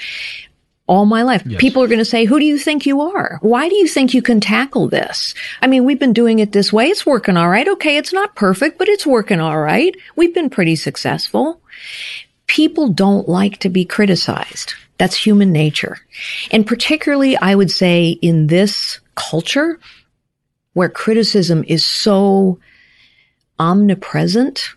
all 0.87 1.05
my 1.05 1.23
life. 1.23 1.41
Yes. 1.45 1.61
People 1.61 1.83
are 1.83 1.87
going 1.87 1.99
to 1.99 2.03
say, 2.05 2.25
who 2.25 2.37
do 2.37 2.43
you 2.43 2.59
think 2.59 2.85
you 2.85 2.99
are? 2.99 3.39
Why 3.41 3.69
do 3.69 3.75
you 3.75 3.87
think 3.87 4.13
you 4.13 4.21
can 4.21 4.41
tackle 4.41 4.89
this? 4.89 5.33
I 5.61 5.67
mean, 5.67 5.85
we've 5.85 5.99
been 5.99 6.11
doing 6.11 6.39
it 6.39 6.51
this 6.51 6.73
way. 6.73 6.87
It's 6.87 7.05
working 7.05 7.37
all 7.37 7.47
right. 7.47 7.65
Okay. 7.65 7.95
It's 7.95 8.11
not 8.11 8.35
perfect, 8.35 8.77
but 8.77 8.89
it's 8.89 9.07
working 9.07 9.39
all 9.39 9.59
right. 9.59 9.95
We've 10.17 10.35
been 10.35 10.49
pretty 10.49 10.75
successful. 10.75 11.61
People 12.47 12.89
don't 12.89 13.29
like 13.29 13.59
to 13.59 13.69
be 13.69 13.85
criticized. 13.85 14.73
That's 15.01 15.15
human 15.15 15.51
nature. 15.51 15.97
And 16.51 16.67
particularly, 16.67 17.35
I 17.35 17.55
would 17.55 17.71
say 17.71 18.19
in 18.21 18.45
this 18.45 18.99
culture 19.15 19.79
where 20.73 20.89
criticism 20.89 21.63
is 21.67 21.83
so 21.83 22.59
omnipresent, 23.57 24.75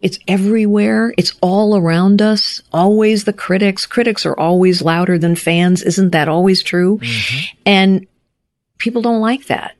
it's 0.00 0.20
everywhere. 0.28 1.12
It's 1.18 1.34
all 1.42 1.76
around 1.76 2.22
us. 2.22 2.62
Always 2.72 3.24
the 3.24 3.32
critics. 3.32 3.84
Critics 3.84 4.24
are 4.24 4.38
always 4.38 4.80
louder 4.80 5.18
than 5.18 5.34
fans. 5.34 5.82
Isn't 5.82 6.10
that 6.10 6.28
always 6.28 6.62
true? 6.62 6.98
Mm-hmm. 6.98 7.58
And 7.66 8.06
people 8.78 9.02
don't 9.02 9.20
like 9.20 9.46
that. 9.46 9.74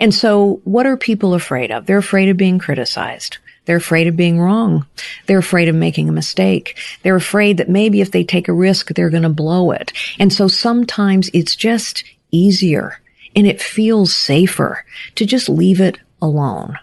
And 0.00 0.14
so 0.14 0.62
what 0.64 0.86
are 0.86 0.96
people 0.96 1.34
afraid 1.34 1.70
of? 1.70 1.84
They're 1.84 1.98
afraid 1.98 2.30
of 2.30 2.38
being 2.38 2.58
criticized. 2.58 3.36
They're 3.68 3.76
afraid 3.76 4.06
of 4.06 4.16
being 4.16 4.40
wrong. 4.40 4.86
They're 5.26 5.38
afraid 5.38 5.68
of 5.68 5.74
making 5.74 6.08
a 6.08 6.12
mistake. 6.12 6.78
They're 7.02 7.16
afraid 7.16 7.58
that 7.58 7.68
maybe 7.68 8.00
if 8.00 8.12
they 8.12 8.24
take 8.24 8.48
a 8.48 8.52
risk, 8.54 8.94
they're 8.94 9.10
going 9.10 9.24
to 9.24 9.28
blow 9.28 9.72
it. 9.72 9.92
And 10.18 10.32
so 10.32 10.48
sometimes 10.48 11.28
it's 11.34 11.54
just 11.54 12.02
easier 12.30 12.98
and 13.36 13.46
it 13.46 13.60
feels 13.60 14.16
safer 14.16 14.86
to 15.16 15.26
just 15.26 15.50
leave 15.50 15.82
it 15.82 15.98
alone 16.22 16.78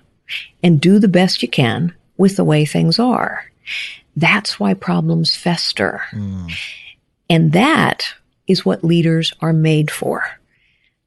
and 0.62 0.80
do 0.80 1.00
the 1.00 1.08
best 1.08 1.42
you 1.42 1.50
can 1.50 1.92
with 2.18 2.36
the 2.36 2.44
way 2.44 2.66
things 2.66 3.00
are. 3.00 3.50
That's 4.16 4.60
why 4.60 4.76
problems 4.76 5.36
fester. 5.36 6.04
Mm. 6.12 6.54
And 7.32 7.52
that 7.54 8.14
is 8.46 8.64
what 8.64 8.84
leaders 8.84 9.34
are 9.42 9.54
made 9.54 9.90
for. 9.90 10.24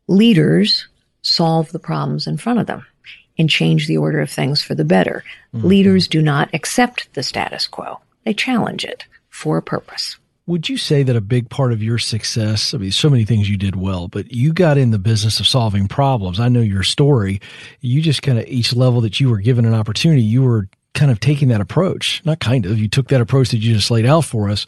Leaders 0.09 0.89
solve 1.23 1.71
the 1.71 1.79
problems 1.79 2.27
in 2.27 2.37
front 2.37 2.59
of 2.59 2.67
them 2.67 2.85
and 3.39 3.49
change 3.49 3.87
the 3.87 3.97
order 3.97 4.21
of 4.21 4.31
things 4.31 4.63
for 4.63 4.75
the 4.75 4.85
better. 4.85 5.25
Mm-hmm. 5.55 5.67
Leaders 5.67 6.09
do 6.09 6.21
not 6.21 6.51
accept 6.53 7.13
the 7.15 7.23
status 7.23 7.67
quo. 7.67 8.01
They 8.25 8.35
challenge 8.35 8.85
it 8.85 9.07
for 9.31 9.57
a 9.57 9.63
purpose. 9.63 10.17
Would 10.47 10.69
you 10.69 10.79
say 10.79 11.03
that 11.03 11.15
a 11.15 11.21
big 11.21 11.51
part 11.51 11.73
of 11.73 11.83
your 11.83 11.99
success, 11.99 12.73
I 12.73 12.79
mean, 12.79 12.91
so 12.91 13.11
many 13.11 13.27
things 13.27 13.51
you 13.51 13.59
did 13.59 13.77
well, 13.77 14.09
but 14.09 14.33
you 14.33 14.55
got 14.55 14.79
in 14.79 14.93
the 14.93 14.99
business 14.99 15.41
of 15.41 15.47
solving 15.47 15.89
problems. 15.89 16.41
I 16.41 16.49
know 16.49 16.63
your 16.63 16.83
story. 16.83 17.41
You 17.81 18.01
just 18.01 18.23
kind 18.23 18.39
of, 18.39 18.47
each 18.47 18.75
level 18.75 19.03
that 19.03 19.21
you 19.21 19.29
were 19.29 19.39
given 19.41 19.67
an 19.67 19.75
opportunity, 19.75 20.23
you 20.23 20.43
were 20.43 20.69
kind 20.95 21.11
of 21.11 21.21
taking 21.21 21.49
that 21.49 21.61
approach. 21.61 22.23
Not 22.25 22.41
kind 22.41 22.65
of, 22.65 22.79
you 22.79 22.89
took 22.89 23.09
that 23.09 23.21
approach 23.21 23.51
that 23.51 23.59
you 23.59 23.75
just 23.75 23.91
laid 23.91 24.07
out 24.07 24.25
for 24.25 24.49
us. 24.49 24.65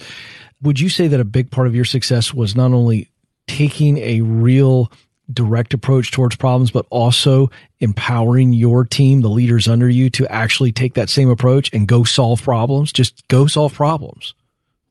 Would 0.61 0.79
you 0.79 0.91
say 0.91 1.09
that 1.09 1.19
a 1.19 1.25
big 1.25 1.51
part 1.51 1.67
of 1.67 1.75
your 1.75 1.87
success 1.87 2.35
was 2.35 2.55
not 2.55 2.73
only 2.73 3.11
taking 3.49 3.97
a 3.97 4.21
real 4.21 4.93
direct 5.33 5.75
approach 5.75 6.11
towards 6.11 6.37
problems, 6.37 6.71
but 6.71 6.87
also 6.91 7.51
empowering 7.81 8.53
your 8.53 8.85
team, 8.85 9.21
the 9.21 9.29
leaders 9.29 9.69
under 9.69 9.89
you 9.89 10.11
to 10.11 10.27
actually 10.31 10.73
take 10.73 10.95
that 10.95 11.09
same 11.09 11.29
approach 11.29 11.73
and 11.73 11.89
go 11.89 12.05
solve 12.05 12.43
problems? 12.43 12.93
Just 12.93 13.27
go 13.29 13.47
solve 13.47 13.75
problems. 13.75 14.35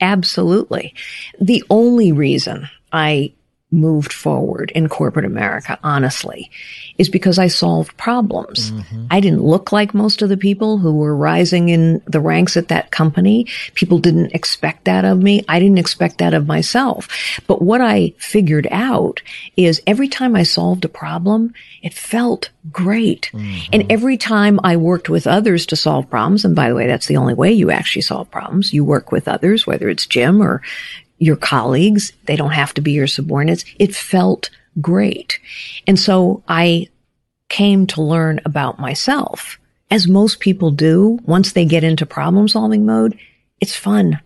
Absolutely. 0.01 0.93
The 1.41 1.63
only 1.69 2.11
reason 2.11 2.69
I 2.91 3.33
moved 3.72 4.11
forward 4.11 4.72
in 4.74 4.89
corporate 4.89 5.26
America, 5.26 5.78
honestly, 5.84 6.49
is 6.97 7.07
because 7.07 7.38
I 7.38 7.47
solved 7.47 7.95
problems. 7.97 8.72
Mm-hmm. 8.72 9.05
I 9.11 9.20
didn't 9.20 9.43
look 9.43 9.72
like 9.72 9.93
most 9.93 10.22
of 10.22 10.30
the 10.30 10.38
people 10.38 10.80
who 10.80 10.95
were 10.95 11.15
rising 11.15 11.70
in 11.70 12.01
the 12.05 12.20
ranks 12.20 12.57
at 12.57 12.70
that 12.70 12.91
company. 12.91 13.45
People 13.76 13.99
didn't 13.99 14.34
expect 14.34 14.86
that 14.86 15.05
of 15.05 15.22
me. 15.22 15.45
I 15.47 15.59
didn't 15.59 15.78
expect 15.78 16.17
that 16.17 16.34
of 16.34 16.47
myself. 16.47 17.07
But 17.45 17.61
what 17.61 17.82
I 17.82 18.13
figured 18.17 18.67
out 18.72 19.22
is 19.55 19.82
every 19.86 20.07
time 20.07 20.36
I 20.36 20.43
solved 20.43 20.84
a 20.84 20.89
problem, 20.89 21.53
it 21.84 21.93
felt 21.93 22.49
great. 22.72 23.30
Mm-hmm. 23.34 23.70
And 23.72 23.91
every 23.91 24.17
time 24.17 24.59
I 24.63 24.78
worked 24.78 25.09
with 25.09 25.28
others 25.28 25.67
to 25.67 25.76
solve 25.76 26.09
problems, 26.09 26.43
and 26.43 26.55
by 26.55 26.70
the 26.70 26.76
way, 26.76 26.88
that's 26.88 27.07
the 27.07 27.17
only 27.17 27.36
way 27.36 27.51
you 27.51 27.70
actually 27.70 28.01
solve 28.01 28.32
problems. 28.32 28.74
You 28.74 28.84
work 28.84 29.11
with 29.11 29.28
others, 29.28 29.67
whether 29.67 29.89
it's 29.89 30.07
Jim 30.07 30.41
or 30.41 30.61
your 31.20 31.36
colleagues. 31.36 32.13
They 32.26 32.36
don't 32.36 32.51
have 32.51 32.74
to 32.76 32.82
be 32.82 32.93
your 32.93 33.07
subordinates. 33.07 33.65
It 33.78 33.95
felt 33.95 34.49
great. 34.82 35.39
And 35.86 35.99
so 35.99 36.43
I 36.47 36.88
came 37.49 37.86
to 37.88 38.01
learn 38.01 38.39
about 38.45 38.80
myself 38.80 39.59
as 39.91 40.07
most 40.07 40.39
people 40.39 40.72
do 40.72 41.20
once 41.24 41.51
they 41.51 41.65
get 41.65 41.84
into 41.84 42.05
problem 42.05 42.47
solving 42.47 42.86
mode. 42.86 43.17
It's 43.59 43.76
fun. 43.76 44.20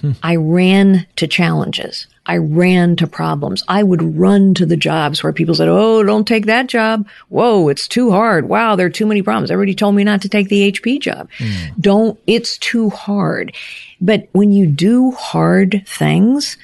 Hmm. 0.00 0.12
I 0.22 0.36
ran 0.36 1.06
to 1.16 1.26
challenges. 1.26 2.06
I 2.26 2.36
ran 2.36 2.96
to 2.96 3.06
problems. 3.06 3.64
I 3.68 3.82
would 3.82 4.18
run 4.18 4.52
to 4.54 4.66
the 4.66 4.76
jobs 4.76 5.22
where 5.22 5.32
people 5.32 5.54
said, 5.54 5.68
Oh, 5.68 6.02
don't 6.02 6.28
take 6.28 6.46
that 6.46 6.66
job. 6.66 7.08
Whoa, 7.30 7.68
it's 7.68 7.88
too 7.88 8.10
hard. 8.10 8.48
Wow, 8.48 8.76
there 8.76 8.86
are 8.86 8.90
too 8.90 9.06
many 9.06 9.22
problems. 9.22 9.50
Everybody 9.50 9.74
told 9.74 9.94
me 9.94 10.04
not 10.04 10.20
to 10.22 10.28
take 10.28 10.48
the 10.48 10.70
HP 10.70 11.00
job. 11.00 11.30
Mm. 11.38 11.80
Don't, 11.80 12.20
it's 12.26 12.58
too 12.58 12.90
hard. 12.90 13.54
But 14.00 14.28
when 14.32 14.52
you 14.52 14.66
do 14.66 15.12
hard 15.12 15.82
things 15.86 16.58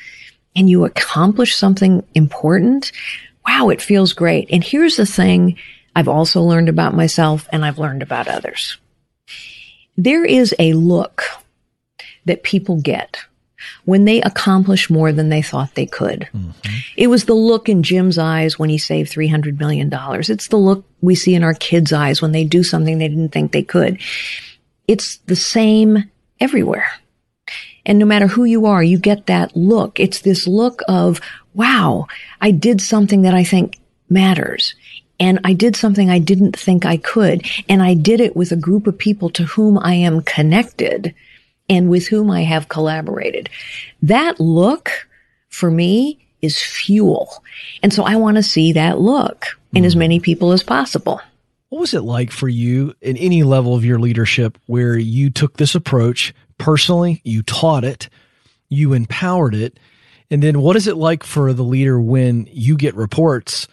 and 0.54 0.68
you 0.68 0.84
accomplish 0.84 1.56
something 1.56 2.04
important, 2.14 2.92
wow, 3.46 3.70
it 3.70 3.80
feels 3.80 4.12
great. 4.12 4.48
And 4.50 4.62
here's 4.62 4.96
the 4.96 5.06
thing 5.06 5.56
I've 5.96 6.08
also 6.08 6.42
learned 6.42 6.68
about 6.68 6.94
myself 6.94 7.48
and 7.52 7.64
I've 7.64 7.78
learned 7.78 8.02
about 8.02 8.28
others. 8.28 8.76
There 9.96 10.24
is 10.24 10.54
a 10.58 10.74
look 10.74 11.22
that 12.24 12.42
people 12.42 12.80
get 12.80 13.18
when 13.84 14.04
they 14.04 14.20
accomplish 14.22 14.90
more 14.90 15.12
than 15.12 15.28
they 15.28 15.42
thought 15.42 15.74
they 15.74 15.86
could. 15.86 16.28
Mm-hmm. 16.34 16.76
It 16.96 17.06
was 17.08 17.24
the 17.24 17.34
look 17.34 17.68
in 17.68 17.82
Jim's 17.82 18.18
eyes 18.18 18.58
when 18.58 18.68
he 18.68 18.78
saved 18.78 19.12
$300 19.12 19.58
million. 19.58 19.90
It's 19.92 20.48
the 20.48 20.56
look 20.56 20.84
we 21.00 21.14
see 21.14 21.34
in 21.34 21.44
our 21.44 21.54
kids' 21.54 21.92
eyes 21.92 22.20
when 22.20 22.32
they 22.32 22.44
do 22.44 22.62
something 22.62 22.98
they 22.98 23.08
didn't 23.08 23.30
think 23.30 23.52
they 23.52 23.62
could. 23.62 24.00
It's 24.86 25.18
the 25.18 25.36
same 25.36 26.10
everywhere. 26.40 26.86
And 27.86 27.98
no 27.98 28.06
matter 28.06 28.26
who 28.26 28.44
you 28.44 28.66
are, 28.66 28.82
you 28.82 28.98
get 28.98 29.26
that 29.26 29.54
look. 29.56 30.00
It's 30.00 30.20
this 30.20 30.46
look 30.46 30.80
of, 30.88 31.20
wow, 31.54 32.06
I 32.40 32.50
did 32.50 32.80
something 32.80 33.22
that 33.22 33.34
I 33.34 33.44
think 33.44 33.78
matters. 34.08 34.74
And 35.20 35.38
I 35.44 35.52
did 35.52 35.76
something 35.76 36.10
I 36.10 36.18
didn't 36.18 36.56
think 36.58 36.84
I 36.84 36.96
could. 36.96 37.46
And 37.68 37.82
I 37.82 37.94
did 37.94 38.20
it 38.20 38.34
with 38.34 38.52
a 38.52 38.56
group 38.56 38.86
of 38.86 38.98
people 38.98 39.30
to 39.30 39.44
whom 39.44 39.78
I 39.78 39.94
am 39.94 40.22
connected 40.22 41.14
and 41.68 41.88
with 41.88 42.08
whom 42.08 42.30
I 42.30 42.42
have 42.42 42.68
collaborated. 42.68 43.48
That 44.02 44.38
look 44.40 45.08
for 45.48 45.70
me 45.70 46.26
is 46.42 46.60
fuel. 46.60 47.42
And 47.82 47.92
so 47.92 48.04
I 48.04 48.16
want 48.16 48.36
to 48.36 48.42
see 48.42 48.72
that 48.72 49.00
look 49.00 49.46
in 49.72 49.82
mm. 49.82 49.86
as 49.86 49.96
many 49.96 50.20
people 50.20 50.52
as 50.52 50.62
possible. 50.62 51.20
What 51.70 51.80
was 51.80 51.94
it 51.94 52.02
like 52.02 52.30
for 52.30 52.48
you 52.48 52.94
in 53.00 53.16
any 53.16 53.42
level 53.42 53.74
of 53.74 53.84
your 53.84 53.98
leadership 53.98 54.58
where 54.66 54.96
you 54.96 55.30
took 55.30 55.56
this 55.56 55.74
approach 55.74 56.34
personally, 56.58 57.20
you 57.24 57.42
taught 57.42 57.84
it, 57.84 58.08
you 58.68 58.92
empowered 58.92 59.54
it, 59.54 59.78
and 60.30 60.42
then 60.42 60.60
what 60.60 60.76
is 60.76 60.86
it 60.86 60.96
like 60.96 61.24
for 61.24 61.52
the 61.52 61.62
leader 61.62 62.00
when 62.00 62.48
you 62.52 62.76
get 62.76 62.94
reports 62.94 63.66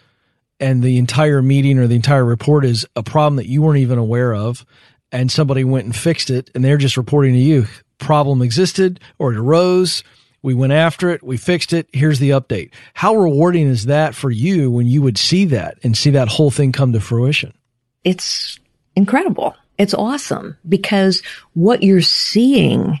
and 0.58 0.82
the 0.82 0.98
entire 0.98 1.42
meeting 1.42 1.78
or 1.78 1.86
the 1.86 1.96
entire 1.96 2.24
report 2.24 2.64
is 2.64 2.86
a 2.94 3.02
problem 3.02 3.36
that 3.36 3.48
you 3.48 3.62
weren't 3.62 3.80
even 3.80 3.98
aware 3.98 4.34
of 4.34 4.64
and 5.12 5.30
somebody 5.30 5.62
went 5.62 5.84
and 5.84 5.94
fixed 5.94 6.30
it 6.30 6.50
and 6.54 6.64
they're 6.64 6.78
just 6.78 6.96
reporting 6.96 7.34
to 7.34 7.38
you 7.38 7.66
problem 7.98 8.42
existed 8.42 9.00
or 9.18 9.32
it 9.32 9.38
arose. 9.38 10.02
We 10.42 10.54
went 10.54 10.72
after 10.72 11.10
it. 11.10 11.22
We 11.22 11.36
fixed 11.36 11.72
it. 11.72 11.88
Here's 11.92 12.18
the 12.18 12.30
update. 12.30 12.72
How 12.94 13.14
rewarding 13.14 13.68
is 13.68 13.86
that 13.86 14.14
for 14.14 14.30
you 14.30 14.70
when 14.70 14.86
you 14.86 15.00
would 15.02 15.16
see 15.16 15.44
that 15.46 15.78
and 15.84 15.96
see 15.96 16.10
that 16.10 16.28
whole 16.28 16.50
thing 16.50 16.72
come 16.72 16.92
to 16.92 17.00
fruition? 17.00 17.54
It's 18.02 18.58
incredible. 18.96 19.54
It's 19.78 19.94
awesome 19.94 20.56
because 20.68 21.22
what 21.54 21.82
you're 21.82 22.02
seeing 22.02 23.00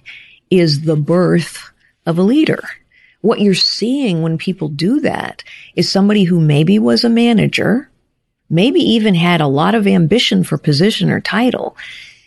is 0.50 0.82
the 0.82 0.96
birth 0.96 1.70
of 2.06 2.18
a 2.18 2.22
leader. 2.22 2.62
What 3.20 3.40
you're 3.40 3.54
seeing 3.54 4.22
when 4.22 4.38
people 4.38 4.68
do 4.68 5.00
that 5.00 5.42
is 5.74 5.90
somebody 5.90 6.24
who 6.24 6.40
maybe 6.40 6.78
was 6.78 7.04
a 7.04 7.08
manager 7.08 7.90
maybe 8.52 8.80
even 8.80 9.14
had 9.14 9.40
a 9.40 9.46
lot 9.48 9.74
of 9.74 9.86
ambition 9.86 10.44
for 10.44 10.58
position 10.58 11.10
or 11.10 11.20
title, 11.20 11.76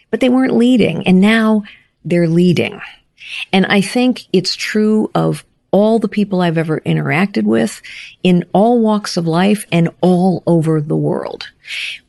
but 0.09 0.19
they 0.19 0.27
weren't 0.27 0.57
leading. 0.57 1.07
And 1.07 1.21
now 1.21 1.63
they're 2.03 2.27
leading. 2.27 2.81
And 3.53 3.65
I 3.67 3.79
think 3.79 4.25
it's 4.33 4.55
true 4.55 5.09
of 5.15 5.45
all 5.71 5.99
the 5.99 6.07
people 6.07 6.41
I've 6.41 6.57
ever 6.57 6.79
interacted 6.81 7.43
with 7.43 7.81
in 8.23 8.45
all 8.53 8.79
walks 8.79 9.17
of 9.17 9.27
life 9.27 9.65
and 9.71 9.89
all 10.01 10.41
over 10.47 10.81
the 10.81 10.95
world. 10.95 11.49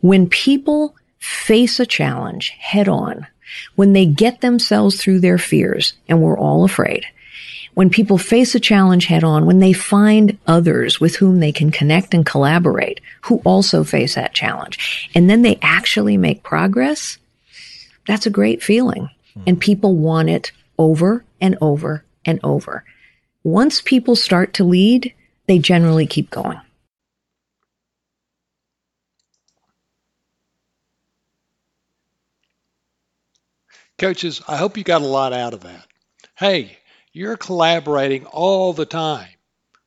When 0.00 0.28
people 0.28 0.96
face 1.18 1.78
a 1.78 1.86
challenge 1.86 2.50
head 2.50 2.88
on, 2.88 3.26
when 3.74 3.92
they 3.92 4.06
get 4.06 4.40
themselves 4.40 5.00
through 5.02 5.20
their 5.20 5.38
fears, 5.38 5.94
and 6.08 6.22
we're 6.22 6.38
all 6.38 6.64
afraid, 6.64 7.06
when 7.76 7.90
people 7.90 8.16
face 8.16 8.54
a 8.54 8.58
challenge 8.58 9.04
head 9.04 9.22
on, 9.22 9.44
when 9.44 9.58
they 9.58 9.74
find 9.74 10.38
others 10.46 10.98
with 10.98 11.16
whom 11.16 11.40
they 11.40 11.52
can 11.52 11.70
connect 11.70 12.14
and 12.14 12.24
collaborate 12.24 13.02
who 13.24 13.42
also 13.44 13.84
face 13.84 14.14
that 14.14 14.32
challenge, 14.32 15.10
and 15.14 15.28
then 15.28 15.42
they 15.42 15.58
actually 15.60 16.16
make 16.16 16.42
progress, 16.42 17.18
that's 18.06 18.24
a 18.24 18.30
great 18.30 18.62
feeling. 18.62 19.10
Hmm. 19.34 19.42
And 19.46 19.60
people 19.60 19.94
want 19.94 20.30
it 20.30 20.52
over 20.78 21.22
and 21.38 21.58
over 21.60 22.02
and 22.24 22.40
over. 22.42 22.82
Once 23.44 23.82
people 23.82 24.16
start 24.16 24.54
to 24.54 24.64
lead, 24.64 25.12
they 25.46 25.58
generally 25.58 26.06
keep 26.06 26.30
going. 26.30 26.58
Coaches, 33.98 34.40
I 34.48 34.56
hope 34.56 34.78
you 34.78 34.82
got 34.82 35.02
a 35.02 35.06
lot 35.06 35.34
out 35.34 35.52
of 35.52 35.60
that. 35.60 35.86
Hey, 36.38 36.78
you're 37.16 37.38
collaborating 37.38 38.26
all 38.26 38.74
the 38.74 38.84
time 38.84 39.30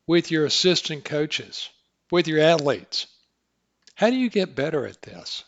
with 0.07 0.31
your 0.31 0.45
assistant 0.45 1.05
coaches, 1.05 1.69
with 2.09 2.27
your 2.27 2.39
athletes. 2.39 3.05
How 3.93 4.09
do 4.09 4.15
you 4.15 4.31
get 4.31 4.55
better 4.55 4.87
at 4.87 5.03
this? 5.03 5.43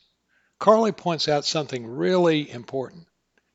Carly 0.60 0.92
points 0.92 1.28
out 1.28 1.44
something 1.44 1.88
really 1.88 2.52
important. 2.52 3.08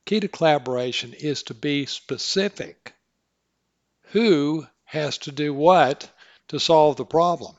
Key 0.07 0.19
to 0.19 0.27
collaboration 0.27 1.13
is 1.13 1.45
to 1.45 1.55
be 1.55 1.87
specific. 1.87 2.95
Who 4.07 4.67
has 4.87 5.19
to 5.19 5.31
do 5.31 5.55
what 5.55 6.11
to 6.49 6.59
solve 6.59 6.97
the 6.97 7.05
problem? 7.05 7.55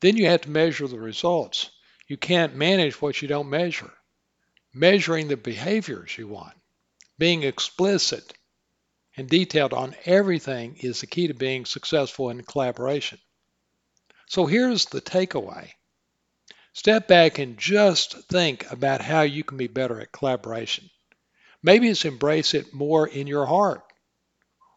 Then 0.00 0.16
you 0.16 0.24
have 0.24 0.40
to 0.40 0.50
measure 0.50 0.88
the 0.88 0.98
results. 0.98 1.68
You 2.08 2.16
can't 2.16 2.56
manage 2.56 3.02
what 3.02 3.20
you 3.20 3.28
don't 3.28 3.50
measure. 3.50 3.92
Measuring 4.72 5.28
the 5.28 5.36
behaviors 5.36 6.16
you 6.16 6.28
want, 6.28 6.56
being 7.18 7.42
explicit, 7.42 8.32
and 9.16 9.28
detailed 9.28 9.72
on 9.72 9.94
everything 10.04 10.76
is 10.80 11.00
the 11.00 11.06
key 11.06 11.26
to 11.26 11.34
being 11.34 11.64
successful 11.64 12.30
in 12.30 12.42
collaboration. 12.42 13.18
So 14.26 14.46
here's 14.46 14.86
the 14.86 15.00
takeaway. 15.00 15.70
Step 16.72 17.08
back 17.08 17.38
and 17.38 17.58
just 17.58 18.16
think 18.28 18.70
about 18.70 19.00
how 19.00 19.22
you 19.22 19.42
can 19.42 19.58
be 19.58 19.66
better 19.66 20.00
at 20.00 20.12
collaboration. 20.12 20.88
Maybe 21.62 21.88
it's 21.88 22.04
embrace 22.04 22.54
it 22.54 22.72
more 22.72 23.06
in 23.08 23.26
your 23.26 23.44
heart, 23.44 23.82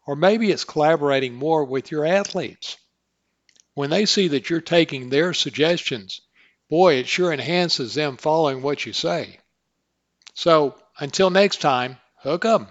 or 0.08 0.16
maybe 0.16 0.52
it's 0.52 0.64
collaborating 0.64 1.34
more 1.34 1.64
with 1.64 1.92
your 1.92 2.06
athletes. 2.06 2.78
When 3.76 3.90
they 3.90 4.06
see 4.06 4.30
that 4.30 4.50
you're 4.50 4.62
taking 4.62 5.10
their 5.10 5.34
suggestions, 5.34 6.22
boy, 6.70 6.96
it 6.96 7.08
sure 7.08 7.32
enhances 7.32 7.94
them 7.94 8.18
following 8.18 8.62
what 8.62 8.86
you 8.86 8.94
say. 8.94 9.40
So 10.34 10.76
until 11.00 11.30
next 11.30 11.62
time, 11.62 11.98
hook 12.18 12.44
'em. 12.44 12.68